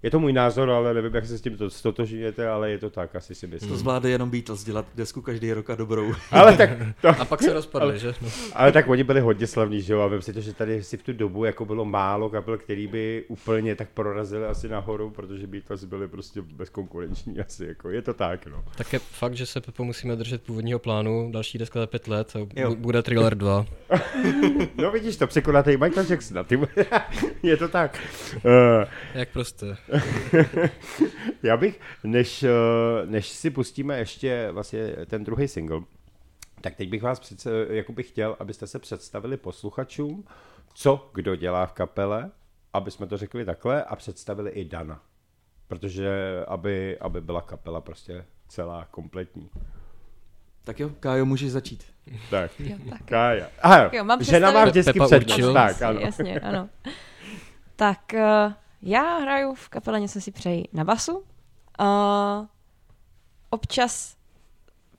je 0.03 0.11
to 0.11 0.21
můj 0.21 0.33
názor, 0.33 0.71
ale 0.71 0.95
nevím, 0.95 1.15
jak 1.15 1.27
se 1.27 1.39
s 1.39 1.41
tím 1.41 1.57
to 1.57 1.71
stotožňujete, 1.71 2.49
ale 2.49 2.71
je 2.71 2.79
to 2.79 2.91
tak, 2.91 3.17
asi 3.17 3.35
si 3.35 3.47
myslím. 3.47 3.71
To 3.71 3.77
zvládne 3.77 4.11
jenom 4.11 4.31
Beatles 4.31 4.65
dělat 4.65 4.87
desku 4.95 5.23
každý 5.23 5.53
rok 5.53 5.71
a 5.71 5.75
dobrou. 5.75 6.13
Ale 6.31 6.57
tak, 6.57 6.71
to, 7.03 7.09
A 7.09 7.25
pak 7.25 7.43
se 7.43 7.53
rozpadli, 7.53 7.99
že? 7.99 8.15
No. 8.23 8.29
ale 8.53 8.73
tak 8.73 8.89
oni 8.89 9.05
byli 9.05 9.21
hodně 9.21 9.47
slavní, 9.47 9.83
že 9.83 9.93
jo, 9.93 10.01
a 10.01 10.07
vím 10.07 10.23
si 10.23 10.33
to, 10.33 10.41
že 10.41 10.53
tady 10.53 10.83
si 10.83 10.97
v 10.97 11.03
tu 11.03 11.13
dobu 11.13 11.45
jako 11.45 11.65
bylo 11.65 11.85
málo 11.85 12.31
kapel, 12.31 12.59
který 12.59 12.87
by 12.87 13.25
úplně 13.29 13.75
tak 13.75 13.89
prorazili 13.95 14.45
asi 14.47 14.69
nahoru, 14.69 15.11
protože 15.11 15.47
Beatles 15.47 15.85
byli 15.85 16.09
prostě 16.09 16.43
bezkonkurenční 16.43 17.41
asi, 17.41 17.65
jako 17.65 17.91
je 17.91 18.03
to 18.03 18.15
tak, 18.15 18.47
no. 18.47 18.65
Tak 18.77 18.93
je 18.93 18.99
fakt, 18.99 19.35
že 19.35 19.47
se 19.47 19.61
Pepo 19.61 19.85
musíme 19.85 20.17
držet 20.17 20.43
původního 20.43 20.79
plánu, 20.79 21.31
další 21.33 21.59
deska 21.59 21.81
za 21.81 21.87
pět 21.87 22.09
let 22.09 22.33
a 22.37 22.39
Jo. 22.61 22.71
bu- 22.71 22.77
bude 22.77 23.03
Thriller 23.03 23.35
2. 23.35 23.67
No 24.77 24.91
vidíš 24.91 25.17
to, 25.17 25.27
překonatej 25.27 25.77
Michael 25.77 26.07
Jacksona, 26.11 26.45
ty, 26.45 26.59
je 27.43 27.57
to 27.57 27.69
tak. 27.69 28.01
Uh, 28.37 28.43
Jak 29.15 29.29
prostě. 29.29 29.77
Já 31.43 31.57
bych, 31.57 31.81
než, 32.05 32.43
eh, 32.43 32.51
než 33.05 33.29
si 33.29 33.51
pustíme 33.51 33.99
ještě 33.99 34.49
vlastně 34.53 34.97
ten 35.07 35.25
druhý 35.25 35.49
single, 35.49 35.81
tak 36.61 36.75
teď 36.75 36.89
bych 36.89 37.03
vás 37.03 37.21
přece, 37.21 37.51
jako 37.71 37.93
bych 37.93 38.09
chtěl, 38.09 38.37
abyste 38.41 38.67
se 38.67 38.79
představili 38.79 39.37
posluchačům, 39.37 40.25
co 40.75 41.11
kdo 41.15 41.37
dělá 41.37 41.67
v 41.67 41.73
kapele 41.73 42.31
aby 42.73 42.91
jsme 42.91 43.07
to 43.07 43.17
řekli 43.17 43.45
takhle 43.45 43.85
a 43.85 43.97
představili 43.97 44.51
i 44.51 44.65
Dana. 44.65 45.01
Protože 45.69 46.11
aby, 46.49 46.99
aby 46.99 47.21
byla 47.21 47.41
kapela 47.41 47.81
prostě 47.81 48.25
celá 48.49 48.85
kompletní. 48.91 49.51
Tak 50.65 50.81
jo, 50.81 50.91
Kájo, 51.01 51.25
můžeš 51.27 51.51
začít. 51.51 51.85
Tak, 52.31 52.61
Jo, 52.61 52.77
tak. 52.91 53.03
Kája. 53.05 53.47
Aha, 53.63 53.83
Tak 53.83 53.93
jo, 53.93 54.05
mám 54.05 54.23
žena 54.25 54.51
má 54.51 54.67
představit- 54.67 54.71
vždycky 54.71 54.99
Pepa 54.99 55.35
přednost. 55.35 55.55
Tak, 55.55 55.83
ano. 55.83 56.01
Jasně, 56.01 56.41
ano. 56.41 56.69
Tak 57.77 58.01
uh, 58.15 58.53
já 58.83 59.19
hraju 59.19 59.55
v 59.55 59.69
kapele 59.69 60.01
Něco 60.01 60.21
si 60.21 60.31
přeji 60.31 60.69
na 60.73 60.85
basu. 60.85 61.19
Uh, 61.19 62.47
občas 63.51 64.17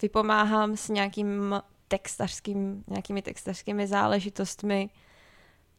vypomáhám 0.02 0.78
s 0.78 0.90
nějakým 0.90 1.62
textařským, 1.88 2.84
nějakými 2.88 3.22
textařskými 3.22 3.88
záležitostmi. 3.88 4.90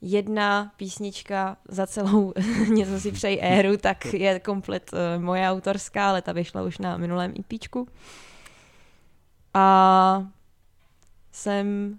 Jedna 0.01 0.73
písnička 0.77 1.57
za 1.69 1.87
celou 1.87 2.33
Něco 2.75 3.01
si 3.01 3.13
přeji 3.13 3.41
éru, 3.41 3.77
tak 3.77 4.05
je 4.05 4.41
komplet 4.41 4.91
uh, 4.93 5.23
moje 5.23 5.51
autorská, 5.51 6.09
ale 6.09 6.23
ta 6.23 6.33
vyšla 6.33 6.63
už 6.63 6.79
na 6.79 6.97
minulém 6.97 7.35
EPčku. 7.41 7.89
A 9.55 10.27
jsem 11.33 11.99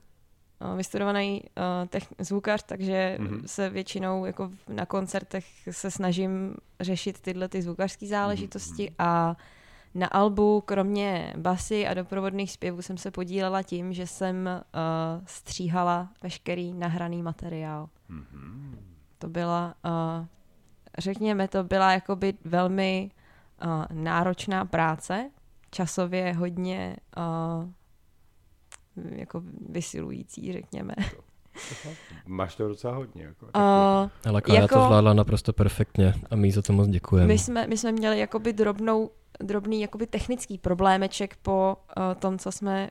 vystudovaný 0.75 1.43
uh, 1.43 1.87
techn- 1.87 2.15
zvukař, 2.19 2.63
takže 2.63 3.17
Mhm. 3.19 3.27
mm-hmm. 3.27 3.43
se 3.45 3.69
většinou 3.69 4.25
jako 4.25 4.51
na 4.69 4.85
koncertech 4.85 5.45
se 5.71 5.91
snažím 5.91 6.55
řešit 6.79 7.21
tyhle 7.21 7.47
ty 7.47 7.61
zvukařské 7.61 8.07
záležitosti 8.07 8.87
mm-hmm. 8.87 9.05
a 9.05 9.35
na 9.95 10.07
albu, 10.07 10.61
kromě 10.61 11.33
basy 11.37 11.87
a 11.87 11.93
doprovodných 11.93 12.51
zpěvů, 12.51 12.81
jsem 12.81 12.97
se 12.97 13.11
podílela 13.11 13.63
tím, 13.63 13.93
že 13.93 14.07
jsem 14.07 14.49
uh, 14.49 15.23
stříhala 15.25 16.09
veškerý 16.23 16.73
nahraný 16.73 17.23
materiál. 17.23 17.89
Mm-hmm. 18.09 18.75
To 19.17 19.29
byla, 19.29 19.75
uh, 19.85 20.25
řekněme, 20.97 21.47
to 21.47 21.63
byla 21.63 21.91
jakoby 21.91 22.33
velmi 22.45 23.11
uh, 23.65 23.85
náročná 23.91 24.65
práce, 24.65 25.29
časově 25.71 26.33
hodně 26.33 26.95
uh, 27.17 27.69
jako 29.09 29.41
vysilující, 29.69 30.53
řekněme. 30.53 30.93
Máš 32.25 32.55
to 32.55 32.67
docela 32.67 32.95
hodně. 32.95 33.23
Jako, 33.23 33.45
Uh, 33.45 34.09
Ale 34.25 34.41
Kája 34.41 34.61
Jako- 34.61 34.75
to 34.75 34.85
zvládla 34.85 35.13
naprosto 35.13 35.53
perfektně 35.53 36.13
a 36.29 36.35
my 36.35 36.47
jí 36.47 36.51
za 36.51 36.61
to 36.61 36.73
moc 36.73 36.87
děkujeme. 36.87 37.27
my, 37.27 37.37
jsme, 37.37 37.67
my 37.67 37.77
jsme 37.77 37.91
měli 37.91 38.19
jakoby 38.19 38.53
drobnou, 38.53 39.11
drobný 39.39 39.81
jakoby 39.81 40.07
technický 40.07 40.57
problémeček 40.57 41.35
po 41.41 41.77
uh, 41.97 42.03
tom, 42.19 42.37
co 42.37 42.51
jsme 42.51 42.89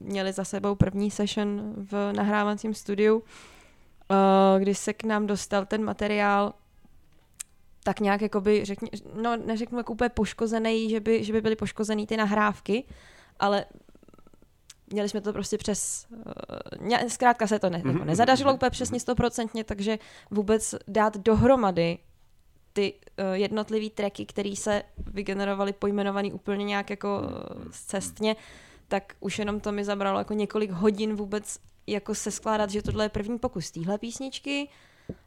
měli 0.00 0.32
za 0.32 0.44
sebou 0.44 0.74
první 0.74 1.10
session 1.10 1.74
v 1.90 2.12
nahrávacím 2.12 2.74
studiu, 2.74 3.16
uh, 3.18 3.24
kdy 4.58 4.74
se 4.74 4.92
k 4.92 5.04
nám 5.04 5.26
dostal 5.26 5.66
ten 5.66 5.84
materiál 5.84 6.52
tak 7.84 8.00
nějak 8.00 8.22
jakoby, 8.22 8.64
řekně, 8.64 8.90
no 9.22 9.36
neřeknu 9.36 9.78
jako 9.78 9.92
úplně 9.92 10.08
poškozený, 10.08 10.90
že 10.90 11.00
by, 11.00 11.24
že 11.24 11.32
by 11.32 11.40
byly 11.40 11.56
poškozený 11.56 12.06
ty 12.06 12.16
nahrávky, 12.16 12.84
ale 13.40 13.64
měli 14.92 15.08
jsme 15.08 15.20
to 15.20 15.32
prostě 15.32 15.58
přes, 15.58 16.06
ně- 16.80 17.04
zkrátka 17.08 17.46
se 17.46 17.58
to 17.58 17.70
ne, 17.70 17.82
jako 17.86 18.04
nezadařilo 18.04 18.54
úplně 18.54 18.70
přesně 18.70 19.00
stoprocentně, 19.00 19.64
takže 19.64 19.98
vůbec 20.30 20.74
dát 20.88 21.16
dohromady 21.16 21.98
ty 22.72 22.92
uh, 22.92 23.32
jednotlivý 23.32 23.90
tracky, 23.90 24.26
které 24.26 24.56
se 24.56 24.82
vygenerovaly, 24.96 25.72
pojmenovaný 25.72 26.32
úplně 26.32 26.64
nějak 26.64 26.90
jako 26.90 27.20
uh, 27.20 27.64
cestně, 27.70 28.36
tak 28.88 29.14
už 29.20 29.38
jenom 29.38 29.60
to 29.60 29.72
mi 29.72 29.84
zabralo 29.84 30.18
jako 30.18 30.34
několik 30.34 30.70
hodin 30.70 31.16
vůbec 31.16 31.58
jako 31.86 32.14
se 32.14 32.30
skládat, 32.30 32.70
že 32.70 32.82
tohle 32.82 33.04
je 33.04 33.08
první 33.08 33.38
pokus 33.38 33.70
téhle 33.70 33.98
písničky, 33.98 34.68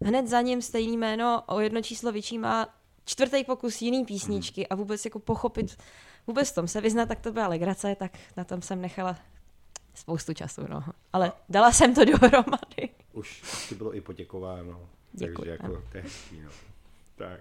hned 0.01 0.28
za 0.28 0.41
ním 0.41 0.62
stejný 0.62 0.97
jméno 0.97 1.43
o 1.47 1.59
jedno 1.59 1.82
číslo 1.82 2.12
větší 2.12 2.38
má 2.38 2.68
čtvrtý 3.05 3.43
pokus 3.43 3.82
jiný 3.82 4.05
písničky 4.05 4.68
a 4.68 4.76
vůbec 4.76 5.05
jako 5.05 5.20
pochopit, 5.20 5.78
vůbec 6.28 6.51
v 6.51 6.55
tom 6.55 6.68
se 6.68 6.82
vyznat, 6.82 7.05
tak 7.05 7.20
to 7.20 7.32
byla 7.32 7.47
legrace, 7.47 7.95
tak 7.95 8.12
na 8.38 8.43
tom 8.43 8.62
jsem 8.62 8.82
nechala 8.82 9.18
spoustu 9.96 10.34
času, 10.34 10.62
no. 10.70 10.84
Ale 11.14 11.32
dala 11.50 11.72
jsem 11.72 11.96
to 11.96 12.06
dohromady. 12.06 12.89
Už 13.14 13.42
ti 13.70 13.76
bylo 13.76 13.96
i 13.96 14.02
poděkováno. 14.02 14.80
Děkuji, 15.14 15.36
Takže 15.38 15.52
jako 15.52 15.66
ano. 15.66 15.82
to 15.92 15.98
je 15.98 16.04
hezký, 16.04 16.42
no. 16.42 16.50
Tak. 17.16 17.39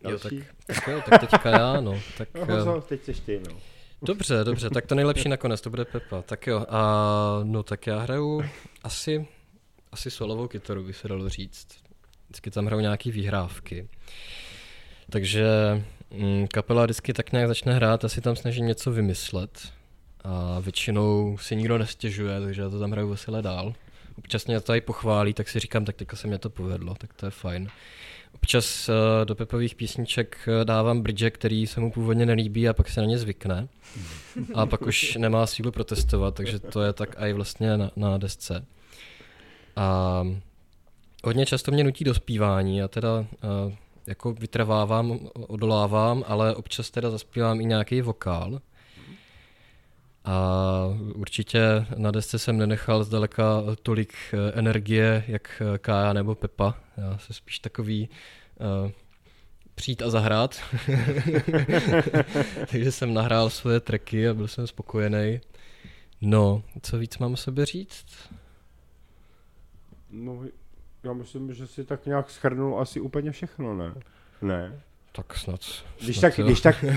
Jo, 0.00 0.18
tak, 0.18 0.32
Další? 0.32 0.44
tak 0.66 0.88
jo, 0.88 1.02
tak 1.10 1.20
teďka 1.20 1.50
já, 1.50 1.80
no. 1.80 2.00
Tak, 2.18 2.28
No, 2.34 2.46
Honzo, 2.46 2.80
teď 2.88 3.04
seš 3.04 3.20
ty, 3.20 3.40
no. 3.48 3.56
Dobře, 4.02 4.44
dobře, 4.44 4.70
tak 4.70 4.86
to 4.86 4.94
nejlepší 4.94 5.28
nakonec, 5.28 5.60
to 5.60 5.70
bude 5.70 5.84
Pepa. 5.84 6.22
Tak 6.22 6.46
jo, 6.46 6.66
a 6.68 7.40
no 7.42 7.62
tak 7.62 7.86
já 7.86 7.98
hraju 7.98 8.42
asi, 8.82 9.26
asi 9.92 10.10
solovou 10.10 10.48
kytaru, 10.48 10.82
by 10.84 10.92
se 10.92 11.08
dalo 11.08 11.28
říct. 11.28 11.68
Vždycky 12.28 12.50
tam 12.50 12.66
hraju 12.66 12.80
nějaký 12.82 13.10
výhrávky. 13.10 13.88
Takže 15.10 15.46
mm, 16.10 16.46
kapela 16.46 16.84
vždycky 16.84 17.12
tak 17.12 17.32
nějak 17.32 17.48
začne 17.48 17.74
hrát, 17.74 18.04
asi 18.04 18.20
tam 18.20 18.36
snažím 18.36 18.66
něco 18.66 18.90
vymyslet. 18.92 19.72
A 20.28 20.60
většinou 20.60 21.38
si 21.40 21.56
nikdo 21.56 21.78
nestěžuje, 21.78 22.40
takže 22.40 22.62
já 22.62 22.70
to 22.70 22.78
tam 22.78 22.90
hraju 22.90 23.08
vesele 23.08 23.42
dál. 23.42 23.74
Občas 24.18 24.46
mě 24.46 24.60
to 24.60 24.66
tady 24.66 24.80
pochválí, 24.80 25.34
tak 25.34 25.48
si 25.48 25.60
říkám, 25.60 25.84
tak 25.84 25.96
teďka 25.96 26.16
se 26.16 26.28
mě 26.28 26.38
to 26.38 26.50
povedlo, 26.50 26.94
tak 26.94 27.14
to 27.14 27.26
je 27.26 27.30
fajn. 27.30 27.68
Občas 28.34 28.88
uh, 28.88 28.94
do 29.24 29.34
Pepových 29.34 29.74
písniček 29.74 30.48
eh, 30.48 30.64
dávám 30.64 31.00
bridge, 31.00 31.30
který 31.30 31.66
se 31.66 31.80
mu 31.80 31.90
původně 31.90 32.26
nelíbí 32.26 32.68
a 32.68 32.72
pak 32.72 32.88
se 32.88 33.00
na 33.00 33.06
ně 33.06 33.18
zvykne. 33.18 33.68
A 34.54 34.66
pak 34.66 34.82
už 34.82 35.16
nemá 35.16 35.46
sílu 35.46 35.72
protestovat, 35.72 36.34
takže 36.34 36.58
to 36.58 36.82
je 36.82 36.92
tak 36.92 37.16
i 37.18 37.32
vlastně 37.32 37.76
na, 37.76 37.90
na 37.96 38.18
desce. 38.18 38.64
A 39.76 40.22
hodně 41.24 41.46
často 41.46 41.72
mě 41.72 41.84
nutí 41.84 42.04
do 42.04 42.14
zpívání 42.14 42.82
a 42.82 42.88
teda 42.88 43.18
uh, 43.18 43.26
jako 44.06 44.32
vytrvávám, 44.32 45.18
odolávám, 45.34 46.24
ale 46.26 46.54
občas 46.54 46.90
teda 46.90 47.10
zaspívám 47.10 47.60
i 47.60 47.64
nějaký 47.64 48.00
vokál. 48.00 48.60
A 50.26 50.84
určitě 51.14 51.86
na 51.96 52.10
desce 52.10 52.38
jsem 52.38 52.58
nenechal 52.58 53.04
zdaleka 53.04 53.62
tolik 53.82 54.14
eh, 54.32 54.58
energie, 54.58 55.24
jak 55.28 55.62
eh, 55.74 55.78
Kája 55.78 56.12
nebo 56.12 56.34
Pepa. 56.34 56.74
Já 56.96 57.18
jsem 57.18 57.34
spíš 57.34 57.58
takový 57.58 58.08
uh, 58.84 58.90
přijít 59.74 60.02
a 60.02 60.10
zahrát. 60.10 60.60
Takže 62.70 62.92
jsem 62.92 63.14
nahrál 63.14 63.50
svoje 63.50 63.80
tracky 63.80 64.28
a 64.28 64.34
byl 64.34 64.48
jsem 64.48 64.66
spokojený. 64.66 65.40
No, 66.20 66.62
co 66.82 66.98
víc 66.98 67.18
mám 67.18 67.32
o 67.32 67.36
sobě 67.36 67.66
říct? 67.66 68.06
No, 70.10 70.44
já 71.02 71.12
myslím, 71.12 71.54
že 71.54 71.66
si 71.66 71.84
tak 71.84 72.06
nějak 72.06 72.30
schrnul 72.30 72.80
asi 72.80 73.00
úplně 73.00 73.30
všechno, 73.30 73.74
ne? 73.74 73.94
Ne. 74.42 74.80
Tak 75.16 75.36
snad. 75.36 75.60
Když 76.04 76.18
snad 76.18 76.28
tak, 76.30 76.38
jo. 76.38 76.46
když 76.46 76.60
tak 76.60 76.84
uh, 76.84 76.90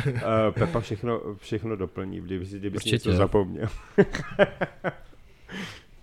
Pepa 0.52 0.80
všechno, 0.80 1.22
všechno 1.38 1.76
doplní, 1.76 2.22
kdyby 2.22 2.46
si, 2.46 2.60
kdyby 2.60 2.78
si 2.78 2.82
Určitě. 2.82 2.96
něco 2.96 3.14
zapomněl. 3.14 3.68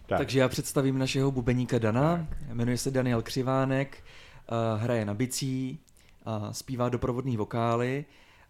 tak. 0.07 0.19
Takže 0.19 0.41
já 0.41 0.49
představím 0.49 0.99
našeho 0.99 1.31
bubeníka 1.31 1.79
Dana, 1.79 2.27
jmenuje 2.53 2.79
se 2.79 2.91
Daniel 2.91 3.23
Křivánek, 3.23 3.97
uh, 3.97 4.83
hraje 4.83 5.05
na 5.05 5.15
bicí, 5.15 5.79
uh, 6.27 6.51
zpívá 6.51 6.89
doprovodný 6.89 7.37
vokály, 7.37 8.05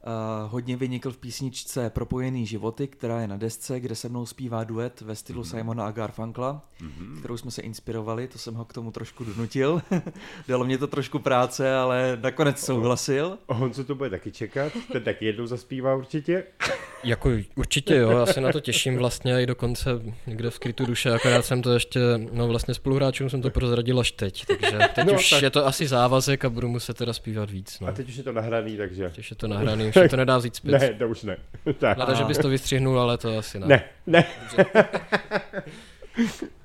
uh, 0.06 0.52
hodně 0.52 0.76
vynikl 0.76 1.10
v 1.10 1.16
písničce 1.16 1.90
Propojený 1.90 2.46
životy, 2.46 2.88
která 2.88 3.20
je 3.20 3.28
na 3.28 3.36
desce, 3.36 3.80
kde 3.80 3.94
se 3.94 4.08
mnou 4.08 4.26
zpívá 4.26 4.64
duet 4.64 5.00
ve 5.00 5.16
stylu 5.16 5.42
mm-hmm. 5.42 5.56
Simona 5.56 5.86
a 5.86 5.90
Garfunkla, 5.90 6.62
mm-hmm. 6.80 7.18
kterou 7.18 7.36
jsme 7.36 7.50
se 7.50 7.62
inspirovali, 7.62 8.28
to 8.28 8.38
jsem 8.38 8.54
ho 8.54 8.64
k 8.64 8.72
tomu 8.72 8.90
trošku 8.90 9.24
donutil. 9.24 9.82
Dalo 10.48 10.64
mě 10.64 10.78
to 10.78 10.86
trošku 10.86 11.18
práce, 11.18 11.74
ale 11.74 12.18
nakonec 12.22 12.64
souhlasil. 12.64 13.38
Honzo 13.48 13.84
to 13.84 13.94
bude 13.94 14.10
taky 14.10 14.32
čekat, 14.32 14.72
ten 14.92 15.02
taky 15.02 15.26
jednou 15.26 15.46
zaspívá 15.46 15.94
určitě. 15.94 16.44
Jako 17.04 17.30
určitě 17.54 17.96
jo, 17.96 18.10
já 18.10 18.26
se 18.26 18.40
na 18.40 18.52
to 18.52 18.60
těším 18.60 18.96
vlastně 18.96 19.42
i 19.42 19.46
dokonce 19.46 19.90
někde 20.26 20.50
v 20.50 20.54
skrytu 20.54 20.86
duše, 20.86 21.10
akorát 21.10 21.44
jsem 21.44 21.62
to 21.62 21.72
ještě, 21.72 22.00
no 22.32 22.48
vlastně 22.48 22.74
spoluhráčům 22.74 23.30
jsem 23.30 23.42
to 23.42 23.50
prozradil 23.50 24.00
až 24.00 24.12
teď, 24.12 24.44
takže 24.46 24.78
teď 24.94 25.06
No, 25.06 25.12
už 25.12 25.30
tak- 25.30 25.42
je 25.42 25.50
to 25.50 25.66
asi 25.66 25.86
závazek 25.86 26.44
a 26.44 26.50
budu 26.50 26.68
muset 26.68 26.96
teda 26.96 27.12
zpívat 27.12 27.50
víc, 27.50 27.80
no. 27.80 27.88
A 27.88 27.92
teď 27.92 28.08
už 28.08 28.16
je 28.16 28.22
to 28.22 28.32
nahraný, 28.32 28.76
takže... 28.76 29.08
Teď 29.08 29.18
už 29.18 29.30
je 29.30 29.36
to 29.36 29.48
nahraný, 29.48 29.88
už 29.88 29.95
se 30.02 30.08
to 30.08 30.16
nedá 30.16 30.38
vzít 30.38 30.56
zpět. 30.56 30.78
Ne, 30.78 30.94
to 30.94 31.08
už 31.08 31.22
ne. 31.22 31.36
tak. 31.78 31.96
Hleda, 31.96 32.14
že 32.14 32.24
bys 32.24 32.38
to 32.38 32.48
vystřihnul, 32.48 33.00
ale 33.00 33.18
to 33.18 33.38
asi 33.38 33.58
ne. 33.60 33.66
Ne, 33.66 33.84
ne. 34.06 34.24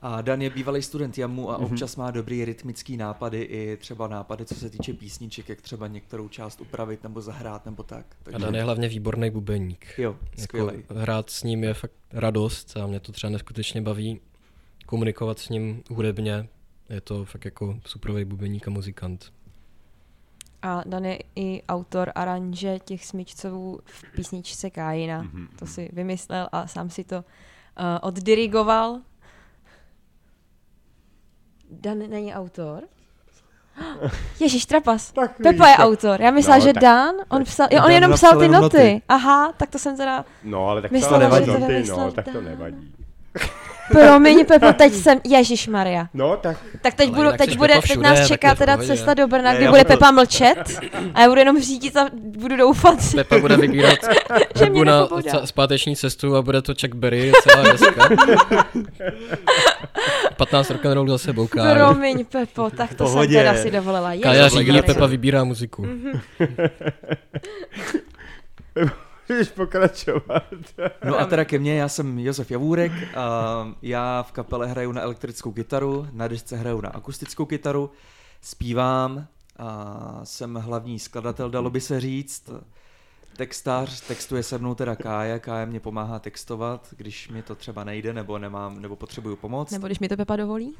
A 0.02 0.22
Dan 0.22 0.42
je 0.42 0.50
bývalý 0.50 0.82
student 0.82 1.18
jamu 1.18 1.52
a 1.52 1.58
občas 1.58 1.96
má 1.96 2.12
dobrý 2.12 2.46
rytmický 2.46 2.98
nápady 2.98 3.42
i 3.42 3.78
třeba 3.78 4.08
nápady, 4.08 4.46
co 4.46 4.56
se 4.56 4.70
týče 4.70 4.94
písniček, 4.94 5.50
jak 5.50 5.62
třeba 5.62 5.88
některou 5.88 6.28
část 6.30 6.62
upravit 6.62 7.04
nebo 7.04 7.22
zahrát 7.22 7.66
nebo 7.66 7.84
tak. 7.84 8.06
A 8.22 8.24
Takže 8.24 8.40
Dan 8.46 8.56
je 8.56 8.64
hlavně 8.64 8.88
výborný 8.88 9.30
bubeník. 9.32 9.86
jo, 9.98 10.16
skvělej. 10.40 10.78
Jako 10.78 10.94
hrát 10.94 11.30
s 11.30 11.44
ním 11.44 11.64
je 11.64 11.74
fakt 11.74 11.94
radost 12.14 12.78
a 12.78 12.88
mě 12.88 13.00
to 13.00 13.12
třeba 13.12 13.32
neskutečně 13.32 13.82
baví 13.82 14.20
komunikovat 14.86 15.40
s 15.40 15.50
ním 15.50 15.84
hudebně. 15.90 16.48
Je 16.90 17.02
to 17.02 17.26
fakt 17.26 17.46
jako 17.46 17.80
superový 17.86 18.26
bubeník 18.26 18.68
a 18.68 18.72
muzikant. 18.72 19.32
A 20.62 20.82
Dan 20.86 21.06
je 21.06 21.20
i 21.36 21.64
autor 21.70 22.12
aranže 22.16 22.80
těch 22.80 23.06
smyčcovů 23.06 23.80
v 23.86 24.04
písničce 24.16 24.70
Kájina. 24.70 25.26
To 25.60 25.66
si 25.66 25.90
vymyslel 25.94 26.50
a 26.52 26.68
sám 26.68 26.90
si 26.90 27.04
to 27.04 27.16
uh, 27.18 27.24
oddirigoval. 28.02 29.02
Dan 31.72 32.00
není 32.10 32.34
autor? 32.34 32.84
Ježíš, 34.40 34.66
trapas. 34.66 35.12
Tak 35.12 35.38
Pepa 35.38 35.68
je 35.68 35.76
to. 35.78 35.84
autor. 35.84 36.22
Já 36.22 36.32
myslela, 36.32 36.58
No, 36.58 36.64
že 36.64 36.74
tak- 36.74 36.82
Dan, 36.84 37.16
on, 37.30 37.44
psal, 37.44 37.68
jo, 37.72 37.78
on 37.78 37.84
Dan 37.84 37.92
jenom 37.92 38.14
psal 38.14 38.40
ty 38.40 38.48
noty. 38.48 38.62
noty. 38.64 39.02
Aha, 39.10 39.54
tak 39.58 39.70
to 39.70 39.80
jsem 39.80 39.98
teda... 39.98 40.26
No, 40.44 40.68
ale 40.68 40.82
tak 40.82 40.92
Myslela, 40.92 41.18
to 41.18 41.24
že 41.24 41.42
nevadí. 41.42 41.46
to 41.46 41.68
Ty, 41.68 41.74
vymyslel 41.74 41.98
no, 42.06 42.12
tak 42.12 42.26
to 42.26 42.32
Dan. 42.32 42.46
nevadí. 42.46 42.94
Promiň, 43.92 44.46
Pepo, 44.46 44.74
teď 44.74 44.94
jsem... 44.94 45.20
Ježíš 45.28 45.68
Maria. 45.68 46.08
No, 46.14 46.38
tak 46.38 46.58
Tak 46.82 46.94
teď, 46.94 47.08
Ale 47.08 47.16
budu, 47.26 47.38
teď, 47.38 47.58
bude, 47.58 47.68
Pepa 47.74 47.82
teď 47.82 47.92
všude, 47.92 48.10
nás 48.10 48.28
čeká 48.28 48.56
teda 48.56 48.78
pohodě. 48.78 48.88
cesta 48.96 49.14
do 49.14 49.28
Brna, 49.28 49.52
Ne, 49.52 49.58
kdy 49.58 49.68
bude 49.68 49.82
budu- 49.84 49.88
Pepa 49.88 50.12
mlčet 50.12 50.64
a 51.14 51.22
já 51.22 51.28
budu 51.30 51.40
jenom 51.40 51.60
řídit 51.62 51.98
a 51.98 52.06
budu 52.14 52.56
doufat, 52.58 52.96
Pepa 53.16 53.40
bude 53.40 53.58
vybírat 53.58 54.00
že 54.60 54.70
mě 54.70 54.86
na 54.86 55.08
zpáteční 55.46 55.96
cestu 55.96 56.36
a 56.36 56.42
bude 56.42 56.62
to 56.62 56.74
Chuck 56.82 56.96
Berry 56.96 57.32
celá 57.44 57.64
dneska. 57.64 58.10
15 60.38 60.70
rock'n'roll 60.72 61.10
za 61.10 61.18
sebou, 61.18 61.48
Kájo. 61.48 61.76
Promiň, 61.76 62.26
Pepo, 62.26 62.70
tak 62.70 62.90
to 62.94 63.04
Pohodě. 63.04 63.34
jsem 63.34 63.46
teda 63.46 63.62
si 63.64 63.72
dovolila. 63.72 64.12
Kája 64.24 64.48
řídí. 64.48 64.82
Pepa 64.82 65.06
vybírá 65.06 65.44
muziku. 65.44 65.88
Můžeš 69.32 69.50
pokračovat. 69.50 70.44
No 71.06 71.20
a 71.20 71.26
teda 71.26 71.46
ke 71.46 71.60
mně, 71.60 71.76
já 71.76 71.90
jsem 71.90 72.20
Josef 72.20 72.52
Javůrek 72.52 72.92
a 73.16 73.74
já 73.82 74.24
v 74.24 74.32
kapele 74.32 74.68
hraju 74.68 74.92
na 74.92 75.02
elektrickou 75.02 75.52
kytaru, 75.52 76.08
na 76.12 76.28
desce 76.28 76.58
hraju 76.58 76.82
na 76.82 76.90
akustickou 76.90 77.46
kytaru, 77.46 77.92
zpívám 78.42 79.28
a 79.58 80.20
jsem 80.24 80.56
hlavní 80.56 81.00
skladatel, 81.00 81.50
dalo 81.50 81.70
by 81.70 81.82
se 81.82 82.00
říct. 82.00 82.50
Textář, 83.38 84.02
textuje 84.02 84.44
se 84.44 84.58
mnou 84.58 84.76
teda 84.76 84.96
Kája, 84.96 85.40
Kája 85.40 85.66
mě 85.66 85.80
pomáhá 85.80 86.20
textovat, 86.20 86.88
když 86.98 87.30
mi 87.30 87.42
to 87.42 87.56
třeba 87.56 87.84
nejde 87.84 88.14
nebo 88.14 88.40
nemám, 88.40 88.82
nebo 88.82 88.96
potřebuju 88.96 89.36
pomoc. 89.36 89.72
Nebo 89.72 89.88
když 89.88 90.00
mi 90.00 90.10
to 90.10 90.18
Pepa 90.18 90.36
dovolí. 90.36 90.76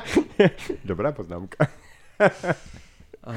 Dobrá 0.84 1.12
poznámka. 1.12 1.66
A 3.24 3.34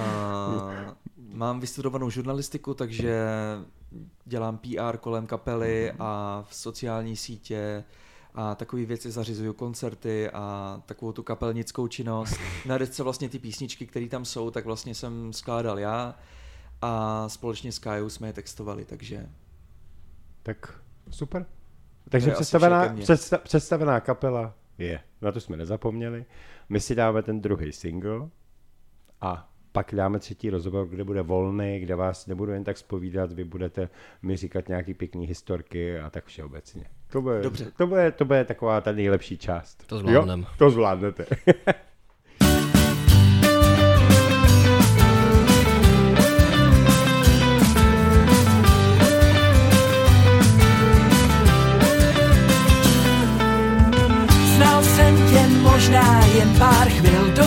mám 1.18 1.60
vystudovanou 1.60 2.10
žurnalistiku, 2.10 2.74
takže 2.74 3.26
dělám 4.26 4.58
PR 4.58 4.98
kolem 4.98 5.28
kapely 5.28 5.92
a 6.00 6.44
v 6.50 6.56
sociální 6.56 7.16
sítě 7.16 7.84
a 8.34 8.56
takové 8.56 8.86
věci 8.86 9.12
zařizuju 9.12 9.54
koncerty 9.54 10.30
a 10.30 10.82
takovou 10.86 11.12
tu 11.12 11.24
kapelnickou 11.24 11.88
činnost. 11.88 12.40
Na 12.66 12.78
desce 12.78 13.04
vlastně 13.04 13.30
ty 13.30 13.40
písničky, 13.40 13.88
které 13.88 14.08
tam 14.08 14.26
jsou, 14.26 14.52
tak 14.52 14.66
vlastně 14.66 14.96
jsem 14.96 15.34
skládal 15.34 15.80
já 15.80 16.16
a 16.82 17.30
společně 17.30 17.72
s 17.72 17.80
Kajou 17.80 18.10
jsme 18.10 18.28
je 18.28 18.34
textovali, 18.34 18.86
takže 18.86 19.30
Tak 20.44 20.82
super. 21.10 21.46
Takže 22.10 22.32
představená, 22.32 22.82
vše 22.82 22.88
ke 22.90 22.94
mně. 22.94 23.04
předsta, 23.04 23.38
představená 23.38 24.00
kapela 24.00 24.54
je. 24.78 25.00
Na 25.22 25.32
to 25.32 25.40
jsme 25.42 25.58
nezapomněli. 25.58 26.26
My 26.70 26.80
si 26.80 26.96
dáme 26.96 27.24
ten 27.24 27.42
druhý 27.42 27.72
single 27.72 28.30
a 29.22 29.50
pak 29.78 29.96
dáme 29.96 30.20
třetí 30.20 30.50
rozhovor, 30.50 30.88
kde 30.88 31.04
bude 31.04 31.22
volný, 31.22 31.80
kde 31.80 31.96
vás 31.96 32.28
nebudu 32.28 32.52
jen 32.52 32.64
tak 32.64 32.78
spovídat, 32.78 33.32
vy 33.32 33.44
budete 33.44 33.90
mi 34.22 34.36
říkat 34.36 34.68
nějaký 34.68 34.94
pěkný 34.94 35.28
historky 35.28 36.00
a 36.00 36.10
tak 36.10 36.26
všeobecně. 36.26 36.86
To 37.12 37.22
bude, 37.22 37.42
Dobře. 37.42 37.72
To 37.78 37.88
bude, 37.88 38.12
to 38.12 38.26
bude 38.26 38.46
taková 38.46 38.82
ta 38.82 38.92
nejlepší 38.92 39.38
část. 39.38 39.88
To 39.88 39.98
zvládnem. 39.98 40.40
Jo, 40.40 40.48
to 40.58 40.70
zvládnete. 40.70 41.26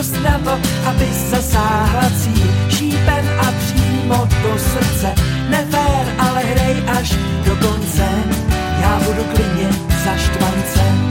Dost 0.01 0.17
na 0.25 0.39
to, 0.39 0.57
aby 0.89 1.07
zasáhla 1.31 2.11
cíl 2.21 2.49
Šípem 2.71 3.25
a 3.39 3.53
přímo 3.53 4.29
do 4.43 4.59
srdce. 4.59 5.15
Nefér, 5.49 6.15
ale 6.19 6.41
hrej 6.41 6.83
až 6.99 7.15
do 7.45 7.57
konce. 7.57 8.09
Já 8.81 9.01
budu 9.05 9.25
klidně 9.25 9.69
za 10.05 10.17
štvancem 10.17 11.09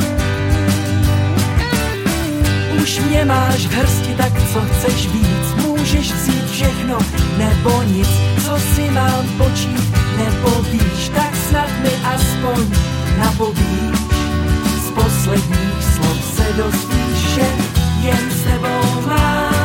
Už 2.84 3.00
mě 3.00 3.26
máš 3.26 3.68
v 3.68 3.72
hrsti, 3.72 4.14
tak 4.18 4.34
co 4.54 4.62
chceš 4.62 5.08
víc? 5.08 5.66
Můžeš 5.66 6.14
vzít 6.14 6.50
všechno 6.52 6.98
nebo 7.38 7.84
nic. 7.84 8.10
Co 8.46 8.60
si 8.76 8.92
mám 8.92 9.26
počít 9.38 9.94
nebo 10.18 10.62
víš? 10.72 11.10
Tak 11.16 11.36
snad 11.50 11.70
mi 11.84 11.92
aspoň 12.04 12.66
napovíš. 13.18 14.00
Z 14.86 14.92
posledních 14.92 15.84
slov 15.96 16.36
se 16.36 16.54
dozvíš, 16.58 17.36
že 17.36 17.79
jen 18.04 18.32
s 18.32 18.44
tebou 18.44 19.08
mám 19.08 19.59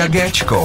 Rádia 0.00 0.24
Géčko. 0.24 0.64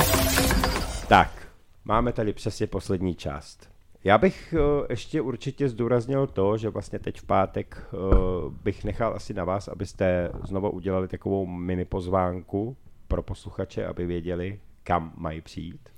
Tak, 1.07 1.47
máme 1.85 2.13
tady 2.13 2.33
přesně 2.33 2.67
poslední 2.67 3.15
část. 3.15 3.69
Já 4.03 4.17
bych 4.17 4.53
uh, 4.57 4.85
ještě 4.89 5.21
určitě 5.21 5.69
zdůraznil 5.69 6.27
to, 6.27 6.57
že 6.57 6.69
vlastně 6.69 6.99
teď 6.99 7.19
v 7.21 7.23
pátek 7.23 7.87
uh, 7.91 8.53
bych 8.63 8.83
nechal 8.83 9.13
asi 9.13 9.33
na 9.33 9.43
vás, 9.43 9.67
abyste 9.67 10.31
znovu 10.43 10.69
udělali 10.69 11.07
takovou 11.07 11.45
mini 11.45 11.85
pozvánku 11.85 12.77
pro 13.07 13.23
posluchače, 13.23 13.85
aby 13.85 14.05
věděli, 14.05 14.59
kam 14.83 15.13
mají 15.17 15.41
přijít. 15.41 15.89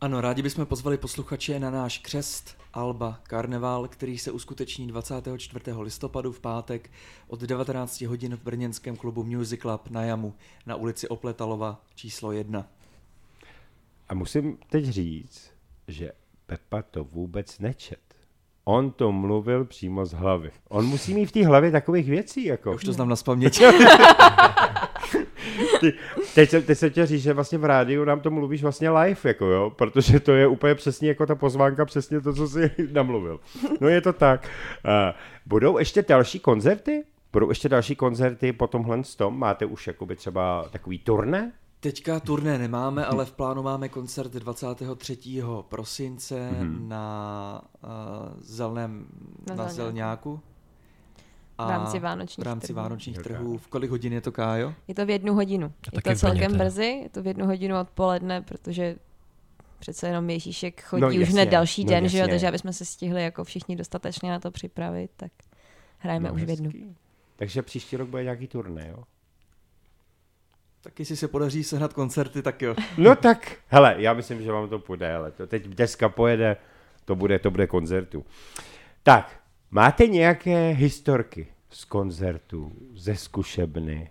Ano, 0.00 0.20
rádi 0.20 0.42
bychom 0.42 0.66
pozvali 0.66 0.98
posluchače 0.98 1.60
na 1.60 1.70
náš 1.70 1.98
křest 1.98 2.56
Alba 2.72 3.20
Karneval, 3.22 3.88
který 3.88 4.18
se 4.18 4.30
uskuteční 4.30 4.86
24. 4.86 5.64
listopadu 5.78 6.32
v 6.32 6.40
pátek 6.40 6.90
od 7.28 7.40
19 7.40 8.00
hodin 8.00 8.36
v 8.36 8.42
brněnském 8.42 8.96
klubu 8.96 9.24
Music 9.24 9.60
Club 9.60 9.90
na 9.90 10.02
Jamu 10.02 10.34
na 10.66 10.76
ulici 10.76 11.08
Opletalova 11.08 11.80
číslo 11.94 12.32
1. 12.32 12.66
A 14.08 14.14
musím 14.14 14.58
teď 14.70 14.84
říct, 14.84 15.50
že 15.88 16.12
Pepa 16.46 16.82
to 16.82 17.04
vůbec 17.04 17.58
nečet. 17.58 17.98
On 18.64 18.90
to 18.90 19.12
mluvil 19.12 19.64
přímo 19.64 20.06
z 20.06 20.12
hlavy. 20.12 20.50
On 20.68 20.86
musí 20.86 21.14
mít 21.14 21.26
v 21.26 21.32
té 21.32 21.46
hlavě 21.46 21.70
takových 21.70 22.08
věcí, 22.08 22.44
jako. 22.44 22.72
Už 22.72 22.84
to 22.84 22.92
znám 22.92 23.08
na 23.08 23.16
spaměť. 23.16 23.62
Ty, 25.92 25.98
teď, 26.34 26.50
jsem, 26.50 26.62
teď 26.62 26.78
jsem 26.78 26.90
chtěl 26.90 27.06
říct, 27.06 27.22
že 27.22 27.32
vlastně 27.32 27.58
v 27.58 27.64
rádiu 27.64 28.04
nám 28.04 28.20
to 28.20 28.30
mluvíš 28.30 28.62
vlastně 28.62 28.90
live, 28.90 29.20
jako 29.24 29.46
jo, 29.46 29.72
protože 29.76 30.20
to 30.20 30.32
je 30.32 30.46
úplně 30.46 30.74
přesně 30.74 31.08
jako 31.08 31.26
ta 31.26 31.34
pozvánka, 31.34 31.84
přesně 31.84 32.20
to, 32.20 32.34
co 32.34 32.48
jsi 32.48 32.70
namluvil. 32.92 33.40
No 33.80 33.88
je 33.88 34.00
to 34.00 34.12
tak. 34.12 34.48
Uh, 34.84 34.90
budou 35.46 35.78
ještě 35.78 36.04
další 36.08 36.40
koncerty? 36.40 37.04
Budou 37.32 37.48
ještě 37.48 37.68
další 37.68 37.96
koncerty 37.96 38.52
po 38.52 38.66
tomhle 38.66 39.02
tom? 39.16 39.38
Máte 39.38 39.66
už 39.66 39.86
jakoby 39.86 40.16
třeba 40.16 40.68
takový 40.70 40.98
turné? 40.98 41.52
Teďka 41.80 42.20
turné 42.20 42.58
nemáme, 42.58 43.06
ale 43.06 43.24
v 43.24 43.32
plánu 43.32 43.62
máme 43.62 43.88
koncert 43.88 44.32
23. 44.32 45.18
prosince 45.68 46.50
mm-hmm. 46.52 46.88
na 46.88 47.62
uh, 47.84 47.90
zeleném, 48.40 49.06
Na 49.48 49.54
na, 49.54 49.68
Zelňáku. 49.68 50.40
Zelňáku. 51.58 51.80
V 51.80 51.84
rámci 51.84 51.98
vánočních 51.98 52.44
v 52.44 52.48
rámci 52.48 52.66
trhů. 52.66 52.76
vánočních 52.76 53.18
trhů. 53.18 53.58
V 53.58 53.66
kolik 53.68 53.90
hodin 53.90 54.12
je 54.12 54.20
to, 54.20 54.32
Kájo? 54.32 54.74
Je 54.88 54.94
to 54.94 55.06
v 55.06 55.10
jednu 55.10 55.34
hodinu. 55.34 55.72
Je 55.86 55.92
taky 55.92 56.08
to 56.10 56.16
celkem 56.20 56.52
je. 56.52 56.58
brzy, 56.58 56.84
je 57.02 57.08
to 57.08 57.22
v 57.22 57.26
jednu 57.26 57.46
hodinu 57.46 57.80
odpoledne, 57.80 58.42
protože 58.42 58.96
přece 59.78 60.06
jenom 60.08 60.30
Ježíšek 60.30 60.82
chodí 60.82 61.00
No 61.00 61.08
už 61.08 61.14
jasně, 61.14 61.32
hned 61.32 61.46
další 61.46 61.84
no 61.84 61.90
den, 61.90 62.08
že 62.08 62.18
jo, 62.18 62.28
takže 62.28 62.48
aby 62.48 62.58
jsme 62.58 62.72
se 62.72 62.84
stihli 62.84 63.22
jako 63.22 63.44
všichni 63.44 63.76
dostatečně 63.76 64.30
na 64.30 64.40
to 64.40 64.50
připravit, 64.50 65.10
tak 65.16 65.32
hrajeme 65.98 66.28
No, 66.28 66.34
už 66.34 66.42
v 66.42 66.50
jednu. 66.50 66.66
hezký. 66.66 66.96
Takže 67.36 67.62
příští 67.62 67.96
rok 67.96 68.08
bude 68.08 68.22
nějaký 68.22 68.46
turné, 68.46 68.88
jo? 68.88 69.04
Tak 70.80 70.98
jestli 70.98 71.16
se 71.16 71.28
podaří 71.28 71.64
sehnat 71.64 71.92
koncerty, 71.92 72.42
tak 72.42 72.62
jo. 72.62 72.74
No 72.98 73.16
tak, 73.16 73.56
hele, 73.66 73.94
já 73.98 74.12
myslím, 74.14 74.42
že 74.42 74.52
vám 74.52 74.68
to 74.68 74.78
půjde, 74.78 75.14
ale 75.14 75.30
to 75.30 75.46
teď 75.46 75.66
deska 75.68 76.08
pojede, 76.08 76.56
to 77.04 77.14
bude, 77.14 77.38
to 77.38 77.50
bude 77.50 77.66
koncertu. 77.66 78.24
Tak, 79.02 79.40
máte 79.74 80.06
nějaké 80.06 80.70
historky 80.70 81.46
z 81.70 81.84
koncertů, 81.84 82.72
ze 82.96 83.16
zkušebny, 83.16 84.10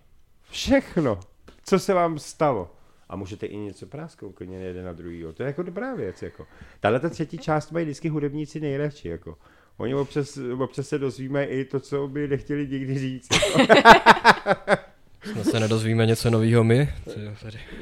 všechno, 0.49 1.19
co 1.65 1.79
se 1.79 1.93
vám 1.93 2.19
stalo? 2.19 2.75
A 3.09 3.15
můžete 3.15 3.45
i 3.45 3.57
něco 3.57 3.85
prásknout, 3.85 4.35
klidně 4.35 4.57
jeden 4.57 4.85
na 4.85 4.93
druhýho. 4.93 5.33
To 5.33 5.43
je 5.43 5.47
jako 5.47 5.63
dobrá 5.63 5.95
věc. 5.95 6.21
Jako. 6.21 6.45
Tahle 6.79 6.99
ta 6.99 7.09
třetí 7.09 7.37
část 7.37 7.71
mají 7.71 7.85
vždycky 7.85 8.09
hudebníci 8.09 8.59
nejradši. 8.59 9.09
Jako. 9.09 9.37
Oni 9.77 9.95
občas, 9.95 10.39
občas 10.57 10.87
se 10.87 10.99
dozvíme 10.99 11.45
i 11.45 11.65
to, 11.65 11.79
co 11.79 12.07
by 12.07 12.27
nechtěli 12.27 12.67
nikdy 12.67 12.99
říct. 12.99 13.29
Jako. 13.33 13.73
Snad 15.31 15.45
se 15.45 15.59
nedozvíme 15.59 16.05
něco 16.05 16.29
nového 16.29 16.63
my. 16.63 16.93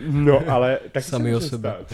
No, 0.08 0.50
ale 0.50 0.80
tak 0.92 1.04
Sami 1.04 1.30
se 1.30 1.36
o 1.36 1.42
sebe. 1.42 1.76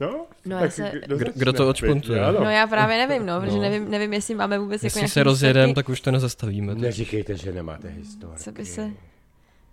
no, 0.00 0.26
No, 0.46 0.58
tak 0.60 0.72
se- 0.72 0.92
kdo, 1.04 1.16
Kdo- 1.16 1.26
začne? 1.26 1.32
kdo 1.40 1.52
to 1.52 1.68
odšpuntuje? 1.68 2.24
Ano. 2.24 2.40
No 2.44 2.50
já 2.50 2.66
právě 2.66 3.06
nevím, 3.06 3.26
no, 3.26 3.40
protože 3.40 3.56
No. 3.56 3.62
nevím, 3.62 3.90
nevím, 3.90 4.12
jestli 4.12 4.34
máme 4.34 4.58
vůbec 4.58 4.82
jako 4.82 4.86
Jestli 4.86 4.98
nějaký 5.00 5.10
se 5.12 5.22
rozjedeme, 5.22 5.74
tak 5.74 5.88
už 5.88 6.00
to 6.00 6.10
nezastavíme. 6.10 6.74
To- 6.74 6.80
Neříkejte, 6.80 7.36
že 7.36 7.52
nemáte 7.52 7.88
historii. 7.88 8.38
co 8.38 8.52
by 8.52 8.66
se... 8.66 8.90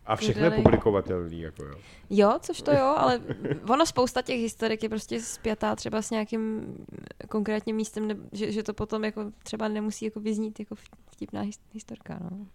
A 0.06 0.16
všechno 0.16 0.44
je 0.46 0.52
publikovatelný, 0.52 1.42
jako 1.42 1.64
jo. 1.66 1.76
Jo, 2.10 2.38
což 2.42 2.62
to 2.62 2.72
jo, 2.72 2.94
ale 2.98 3.20
ono 3.70 3.86
spousta 3.86 4.22
těch 4.22 4.40
historik 4.40 4.84
je 4.84 4.90
prostě 4.90 5.22
spjatá 5.22 5.76
třeba 5.76 6.02
s 6.02 6.10
nějakým 6.12 6.76
konkrétním 7.30 7.76
místem, 7.76 8.08
ne, 8.08 8.16
že, 8.32 8.52
že 8.52 8.64
to 8.64 8.74
potom 8.74 9.04
jako 9.06 9.32
třeba 9.44 9.68
nemusí 9.68 10.06
jako 10.06 10.20
vyznít 10.20 10.60
jako 10.60 10.76
vtipná 11.12 11.42
his- 11.44 11.60
historka, 11.74 12.20
no. 12.32 12.46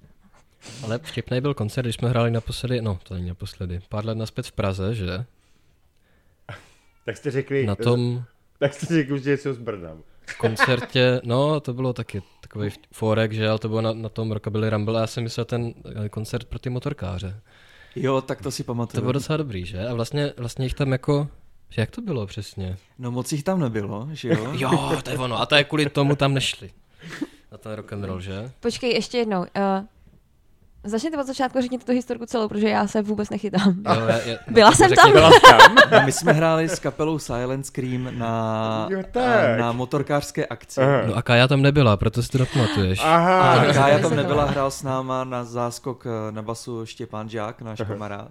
Ale 0.85 0.99
vtipný 0.99 1.41
byl 1.41 1.55
koncert, 1.55 1.85
když 1.87 1.97
jsme 1.97 2.09
hráli 2.09 2.31
naposledy, 2.31 2.83
no 2.83 2.99
to 3.03 3.15
není 3.15 3.29
naposledy, 3.29 3.81
pár 3.89 4.07
let 4.07 4.19
naspět 4.19 4.47
v 4.47 4.53
Praze, 4.53 4.95
že? 4.95 5.25
Tak 7.09 7.17
jste 7.17 7.31
řekli, 7.31 7.67
Na 7.67 7.77
tom 7.77 8.25
tak 8.59 8.75
jste 8.75 8.87
řekli, 8.87 9.21
že 9.21 9.37
jsou 9.37 9.53
s 9.53 9.59
Brnem. 9.59 10.03
koncertě, 10.39 11.21
no 11.25 11.61
to 11.61 11.75
bylo 11.75 11.93
taky 11.93 12.23
takový 12.41 12.71
forek, 12.93 13.33
že, 13.33 13.49
ale 13.49 13.59
to 13.59 13.69
bylo 13.69 13.81
na, 13.81 13.93
na 13.93 14.09
tom 14.09 14.33
Rockabilly 14.33 14.71
Rumble 14.71 14.99
a 14.99 15.01
já 15.01 15.07
jsem 15.07 15.23
myslel 15.25 15.45
ten 15.45 15.75
eh, 16.05 16.09
koncert 16.09 16.49
pro 16.49 16.59
ty 16.59 16.71
motorkáře. 16.71 17.41
Jo, 17.97 18.21
tak 18.21 18.43
to 18.43 18.51
si 18.51 18.63
To 18.63 18.67
pamatuju. 18.67 19.01
bylo 19.01 19.13
docela 19.13 19.37
dobrý, 19.37 19.65
že? 19.65 19.89
A 19.89 19.95
vlastně, 19.95 20.33
vlastně 20.37 20.67
jich 20.67 20.75
tam 20.75 20.93
jako, 20.93 21.29
že 21.69 21.83
jak 21.83 21.91
to 21.91 22.01
bylo 22.01 22.27
přesně? 22.27 22.77
No 22.99 23.11
moc 23.11 23.33
jich 23.33 23.43
tam 23.45 23.61
nebylo, 23.61 24.09
že 24.13 24.29
jo? 24.29 24.53
Jo, 24.59 24.97
to 25.03 25.11
je 25.11 25.19
ono. 25.19 25.41
A 25.41 25.47
to 25.47 25.55
je 25.55 25.65
kvůli 25.65 25.89
tomu 25.91 26.17
tam 26.17 26.35
nešli. 26.35 26.71
Na 27.53 27.59
ten 27.59 27.73
rock 27.73 27.93
and 27.93 28.05
roll, 28.05 28.21
že? 28.21 28.51
Počkej, 28.61 28.93
ještě 28.93 29.19
jednou. 29.19 29.41
Uh, 29.41 29.47
začněte 30.89 31.19
od 31.19 31.27
začátku, 31.27 31.61
řekněte 31.61 31.85
tu 31.85 31.93
historku 31.93 32.27
celou, 32.27 32.49
protože 32.49 32.69
já 32.69 32.87
se 32.87 33.03
vůbec 33.03 33.31
nechytám. 33.31 33.75
Jo, 33.95 34.07
já, 34.09 34.19
já, 34.19 34.37
Byla 34.49 34.73
jsem 34.73 34.89
řekni- 34.89 35.13
tam. 35.13 35.75
No, 35.93 36.01
my 36.05 36.13
jsme 36.13 36.33
hráli 36.33 36.69
s 36.69 36.79
kapelou 36.79 37.19
Silent 37.19 37.67
Scream 37.67 38.19
na, 38.19 38.89
Jo, 38.91 39.03
tak. 39.13 39.59
na 39.59 39.73
motorkářské 39.73 40.47
akci. 40.47 40.81
Aha. 40.81 41.03
No 41.07 41.15
a 41.17 41.23
Kája 41.23 41.49
tam 41.49 41.63
nebyla, 41.63 41.97
proto 41.97 42.23
si 42.23 42.29
to 42.29 42.39
nepamatuješ. 42.39 43.01
Aha. 43.05 43.53
A 43.53 43.73
Kája 43.73 43.99
tam 43.99 44.17
nebyla, 44.17 44.45
hrál 44.45 44.71
s 44.71 44.83
náma 44.83 45.25
na 45.25 45.45
záskok 45.45 46.07
eh, 46.07 46.33
na 46.33 46.43
basu 46.43 46.87
Štěpán 46.87 47.29
Žák, 47.29 47.63
náš 47.63 47.79
kamarád. 47.89 48.29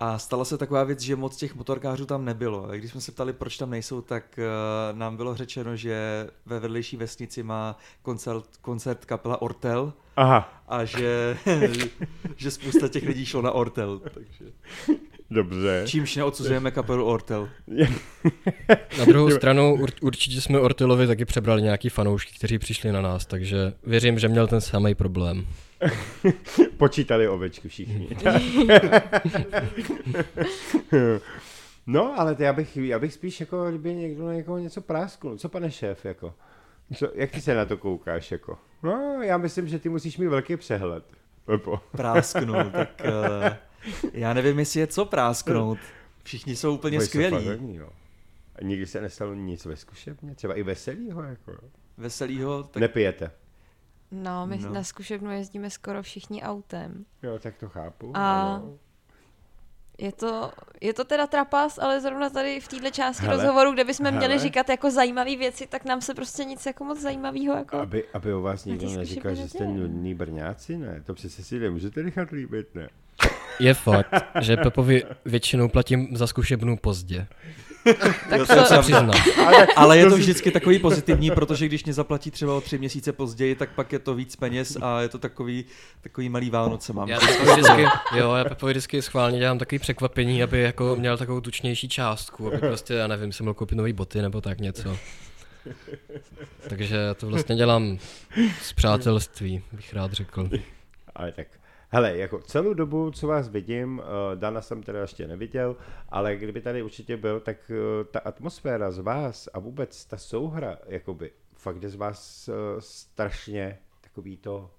A 0.00 0.18
stala 0.18 0.44
se 0.44 0.58
taková 0.58 0.84
věc, 0.84 1.00
že 1.00 1.16
moc 1.16 1.36
těch 1.36 1.54
motorkářů 1.54 2.06
tam 2.06 2.24
nebylo. 2.24 2.70
A 2.70 2.76
když 2.76 2.90
jsme 2.90 3.00
se 3.00 3.12
ptali, 3.12 3.32
proč 3.32 3.56
tam 3.56 3.70
nejsou, 3.70 4.00
tak 4.00 4.24
uh, 4.38 4.98
nám 4.98 5.16
bylo 5.16 5.34
řečeno, 5.34 5.76
že 5.76 6.26
ve 6.46 6.60
vedlejší 6.60 6.96
vesnici 6.96 7.42
má 7.42 7.78
koncert, 8.02 8.44
koncert 8.60 9.04
kapela 9.04 9.42
Ortel 9.42 9.92
Aha, 10.16 10.62
a 10.68 10.84
že, 10.84 11.38
že 12.36 12.50
spousta 12.50 12.88
těch 12.88 13.02
lidí 13.02 13.26
šlo 13.26 13.42
na 13.42 13.52
Ortel. 13.52 13.98
Takže. 14.14 14.44
dobře. 15.30 15.82
Čímž 15.86 16.16
neodsuzujeme 16.16 16.70
kapelu 16.70 17.04
Ortel. 17.04 17.48
Na 18.98 19.04
druhou 19.04 19.30
stranu 19.30 19.74
ur, 19.74 19.90
určitě 20.00 20.40
jsme 20.40 20.60
Ortilovi 20.60 21.06
taky 21.06 21.24
přebrali 21.24 21.62
nějaký 21.62 21.88
fanoušky, 21.88 22.34
kteří 22.38 22.58
přišli 22.58 22.92
na 22.92 23.00
nás, 23.00 23.26
takže 23.26 23.72
věřím, 23.86 24.18
že 24.18 24.28
měl 24.28 24.46
ten 24.46 24.60
samý 24.60 24.94
problém. 24.94 25.46
Počítali 26.76 27.28
ovečky 27.28 27.68
všichni. 27.68 28.08
no, 31.86 32.20
ale 32.20 32.34
to 32.34 32.42
já 32.42 32.52
bych, 32.52 32.76
já 32.76 32.98
bych 32.98 33.12
spíš 33.12 33.40
jako, 33.40 33.68
kdyby 33.68 33.94
někdo 33.94 34.30
jako 34.30 34.58
něco 34.58 34.80
prásknul. 34.80 35.38
Co 35.38 35.48
pane 35.48 35.70
šéf, 35.70 36.04
jako? 36.04 36.34
Co, 36.94 37.08
jak 37.14 37.30
ty 37.30 37.40
se 37.40 37.54
na 37.54 37.64
to 37.64 37.76
koukáš, 37.76 38.32
jako? 38.32 38.58
No, 38.82 39.22
já 39.22 39.38
myslím, 39.38 39.68
že 39.68 39.78
ty 39.78 39.88
musíš 39.88 40.18
mít 40.18 40.28
velký 40.28 40.56
přehled. 40.56 41.04
Pepo. 41.44 41.80
Prásknul, 41.90 42.64
tak 42.72 43.02
uh, 43.04 43.56
já 44.12 44.34
nevím, 44.34 44.58
jestli 44.58 44.80
je 44.80 44.86
co 44.86 45.04
prásknout. 45.04 45.78
Všichni 46.22 46.56
jsou 46.56 46.74
úplně 46.74 47.00
skvělí. 47.00 47.74
jo. 47.74 47.88
A 48.56 48.64
nikdy 48.64 48.86
se 48.86 49.00
nestalo 49.00 49.34
nic 49.34 49.64
ve 49.64 49.76
zkušebně? 49.76 50.34
Třeba 50.34 50.54
i 50.54 50.62
veselýho, 50.62 51.22
jako? 51.22 51.52
Veselýho, 51.98 52.62
tak 52.62 52.80
Nepijete? 52.80 53.30
No, 54.10 54.46
my 54.46 54.58
No. 54.58 54.72
na 54.72 54.84
zkušebnu 54.84 55.30
jezdíme 55.30 55.70
skoro 55.70 56.02
všichni 56.02 56.42
autem. 56.42 57.04
Jo, 57.22 57.38
tak 57.38 57.56
to 57.56 57.68
chápu. 57.68 58.12
A-. 58.16 58.62
Je 60.00 60.12
to, 60.12 60.52
je 60.80 60.94
to 60.94 61.04
teda 61.04 61.26
trapas, 61.26 61.78
ale 61.78 62.00
zrovna 62.00 62.30
tady 62.30 62.60
v 62.60 62.68
této 62.68 62.90
části 62.90 63.26
Hele, 63.26 63.36
rozhovoru, 63.36 63.72
kde 63.72 63.84
bychom 63.84 64.10
měli 64.10 64.26
hele. 64.26 64.38
říkat 64.38 64.68
jako 64.68 64.90
zajímavé 64.90 65.36
věci, 65.36 65.66
tak 65.66 65.84
nám 65.84 66.00
se 66.00 66.14
prostě 66.14 66.44
nic 66.44 66.66
jako 66.66 66.84
moc 66.84 67.00
zajímavého 67.00 67.54
jako... 67.56 67.76
Aby, 67.76 68.04
aby 68.12 68.32
o 68.34 68.40
vás 68.40 68.64
nikdo 68.64 68.90
neříkal, 68.90 69.34
že 69.34 69.48
jste 69.48 69.66
nudný 69.66 70.14
brňáci, 70.14 70.78
ne? 70.78 71.02
To 71.06 71.14
přece 71.14 71.44
si 71.44 71.58
nemůžete 71.58 72.02
nechat 72.02 72.30
líbit, 72.30 72.74
ne? 72.74 72.88
Je 73.60 73.74
fakt, 73.74 74.14
že 74.40 74.56
Pepovi 74.56 75.04
většinou 75.24 75.68
platím 75.68 76.16
za 76.16 76.26
zkušebnu 76.26 76.76
pozdě. 76.76 77.26
tak 78.30 78.38
Jo, 78.38 78.46
to, 78.46 78.64
Se 78.64 78.78
přiznám. 78.78 79.10
Ale 79.76 79.98
je 79.98 80.06
to 80.06 80.16
vždycky 80.16 80.50
takový 80.50 80.78
pozitivní, 80.78 81.30
protože 81.30 81.66
když 81.66 81.84
mě 81.84 81.92
zaplatí 81.92 82.30
třeba 82.30 82.54
o 82.54 82.60
tři 82.60 82.78
měsíce 82.78 83.12
později, 83.12 83.54
tak 83.54 83.70
pak 83.70 83.92
je 83.92 83.98
to 83.98 84.14
víc 84.14 84.36
peněz 84.36 84.76
a 84.80 85.00
je 85.00 85.08
to 85.08 85.18
takový, 85.18 85.64
takový 86.00 86.28
malý 86.28 86.50
Vánoce 86.50 86.92
mám. 86.92 87.08
Já 87.08 87.18
vždycky, 87.18 87.82
jo, 88.16 88.34
já 88.34 88.44
vždycky 88.66 89.02
schválně 89.02 89.38
dělám 89.38 89.58
takový 89.58 89.78
překvapení, 89.78 90.42
aby 90.42 90.60
jako 90.60 90.96
měl 90.96 91.18
takovou 91.18 91.40
tučnější 91.40 91.88
částku, 91.88 92.46
aby 92.46 92.58
prostě, 92.58 92.94
já 92.94 93.06
nevím, 93.06 93.32
si 93.32 93.42
mohl 93.42 93.54
koupit 93.54 93.74
nový 93.74 93.92
boty 93.92 94.22
nebo 94.22 94.40
tak 94.40 94.60
něco. 94.60 94.96
Takže 96.68 96.96
já 96.96 97.14
to 97.14 97.26
vlastně 97.26 97.56
dělám 97.56 97.98
z 98.62 98.72
přátelství, 98.72 99.62
bych 99.72 99.94
rád 99.94 100.12
řekl. 100.12 100.50
Ale 101.14 101.32
tak 101.32 101.46
Hele, 101.90 102.16
jako 102.16 102.38
celou 102.38 102.74
dobu, 102.74 103.10
co 103.10 103.26
vás 103.26 103.48
vidím, 103.48 104.02
eh, 104.02 104.36
Dana 104.36 104.62
jsem 104.62 104.82
teda 104.82 105.00
ještě 105.00 105.28
neviděl, 105.28 105.76
ale 106.08 106.36
kdyby 106.36 106.60
tady 106.60 106.82
určitě 106.82 107.16
byl, 107.16 107.40
tak 107.40 107.70
eh, 107.70 108.04
ta 108.04 108.18
atmosféra 108.18 108.90
z 108.90 108.98
vás 108.98 109.48
a 109.52 109.58
vůbec 109.58 110.04
ta 110.04 110.16
souhra, 110.16 110.78
jakoby, 110.86 111.32
fakt 111.54 111.82
je 111.82 111.88
z 111.88 111.94
vás 111.94 112.48
eh, 112.48 112.52
strašně 112.78 113.78
takový 114.00 114.36
to 114.36 114.70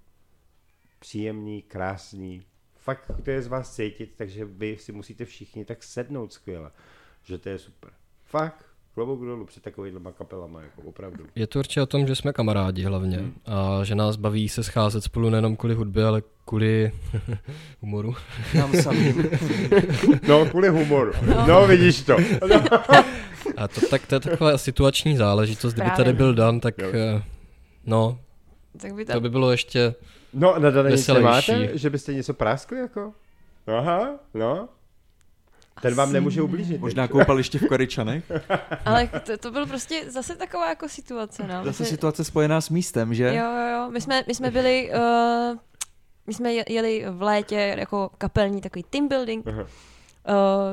příjemný, 0.98 1.62
krásný. 1.62 2.46
Fakt 2.76 3.10
to 3.24 3.30
je 3.30 3.42
z 3.42 3.46
vás 3.46 3.74
cítit, 3.74 4.14
takže 4.16 4.44
vy 4.44 4.76
si 4.78 4.92
musíte 4.92 5.24
všichni 5.24 5.64
tak 5.64 5.82
sednout 5.82 6.32
skvěle, 6.32 6.70
že 7.22 7.38
to 7.38 7.48
je 7.48 7.58
super. 7.58 7.90
Fakt, 8.24 8.66
klobouk 9.00 9.26
dolů 9.26 9.44
před 9.46 9.62
takovýhlema 9.62 10.12
kapelama, 10.12 10.60
jako 10.62 10.82
opravdu. 10.88 11.24
Je 11.34 11.46
to 11.46 11.58
určitě 11.58 11.82
o 11.82 11.86
tom, 11.86 12.06
že 12.06 12.14
jsme 12.14 12.32
kamarádi 12.32 12.84
hlavně 12.84 13.16
Hmm. 13.16 13.32
a 13.46 13.84
že 13.84 13.94
nás 13.94 14.16
baví 14.16 14.48
se 14.48 14.62
scházet 14.62 15.04
spolu 15.04 15.30
nejenom 15.30 15.56
kvůli 15.56 15.74
hudbě, 15.74 16.04
ale 16.06 16.22
kvůli 16.44 16.92
humoru. 17.80 18.14
Nám 18.54 18.72
samým. 18.74 19.24
No, 20.28 20.46
kvůli 20.46 20.68
humoru. 20.68 21.12
No, 21.48 21.66
vidíš 21.66 22.02
to. 22.02 22.16
A 23.56 23.68
to, 23.68 23.80
tak, 23.90 24.06
to 24.06 24.14
je 24.14 24.20
taková 24.20 24.58
situační 24.58 25.16
záležitost. 25.16 25.74
Kdyby 25.74 25.90
tady 25.96 26.12
byl 26.12 26.34
Dan, 26.34 26.60
tak 26.60 26.78
Jo. 26.78 26.88
eh, 26.94 27.22
no, 27.86 28.18
Tak 28.80 28.94
by 28.94 29.04
to... 29.04 29.12
to 29.12 29.20
by 29.20 29.30
bylo 29.30 29.50
ještě... 29.50 29.94
No, 30.34 30.58
na 30.58 30.70
Veselější. 30.70 31.52
nemáte? 31.52 31.78
Že 31.78 31.90
byste 31.90 32.14
něco 32.14 32.34
práskli, 32.34 32.78
jako? 32.78 33.12
Aha, 33.78 34.08
no. 34.34 34.68
Ten 35.82 35.94
vám 35.94 36.12
nemůže 36.12 36.42
ublížit. 36.42 36.80
Možná 36.80 37.08
koupaliště 37.08 37.58
v 37.58 37.66
Koričanech. 37.68 38.24
Ale 38.84 39.08
to, 39.26 39.38
to 39.38 39.50
byl 39.50 39.66
prostě 39.66 40.04
zase 40.10 40.36
taková 40.36 40.68
jako 40.68 40.88
situace, 40.88 41.42
no. 41.46 41.64
Zase 41.64 41.76
jsme- 41.76 41.86
situace 41.86 42.24
spojená 42.24 42.60
s 42.60 42.68
místem, 42.68 43.14
že? 43.14 43.24
Jo, 43.34 43.44
jo, 43.44 43.66
jo. 43.72 43.90
My 43.90 44.00
jsme, 44.00 44.24
my 44.26 44.34
jsme 44.34 44.50
byli, 44.50 44.90
uh, 44.94 45.58
my 46.26 46.34
jsme 46.34 46.52
je- 46.52 46.64
jeli 46.68 47.04
v 47.10 47.22
létě 47.22 47.74
jako 47.78 48.10
kapelní 48.18 48.60
takový 48.60 48.84
team 48.90 49.08
building 49.08 49.46
Aha. 49.48 49.62
uh, 49.62 49.66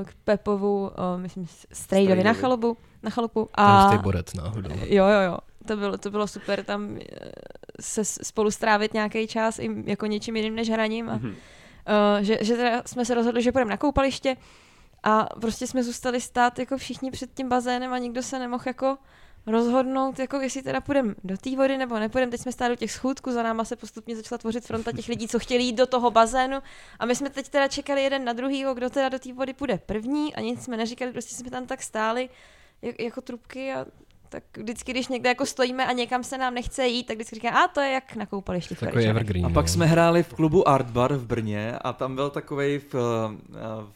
k 0.06 0.14
Pepovu, 0.24 0.82
uh, 0.82 1.22
myslím, 1.22 1.48
Strejdovi 1.74 2.24
na 2.24 2.34
chalupu, 2.34 2.78
na 3.04 3.10
chalupu. 3.10 3.50
A, 3.54 3.88
stej 3.88 4.00
borec 4.00 4.34
náhodou. 4.34 4.70
jo, 4.86 5.06
jo, 5.08 5.22
jo. 5.26 5.38
To 5.68 5.78
bylo, 5.78 5.98
to 5.98 6.12
bylo 6.12 6.28
super 6.28 6.64
tam 6.64 6.98
se 7.82 8.06
spolu 8.06 8.52
strávit 8.52 8.94
nějaký 8.94 9.28
čas 9.28 9.60
i 9.60 9.70
jako 9.86 10.06
něčím 10.06 10.36
jiným 10.36 10.56
než 10.56 10.70
hraním. 10.70 11.10
A, 11.10 11.16
Mhm. 11.16 11.28
uh, 11.30 11.36
že, 12.22 12.38
že 12.42 12.56
teda 12.56 12.82
jsme 12.86 13.06
se 13.06 13.14
rozhodli, 13.14 13.42
že 13.44 13.52
půjdeme 13.52 13.70
na 13.72 13.78
koupaliště 13.78 14.36
a 15.08 15.28
prostě 15.42 15.68
jsme 15.68 15.84
zůstali 15.84 16.22
stát 16.22 16.60
jako 16.60 16.78
všichni 16.78 17.12
před 17.12 17.34
tím 17.34 17.50
bazénem 17.50 17.94
a 17.94 17.98
nikdo 17.98 18.24
se 18.24 18.40
nemohl 18.40 18.64
jako 18.68 18.98
rozhodnout, 19.46 20.20
jako 20.20 20.42
jestli 20.42 20.62
teda 20.62 20.82
půjdeme 20.82 21.16
do 21.24 21.38
té 21.38 21.56
vody 21.56 21.78
nebo 21.78 22.00
nepůjdeme. 22.00 22.32
Teď 22.32 22.42
jsme 22.42 22.52
stáli 22.52 22.70
do 22.70 22.76
těch 22.76 22.92
schůdků, 22.92 23.32
za 23.32 23.44
náma 23.44 23.66
se 23.66 23.76
postupně 23.76 24.16
začala 24.16 24.38
tvořit 24.38 24.66
fronta 24.66 24.92
těch 24.92 25.08
lidí, 25.08 25.28
co 25.28 25.40
chtěli 25.40 25.64
jít 25.64 25.76
do 25.76 25.86
toho 25.86 26.12
bazénu 26.12 26.58
a 27.00 27.06
my 27.06 27.16
jsme 27.16 27.30
teď 27.30 27.50
teda 27.50 27.68
čekali 27.68 28.04
jeden 28.04 28.26
na 28.26 28.34
druhýho, 28.34 28.74
kdo 28.74 28.90
teda 28.90 29.10
do 29.10 29.20
té 29.20 29.34
vody 29.34 29.54
půjde 29.54 29.80
první 29.86 30.36
a 30.36 30.42
nic 30.42 30.64
jsme 30.64 30.78
neříkali, 30.78 31.12
prostě 31.12 31.36
jsme 31.36 31.52
tam 31.52 31.66
tak 31.66 31.82
stáli 31.82 32.30
jak, 32.82 33.00
jako 33.00 33.22
trubky 33.22 33.74
a 33.74 33.86
tak 34.30 34.44
vždycky, 34.58 34.92
když 34.92 35.08
někde 35.08 35.30
jako 35.30 35.46
stojíme 35.46 35.86
a 35.86 35.92
někam 35.92 36.24
se 36.24 36.38
nám 36.38 36.54
nechce 36.54 36.88
jít, 36.88 37.04
tak 37.04 37.18
vždycky 37.18 37.36
říká, 37.36 37.50
a 37.52 37.68
to 37.68 37.82
je 37.82 37.92
jak 37.92 38.16
na 38.16 38.26
koupališti 38.26 38.76
v 38.76 38.80
Takový 38.80 38.92
Koričanech." 38.94 39.22
evergreen. 39.22 39.46
A 39.46 39.50
pak 39.50 39.70
jsme 39.70 39.86
hráli 39.86 40.24
v 40.24 40.34
klubu 40.34 40.68
Art 40.68 40.90
Bar 40.90 41.14
v 41.14 41.26
Brně 41.26 41.78
a 41.82 41.94
tam 41.94 42.16
byl 42.16 42.30
takový 42.30 42.78
v, 42.80 42.94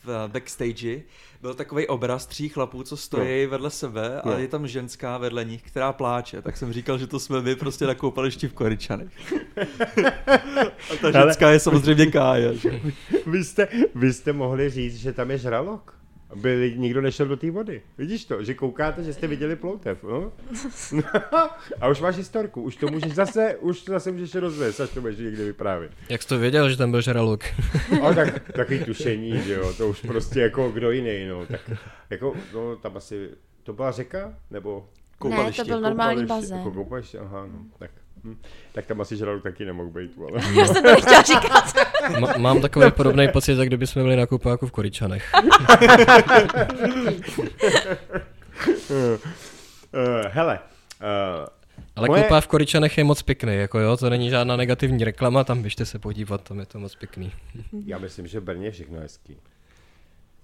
v 0.05 0.27
backstage, 0.27 1.01
byl 1.41 1.53
takový 1.53 1.87
obraz 1.87 2.25
tří 2.25 2.49
chlapů, 2.49 2.83
co 2.83 2.97
stojí 2.97 3.45
vedle 3.45 3.69
sebe 3.69 4.21
a 4.21 4.29
Jo. 4.31 4.37
je 4.37 4.47
tam 4.47 4.67
ženská 4.67 5.17
vedle 5.17 5.45
nich, 5.45 5.61
která 5.61 5.93
pláče. 5.93 6.41
Tak 6.41 6.57
jsem 6.57 6.73
říkal, 6.73 6.97
že 6.97 7.07
to 7.07 7.19
jsme 7.19 7.41
my 7.41 7.55
prostě 7.55 7.85
na 7.87 7.95
koupališti 7.95 8.47
v 8.47 8.53
Koričanech. 8.53 9.33
a 10.91 10.95
ta 11.01 11.07
Ale- 11.07 11.11
ženská 11.13 11.51
je 11.51 11.59
samozřejmě 11.59 12.05
Kája. 12.05 12.53
Že? 12.53 12.79
Vy 13.25 13.43
jste, 13.43 13.67
vy 13.95 14.13
jste 14.13 14.33
mohli 14.33 14.69
říct, 14.69 14.95
že 14.97 15.13
tam 15.13 15.31
je 15.31 15.37
žralok. 15.37 16.00
Aby 16.31 16.73
nikdo 16.77 17.01
nešel 17.01 17.25
do 17.25 17.37
té 17.37 17.51
vody. 17.51 17.81
Vidíš 17.97 18.25
to, 18.25 18.43
že 18.43 18.53
koukáte, 18.53 19.03
že 19.03 19.13
jste 19.13 19.27
viděli 19.27 19.55
ploutev. 19.55 20.03
No? 20.03 20.31
A 21.81 21.87
už 21.87 22.01
máš 22.01 22.15
historku, 22.17 22.61
už 22.61 22.75
to 22.75 22.87
můžeš 22.87 23.13
zase, 23.13 23.55
už 23.59 23.81
to 23.81 23.91
zase 23.91 24.11
můžeš 24.11 24.35
rozvést, 24.35 24.79
až 24.79 24.89
to 24.89 25.01
budeš 25.01 25.17
někde 25.19 25.45
vyprávět. 25.45 25.91
Jak 26.09 26.21
jsi 26.21 26.27
to 26.27 26.39
věděl, 26.39 26.69
že 26.69 26.77
tam 26.77 26.91
byl 26.91 27.01
žralok? 27.01 27.43
A 28.03 28.13
tak, 28.13 28.51
takový 28.53 28.85
tušení, 28.85 29.41
že 29.41 29.53
jo, 29.53 29.73
to 29.73 29.89
už 29.89 30.01
prostě 30.01 30.39
jako 30.41 30.69
kdo 30.71 30.91
jiný, 30.91 31.27
no. 31.27 31.45
Tak 31.45 31.61
jako, 32.09 32.33
no 32.53 32.75
tam 32.75 32.97
asi, 32.97 33.29
to 33.63 33.73
byla 33.73 33.91
řeka, 33.91 34.33
nebo 34.51 34.89
Ne, 35.29 35.51
to 35.51 35.63
byl 35.65 35.81
normální 35.81 36.21
koupaliště? 36.21 36.27
bazén. 36.27 36.57
Jako 36.57 36.71
koupaliště, 36.71 37.19
aha, 37.19 37.45
no, 37.53 37.59
tak. 37.79 37.91
Hm. 38.23 38.37
Tak 38.73 38.85
tam 38.85 39.01
asi 39.01 39.17
žralok 39.17 39.43
taky 39.43 39.65
nemohl 39.65 39.89
být, 39.89 40.11
ale... 40.17 40.41
Já 40.59 40.65
jsem 40.65 40.83
to 40.83 40.91
nechtěla 40.91 41.21
říkat. 41.31 41.73
Ma- 42.19 42.37
mám 42.39 42.61
takový 42.61 42.91
podobný 42.91 43.27
pocit, 43.27 43.57
jak 43.57 43.67
kdyby 43.67 43.87
jsme 43.87 44.01
byli 44.03 44.15
na 44.15 44.25
koupáku 44.25 44.67
v 44.67 44.71
Koričanech. 44.71 45.31
Uh, 48.89 49.17
hele, 50.27 50.59
uh, 51.01 51.45
Ale 51.95 52.07
Moje- 52.07 52.23
koupá 52.23 52.41
v 52.41 52.47
Koričanech 52.47 52.97
je 52.97 53.03
moc 53.03 53.21
pěkný, 53.21 53.55
jako 53.55 53.79
jo, 53.79 53.97
to 53.97 54.09
není 54.09 54.29
žádná 54.29 54.55
negativní 54.55 55.03
reklama, 55.03 55.43
tam 55.43 55.61
běžte 55.61 55.85
se 55.85 55.99
podívat, 55.99 56.43
tam 56.43 56.59
je 56.59 56.65
to 56.65 56.79
moc 56.79 56.95
pěkný. 56.95 57.31
já 57.85 57.97
myslím, 57.97 58.27
že 58.27 58.39
v 58.39 58.43
Brně 58.43 58.67
je 58.67 58.71
všechno 58.71 58.99
hezký. 58.99 59.37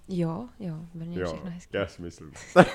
Jo, 0.10 0.46
jo, 0.60 0.76
v 0.94 0.98
Brně 0.98 1.18
je 1.18 1.22
Jo, 1.22 1.28
všechno 1.28 1.52
hezké. 1.52 1.78
já 1.78 1.88
si 1.88 2.02
myslím. 2.02 2.32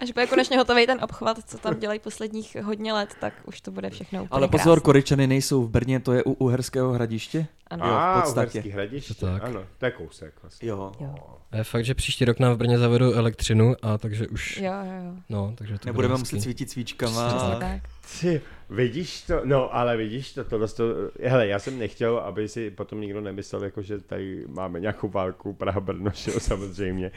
Až 0.00 0.12
bude 0.12 0.26
konečně 0.26 0.58
hotový 0.58 0.86
ten 0.86 0.98
obchvat, 1.04 1.36
co 1.46 1.58
tam 1.58 1.78
dělají 1.78 2.00
posledních 2.00 2.56
hodně 2.62 2.92
let, 2.92 3.14
tak 3.20 3.32
už 3.44 3.60
to 3.60 3.70
bude 3.70 3.90
všechno 3.90 4.18
úplně 4.24 4.28
Ale 4.30 4.48
pozor, 4.48 4.64
krásný. 4.64 4.82
Koričany 4.84 5.26
nejsou 5.26 5.62
v 5.62 5.68
Brně, 5.70 6.00
to 6.00 6.12
je 6.12 6.24
u 6.24 6.32
Uherského 6.32 6.92
hradiště. 6.92 7.46
Ano. 7.70 7.86
Jo, 7.86 7.92
v 7.92 8.22
podstatě. 8.22 8.50
Uherský 8.58 8.70
hradiště, 8.70 9.14
To 9.14 9.26
tak. 9.26 9.42
ano, 9.44 9.64
to 9.78 9.84
je 9.84 9.90
kousek 9.90 10.34
vlastně. 10.42 10.68
Jo. 10.68 10.92
Jo. 11.00 11.14
A 11.52 11.56
je 11.56 11.64
fakt, 11.64 11.84
že 11.84 11.94
příští 11.94 12.24
rok 12.24 12.38
nám 12.38 12.52
v 12.54 12.56
Brně 12.56 12.78
zavedou 12.78 13.12
elektřinu 13.12 13.74
a 13.82 13.98
takže 13.98 14.28
už, 14.28 14.56
Jo, 14.56 14.72
jo, 14.72 15.04
jo. 15.04 15.14
no, 15.28 15.52
takže 15.56 15.78
to 15.78 15.88
Nebudeme 15.88 16.08
bude 16.12 16.18
muset 16.18 16.40
svítit 16.40 16.70
svíčkama. 16.70 17.28
Přesně 17.28 17.54
a- 17.54 17.58
tak. 17.58 17.82
Ty, 18.20 18.40
vidíš 18.70 19.22
to, 19.22 19.40
no 19.44 19.74
ale 19.74 19.96
vidíš 19.96 20.32
to, 20.32 20.44
tohle 20.44 20.68
to, 20.68 20.84
hele, 21.22 21.46
já 21.46 21.58
jsem 21.58 21.78
nechtěl, 21.78 22.18
aby 22.18 22.48
si 22.48 22.70
potom 22.70 23.00
nikdo 23.00 23.20
nemyslel, 23.20 23.64
jako, 23.64 23.82
že 23.82 24.00
tady 24.00 24.44
máme 24.48 24.80
nějakou 24.80 25.08
válku 25.08 25.52
Praha-Brno, 25.52 26.10
že 26.14 26.30
jo, 26.30 26.40
samozřejmě. 26.40 27.12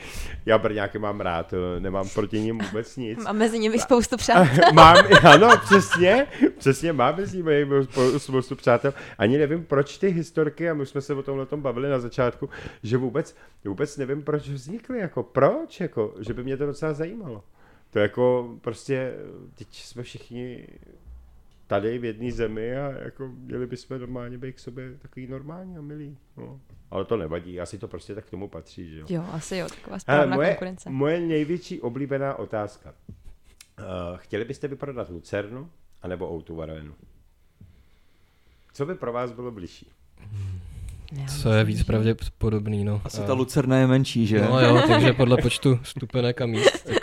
Já 0.46 0.58
Brňáky 0.58 1.00
mám 1.00 1.22
rád, 1.22 1.54
eh, 1.54 1.80
nemám 1.80 2.10
proti 2.10 2.42
ním 2.42 2.58
vůbec 2.60 2.98
nic. 2.98 3.26
A 3.26 3.34
mezi 3.34 3.60
nimi 3.60 3.80
spoustu 3.80 4.18
přátel. 4.24 4.74
mám, 4.74 4.98
ano, 5.24 5.50
přesně, 5.66 6.28
přesně, 6.58 6.94
máme 6.94 7.26
s 7.26 7.34
nimi 7.34 7.66
spou- 7.66 8.20
spoustu 8.20 8.56
přátel. 8.56 8.94
Ani 9.18 9.38
nevím, 9.38 9.66
proč 9.66 9.98
ty 9.98 10.08
historky, 10.08 10.70
a 10.70 10.74
my 10.74 10.86
jsme 10.86 11.02
se 11.02 11.14
o 11.14 11.24
tomhle 11.24 11.46
tom 11.46 11.62
bavili 11.62 11.90
na 11.90 12.00
začátku, 12.00 12.50
že 12.84 12.98
vůbec, 12.98 13.36
vůbec 13.66 13.98
nevím, 13.98 14.22
proč 14.24 14.50
vznikly, 14.50 15.00
jako 15.00 15.24
proč, 15.24 15.80
jako, 15.80 16.16
že 16.20 16.34
by 16.34 16.44
mě 16.44 16.58
to 16.58 16.66
docela 16.66 16.94
zajímalo. 16.94 17.44
To 17.90 18.00
jako 18.00 18.50
prostě, 18.62 19.14
teď 19.56 19.68
jsme 19.72 20.04
všichni 20.04 20.68
tady 21.74 21.98
v 22.00 22.06
jedné 22.06 22.32
zemi 22.32 22.78
a 22.78 22.92
jako 22.92 23.28
měli 23.28 23.68
bychom 23.68 24.00
normálně 24.00 24.38
být 24.38 24.54
k 24.56 24.60
sobě 24.60 24.98
takový 25.02 25.28
normální 25.28 25.78
a 25.78 25.82
milí. 25.82 26.18
No. 26.38 26.60
Ale 26.92 27.06
to 27.06 27.18
nevadí, 27.18 27.60
asi 27.60 27.78
to 27.78 27.88
prostě 27.88 28.16
tak 28.16 28.26
k 28.26 28.30
tomu 28.30 28.48
patří, 28.48 28.90
že 28.90 29.00
jo. 29.00 29.06
Jo, 29.10 29.26
asi 29.32 29.58
jo, 29.58 29.68
taková 29.70 29.88
Hele, 29.90 30.00
správná 30.00 30.36
moje, 30.36 30.48
konkurence. 30.50 30.90
moje 30.90 31.20
největší 31.20 31.82
oblíbená 31.82 32.36
otázka. 32.40 32.94
Uh, 33.80 34.18
chtěli 34.18 34.46
byste 34.46 34.68
vyprodat 34.68 35.10
Lucernu 35.10 35.70
anebo 36.02 36.34
Outu 36.34 36.62
Arenu? 36.62 36.94
Co 38.74 38.86
by 38.86 38.96
pro 38.96 39.14
vás 39.14 39.32
bylo 39.32 39.52
bližší? 39.52 39.88
Já 41.12 41.26
Co 41.28 41.54
je 41.54 41.64
víc 41.64 41.84
pravděpodobný, 41.84 42.84
no. 42.84 43.02
Asi 43.06 43.22
A- 43.22 43.26
ta 43.26 43.34
Lucerna 43.34 43.78
je 43.78 43.88
menší, 43.88 44.28
že? 44.28 44.42
No 44.42 44.60
jo, 44.60 44.82
takže 44.88 45.14
podle 45.14 45.38
počtu 45.42 45.80
stupenek 45.84 46.42
a 46.42 46.46
míst, 46.46 46.84
tak 46.84 46.98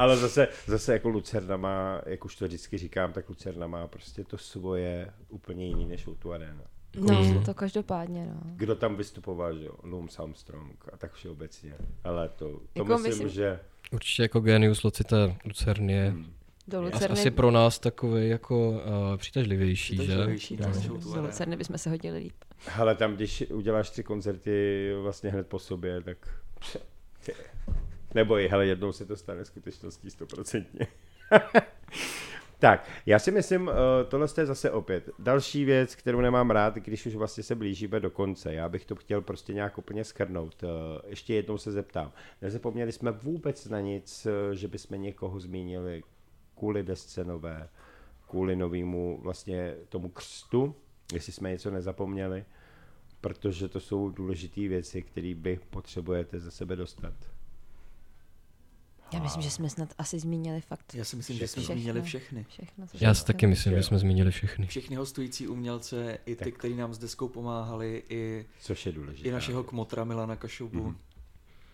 Ale 0.00 0.16
zase, 0.16 0.48
zase 0.66 0.92
jako 0.92 1.08
Lucerna 1.08 1.56
má, 1.56 2.02
jak 2.06 2.24
už 2.24 2.36
to 2.36 2.44
vždycky 2.44 2.78
říkám, 2.78 3.12
tak 3.12 3.28
Lucerna 3.28 3.66
má 3.66 3.86
prostě 3.86 4.24
to 4.24 4.38
svoje 4.38 5.10
úplně 5.28 5.66
jiný 5.66 5.86
než 5.86 6.06
Outu 6.08 6.32
Arena. 6.32 6.62
No, 7.00 7.42
to 7.44 7.54
každopádně, 7.54 8.26
no. 8.26 8.40
Kdo 8.44 8.74
tam 8.74 8.96
vystupoval, 8.96 9.58
že 9.58 9.64
jo? 9.64 9.72
Looms 9.82 10.18
Armstrong 10.18 10.88
a 10.92 10.96
tak 10.96 11.12
všeobecně. 11.12 11.74
Ale 12.04 12.28
to, 12.28 12.48
to 12.48 12.60
Jako 12.74 12.92
myslím, 12.92 13.10
myslím- 13.10 13.28
že... 13.28 13.60
určitě 13.92 14.22
jako 14.22 14.40
genius 14.40 14.82
Locita 14.82 15.16
Lucerny 15.44 15.92
je 15.92 16.10
Hmm. 16.10 16.32
Do 16.68 16.82
Lucerny, 16.82 17.08
asi 17.08 17.30
pro 17.30 17.50
nás 17.50 17.78
takový 17.78 18.28
jako 18.28 18.70
uh, 18.70 18.78
přitažlivější, 19.16 19.96
že? 19.96 20.02
Přitažlivější, 20.02 20.56
no, 20.56 20.68
než 20.68 20.86
do. 20.86 21.22
Lucerny 21.22 21.56
bychom 21.56 21.78
se 21.78 21.90
hodili 21.90 22.18
líp. 22.18 22.34
Hele, 22.66 22.94
tam, 22.94 23.14
když 23.14 23.44
uděláš 23.50 23.90
tři 23.90 24.02
koncerty 24.02 24.90
vlastně 25.02 25.30
hned 25.30 25.46
po 25.46 25.58
sobě, 25.58 26.00
tak... 26.00 26.28
Neboj, 28.14 28.48
hele, 28.48 28.66
jednou 28.66 28.92
se 28.92 29.06
to 29.06 29.16
stane 29.16 29.44
skutečností 29.44 30.10
stoprocentně. 30.10 30.86
tak, 32.58 32.88
já 33.06 33.18
si 33.18 33.30
myslím, 33.30 33.68
uh, 33.68 33.74
tohle 34.08 34.26
je 34.38 34.46
zase 34.46 34.70
opět 34.70 35.10
další 35.18 35.64
věc, 35.64 35.94
kterou 35.94 36.20
nemám 36.20 36.50
rád, 36.50 36.74
když 36.74 37.06
už 37.06 37.14
vlastně 37.14 37.42
se 37.42 37.54
blížíme 37.54 38.00
do 38.00 38.10
konce. 38.10 38.54
Já 38.54 38.68
bych 38.68 38.84
to 38.84 38.96
chtěl 38.96 39.20
prostě 39.22 39.52
nějak 39.52 39.78
úplně 39.78 40.04
skrnout. 40.04 40.62
Uh, 40.62 40.68
ještě 41.06 41.34
jednou 41.34 41.58
se 41.58 41.72
zeptám. 41.72 42.12
Nezapomněli 42.42 42.92
jsme 42.92 43.10
vůbec 43.10 43.68
na 43.68 43.80
nic, 43.80 44.26
uh, 44.26 44.54
že 44.54 44.68
bychom 44.68 45.02
někoho 45.02 45.40
zmínili 45.40 46.02
kvůli 46.58 46.82
desce 46.82 47.24
nové, 47.24 47.68
kvůli 48.28 48.56
novému 48.56 49.20
vlastně 49.22 49.74
tomu 49.88 50.08
křtu, 50.08 50.74
jestli 51.12 51.32
jsme 51.32 51.50
něco 51.50 51.70
nezapomněli. 51.70 52.44
protože 53.20 53.68
to 53.68 53.80
jsou 53.80 54.10
důležité 54.10 54.60
věci, 54.60 55.02
které 55.02 55.34
vy 55.34 55.60
potřebujete 55.70 56.40
ze 56.40 56.50
sebe 56.50 56.76
dostat. 56.76 57.14
Já 59.12 59.20
myslím, 59.22 59.42
že 59.42 59.50
jsme 59.50 59.70
snad 59.70 59.94
asi 59.98 60.18
zmínili 60.18 60.60
fakt 60.60 60.94
Já 60.94 61.04
si 61.04 61.16
myslím, 61.16 61.38
že 61.38 61.48
jsme 61.48 61.62
Všechno. 61.62 61.74
zmínili 61.74 62.02
všechny. 62.02 62.44
všechno. 62.48 62.86
co 62.86 62.96
Já 63.00 63.14
si 63.14 63.24
taky 63.24 63.46
myslím, 63.46 63.74
že 63.76 63.82
jsme 63.82 63.98
zmínili 63.98 64.30
všechny. 64.30 64.66
Všechny 64.66 64.96
hostující 64.96 65.48
umělce, 65.48 66.18
i 66.26 66.36
ty, 66.36 66.52
kteří 66.52 66.74
nám 66.76 66.94
s 66.94 66.98
deskou 66.98 67.28
pomáhali, 67.28 68.02
i, 68.08 68.46
Což 68.60 68.86
je 68.86 68.92
důležité. 68.92 69.28
i 69.28 69.32
našeho 69.32 69.64
kmotra 69.64 70.04
Milana 70.04 70.36
Kašubu. 70.36 70.82
Mhm. 70.82 70.96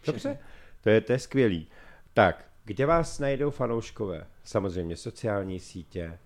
Dobře, 0.06 0.38
to 0.82 0.90
je, 0.90 1.00
to 1.00 1.12
je 1.12 1.18
skvělý. 1.18 1.66
Tak, 2.14 2.44
kde 2.64 2.86
vás 2.86 3.18
najdou 3.18 3.50
fanouškové? 3.50 4.26
Samozřejmě 4.44 4.96
sociální 4.96 5.60
sítě 5.60 6.18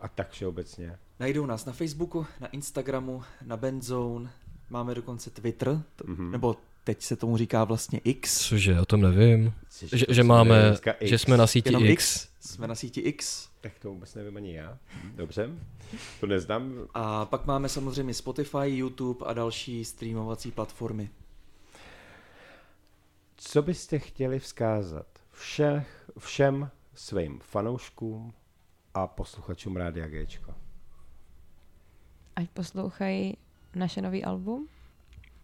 a 0.00 0.08
tak 0.08 0.30
všeobecně. 0.30 0.98
Najdou 1.20 1.46
nás 1.46 1.64
na 1.64 1.72
Facebooku, 1.72 2.26
na 2.40 2.46
Instagramu, 2.48 3.22
na 3.42 3.56
Bendzone, 3.56 4.30
máme 4.70 4.94
dokonce 4.94 5.30
Twitter, 5.30 5.82
t- 5.96 6.04
Mhm. 6.06 6.30
nebo 6.30 6.56
teď 6.84 7.02
se 7.02 7.16
tomu 7.16 7.36
říká 7.36 7.64
vlastně 7.64 8.00
X. 8.04 8.48
Cože, 8.48 8.80
o 8.80 8.84
tom 8.84 9.00
nevím. 9.00 9.52
Což 9.70 9.90
Že, 9.90 10.06
to 10.06 10.12
že 10.12 10.22
máme, 10.22 10.68
dneska 10.68 10.92
X. 10.92 11.10
že 11.10 11.18
jsme 11.18 11.36
na 11.36 11.46
síti 11.46 11.68
Jenom 11.68 11.84
X. 11.84 11.92
X. 11.92 12.28
Jsme 12.40 12.66
na 12.66 12.74
síti 12.74 13.00
X. 13.00 13.48
Tak 13.60 13.78
to 13.78 13.90
vůbec 13.90 14.14
nevím 14.14 14.36
ani 14.36 14.54
já. 14.54 14.78
Dobře, 15.14 15.50
to 16.20 16.26
neznám. 16.26 16.72
A 16.94 17.24
pak 17.24 17.46
máme 17.46 17.68
samozřejmě 17.68 18.14
Spotify, 18.14 18.58
YouTube 18.64 19.26
a 19.26 19.32
další 19.32 19.84
streamovací 19.84 20.50
platformy. 20.50 21.10
Co 23.36 23.62
byste 23.62 23.98
chtěli 23.98 24.38
vzkázat 24.38 25.06
všech, 25.32 26.10
všem 26.18 26.70
svým 26.94 27.40
fanouškům 27.40 28.32
a 28.94 29.06
posluchačům 29.06 29.76
Rádia 29.76 30.06
Gčko? 30.08 30.54
Ať 32.36 32.50
poslouchají 32.50 33.36
naše 33.74 34.02
nový 34.02 34.24
album 34.24 34.68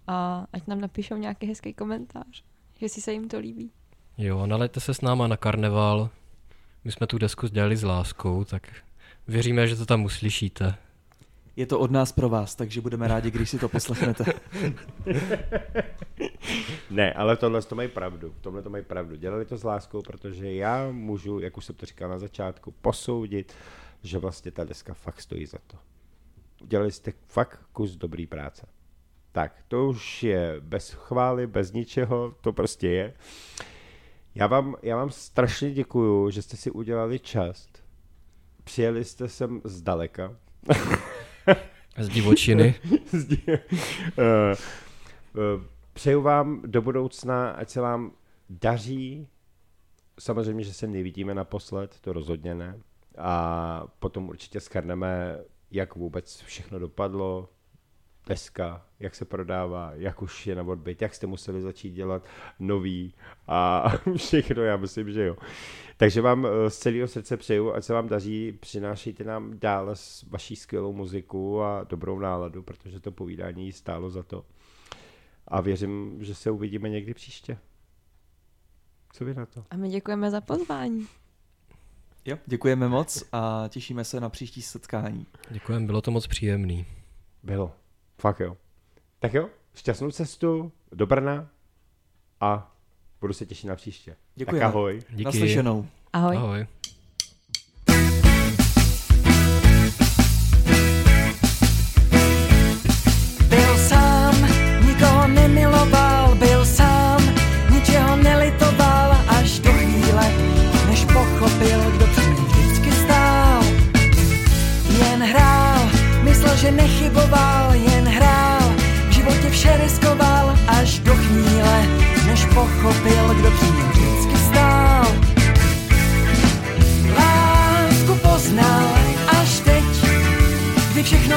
a 0.07 0.46
ať 0.53 0.66
nám 0.66 0.80
napíšou 0.80 1.16
nějaký 1.16 1.46
hezký 1.46 1.74
komentář, 1.74 2.44
jestli 2.80 3.03
se 3.03 3.12
jim 3.12 3.28
to 3.28 3.38
líbí. 3.38 3.70
Jo, 4.18 4.46
nalejte 4.46 4.80
se 4.80 4.94
s 4.94 5.01
náma 5.01 5.26
na 5.26 5.36
karneval. 5.36 6.11
My 6.84 6.92
jsme 6.92 7.07
tu 7.07 7.18
desku 7.18 7.46
dělali 7.46 7.76
s 7.76 7.82
láskou, 7.82 8.44
tak 8.44 8.62
věříme, 9.28 9.66
že 9.66 9.76
to 9.76 9.86
tam 9.86 10.05
uslyšíte. 10.05 10.74
Je 11.57 11.66
to 11.66 11.78
od 11.78 11.90
nás 11.90 12.12
pro 12.12 12.28
vás, 12.28 12.55
takže 12.55 12.80
budeme 12.80 13.09
rádi, 13.09 13.30
když 13.30 13.51
si 13.51 13.59
to 13.59 13.68
poslechnete. 13.68 14.24
Ne, 16.90 17.12
ale 17.12 17.36
tohle 17.36 17.62
to 17.62 17.74
mají 17.74 17.88
pravdu. 17.88 18.30
V 18.30 18.40
tomhle 18.40 18.62
to 18.62 18.70
mají 18.70 18.84
pravdu. 18.84 19.16
Dělali 19.16 19.44
to 19.44 19.57
s 19.57 19.64
láskou, 19.64 20.03
protože 20.03 20.55
já 20.55 20.90
můžu, 20.90 21.38
jak 21.38 21.57
už 21.57 21.64
jsem 21.64 21.74
to 21.74 21.86
říkal 21.86 22.09
na 22.09 22.18
začátku, 22.18 22.70
posoudit, 22.70 23.55
že 24.03 24.18
vlastně 24.18 24.51
ta 24.51 24.64
deska 24.64 24.94
fakt 24.94 25.20
stojí 25.20 25.46
za 25.46 25.59
to. 25.66 25.76
Udělali 26.62 26.92
jste 26.92 27.12
fakt 27.26 27.61
kus 27.72 27.96
dobrý 27.96 28.26
práce. 28.26 28.66
Tak, 29.33 29.55
to 29.68 29.89
už 29.89 30.22
je 30.22 30.57
bez 30.61 30.91
chvály, 30.91 31.47
bez 31.47 31.72
ničeho, 31.72 32.35
to 32.41 32.53
prostě 32.53 32.89
je. 32.89 33.14
Já 34.35 34.47
vám, 34.47 34.76
já 34.83 34.97
vám 34.97 35.11
strašně 35.11 35.70
děkuju, 35.70 36.31
že 36.31 36.43
jste 36.43 36.57
si 36.57 36.70
udělali 36.70 37.18
čas. 37.18 37.68
Přijeli 38.64 39.05
jste 39.05 39.28
sem 39.28 39.61
zdaleka. 39.64 40.37
Z 41.99 42.09
divočiny. 42.09 42.74
Eh, 44.18 44.55
eh, 45.37 45.64
Přeju 45.93 46.22
vám 46.22 46.62
do 46.66 46.83
budoucna, 46.83 47.51
ať 47.51 47.68
se 47.68 47.81
vám 47.81 48.12
daří. 48.51 49.28
Samozřejmě, 50.20 50.64
že 50.64 50.74
se 50.74 50.87
nevidíme 50.87 51.35
naposled, 51.35 52.01
to 52.01 52.12
rozhodně 52.12 52.55
ne. 52.55 52.81
A 53.18 53.85
potom 53.99 54.28
určitě 54.28 54.61
schrneme, 54.61 55.39
jak 55.70 55.97
vůbec 55.97 56.41
všechno 56.41 56.78
dopadlo, 56.78 57.49
deska, 58.26 58.86
jak 59.00 59.14
se 59.14 59.24
prodává, 59.24 59.92
jak 59.94 60.22
už 60.22 60.46
je 60.46 60.54
na 60.54 60.62
odbyt, 60.62 61.02
jak 61.02 61.14
jste 61.14 61.26
museli 61.26 61.62
začít 61.62 61.90
dělat 61.90 62.24
nový 62.58 63.14
a 63.46 63.88
všechno, 64.16 64.62
já 64.62 64.76
myslím, 64.76 65.12
že 65.12 65.26
jo. 65.26 65.36
Takže 65.96 66.20
vám 66.20 66.46
eh, 66.46 66.70
z 66.70 66.78
celého 66.78 67.08
srdce 67.08 67.36
přeju, 67.36 67.72
ať 67.72 67.84
se 67.84 67.92
vám 67.92 68.08
daří, 68.08 68.52
přinášejte 68.60 69.24
nám 69.24 69.58
dál 69.58 69.90
s 69.90 70.22
vaší 70.22 70.56
skvělou 70.56 70.92
muziku 70.92 71.62
a 71.62 71.84
dobrou 71.84 72.18
náladu, 72.18 72.62
protože 72.62 73.00
to 73.00 73.12
povídání 73.12 73.72
stálo 73.72 74.10
za 74.10 74.22
to. 74.22 74.44
A 75.48 75.60
věřím, 75.60 76.24
že 76.24 76.34
se 76.34 76.50
uvidíme 76.50 76.88
někdy 76.88 77.14
příště. 77.14 77.58
Co 79.12 79.24
vy 79.24 79.34
na 79.34 79.46
to? 79.46 79.64
A 79.70 79.76
my 79.76 79.88
děkujeme 79.88 80.30
za 80.30 80.40
pozvání. 80.40 81.06
Jo, 82.24 82.38
děkujeme 82.46 82.88
moc 82.88 83.24
a 83.32 83.64
těšíme 83.68 84.04
se 84.04 84.20
na 84.20 84.28
příští 84.28 84.62
setkání. 84.62 85.26
Děkujeme, 85.50 85.86
bylo 85.86 86.00
to 86.00 86.10
moc 86.10 86.26
příjemný. 86.26 86.86
Bylo. 87.42 87.80
Fakt 88.20 88.40
jo. 88.40 88.56
Tak 89.18 89.34
jo, 89.34 89.48
šťastnou 89.74 90.10
cestu 90.10 90.72
do 90.92 91.06
Brna 91.06 91.48
a 92.40 92.72
budu 93.20 93.32
se 93.32 93.46
těšit 93.46 93.68
na 93.68 93.76
příště. 93.76 94.16
Děkujeme. 94.34 94.66
Tak 94.66 94.74
ahoj. 94.74 95.02
Díky. 95.10 95.24
Naslyšenou. 95.24 95.86
Ahoj. 96.12 96.36
Ahoj. 96.36 96.66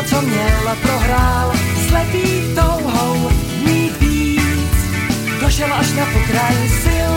Co 0.05 0.21
měl, 0.21 0.75
prohrál, 0.81 1.51
slepý 1.87 2.55
touhou 2.55 3.29
mít 3.65 3.99
víc. 3.99 4.75
Došel 5.41 5.73
až 5.73 5.93
na 5.93 6.05
pokraj 6.05 6.69
sil 6.83 7.15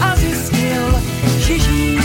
a 0.00 0.16
zjistil, 0.16 1.02
že 1.38 1.58
žít 1.58 2.02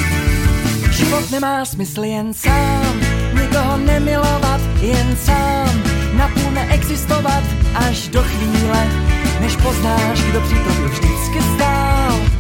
život 0.92 1.32
nemá 1.32 1.66
smysl 1.66 2.04
jen 2.04 2.34
sám, 2.34 3.00
nikoho 3.34 3.78
nemilovat 3.78 4.62
jen 4.82 5.18
sám, 5.26 5.84
napůl 6.14 6.52
neexistovat 6.52 7.44
až 7.76 8.08
do 8.08 8.24
chvíle, 8.24 8.88
než 9.42 9.56
poznáš, 9.56 10.22
kdo 10.22 10.42
při 10.42 10.56
tobě 10.56 10.88
vždycky 10.88 11.42
stál. 11.56 12.37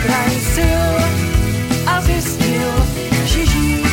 Pokraj 0.00 0.32
sil 0.54 0.92
a 1.86 2.00
zjistil, 2.00 2.72
že 3.24 3.46
žít 3.46 3.86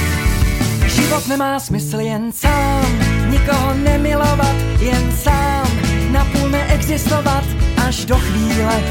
život 0.86 1.28
nemá 1.28 1.60
smysl 1.60 2.00
jen 2.00 2.32
sám, 2.32 2.86
nikoho 3.30 3.74
nemilovat 3.74 4.56
jen 4.80 5.12
sám, 5.12 5.68
napůl 6.12 6.50
neexistovat 6.50 7.44
až 7.88 8.06
do 8.06 8.16
chvíle, 8.16 8.84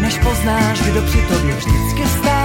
než 0.00 0.18
poznáš, 0.18 0.80
kdo 0.80 1.02
při 1.02 1.18
tobě 1.28 1.56
vždycky 1.56 2.18
stál. 2.18 2.41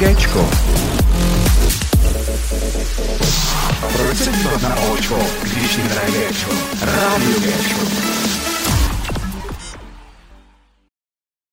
Rádio 0.00 0.16
Géčko. 0.16 0.50
Proč 3.92 4.18
se 4.18 4.32
dívat 4.32 4.62
na 4.62 4.76
Očko, 4.76 5.18
když 5.42 5.76
jim 5.76 5.86
hraje 5.86 6.10
Géčko? 6.10 6.50
Rádio 6.80 7.40
Géčko. 7.40 8.19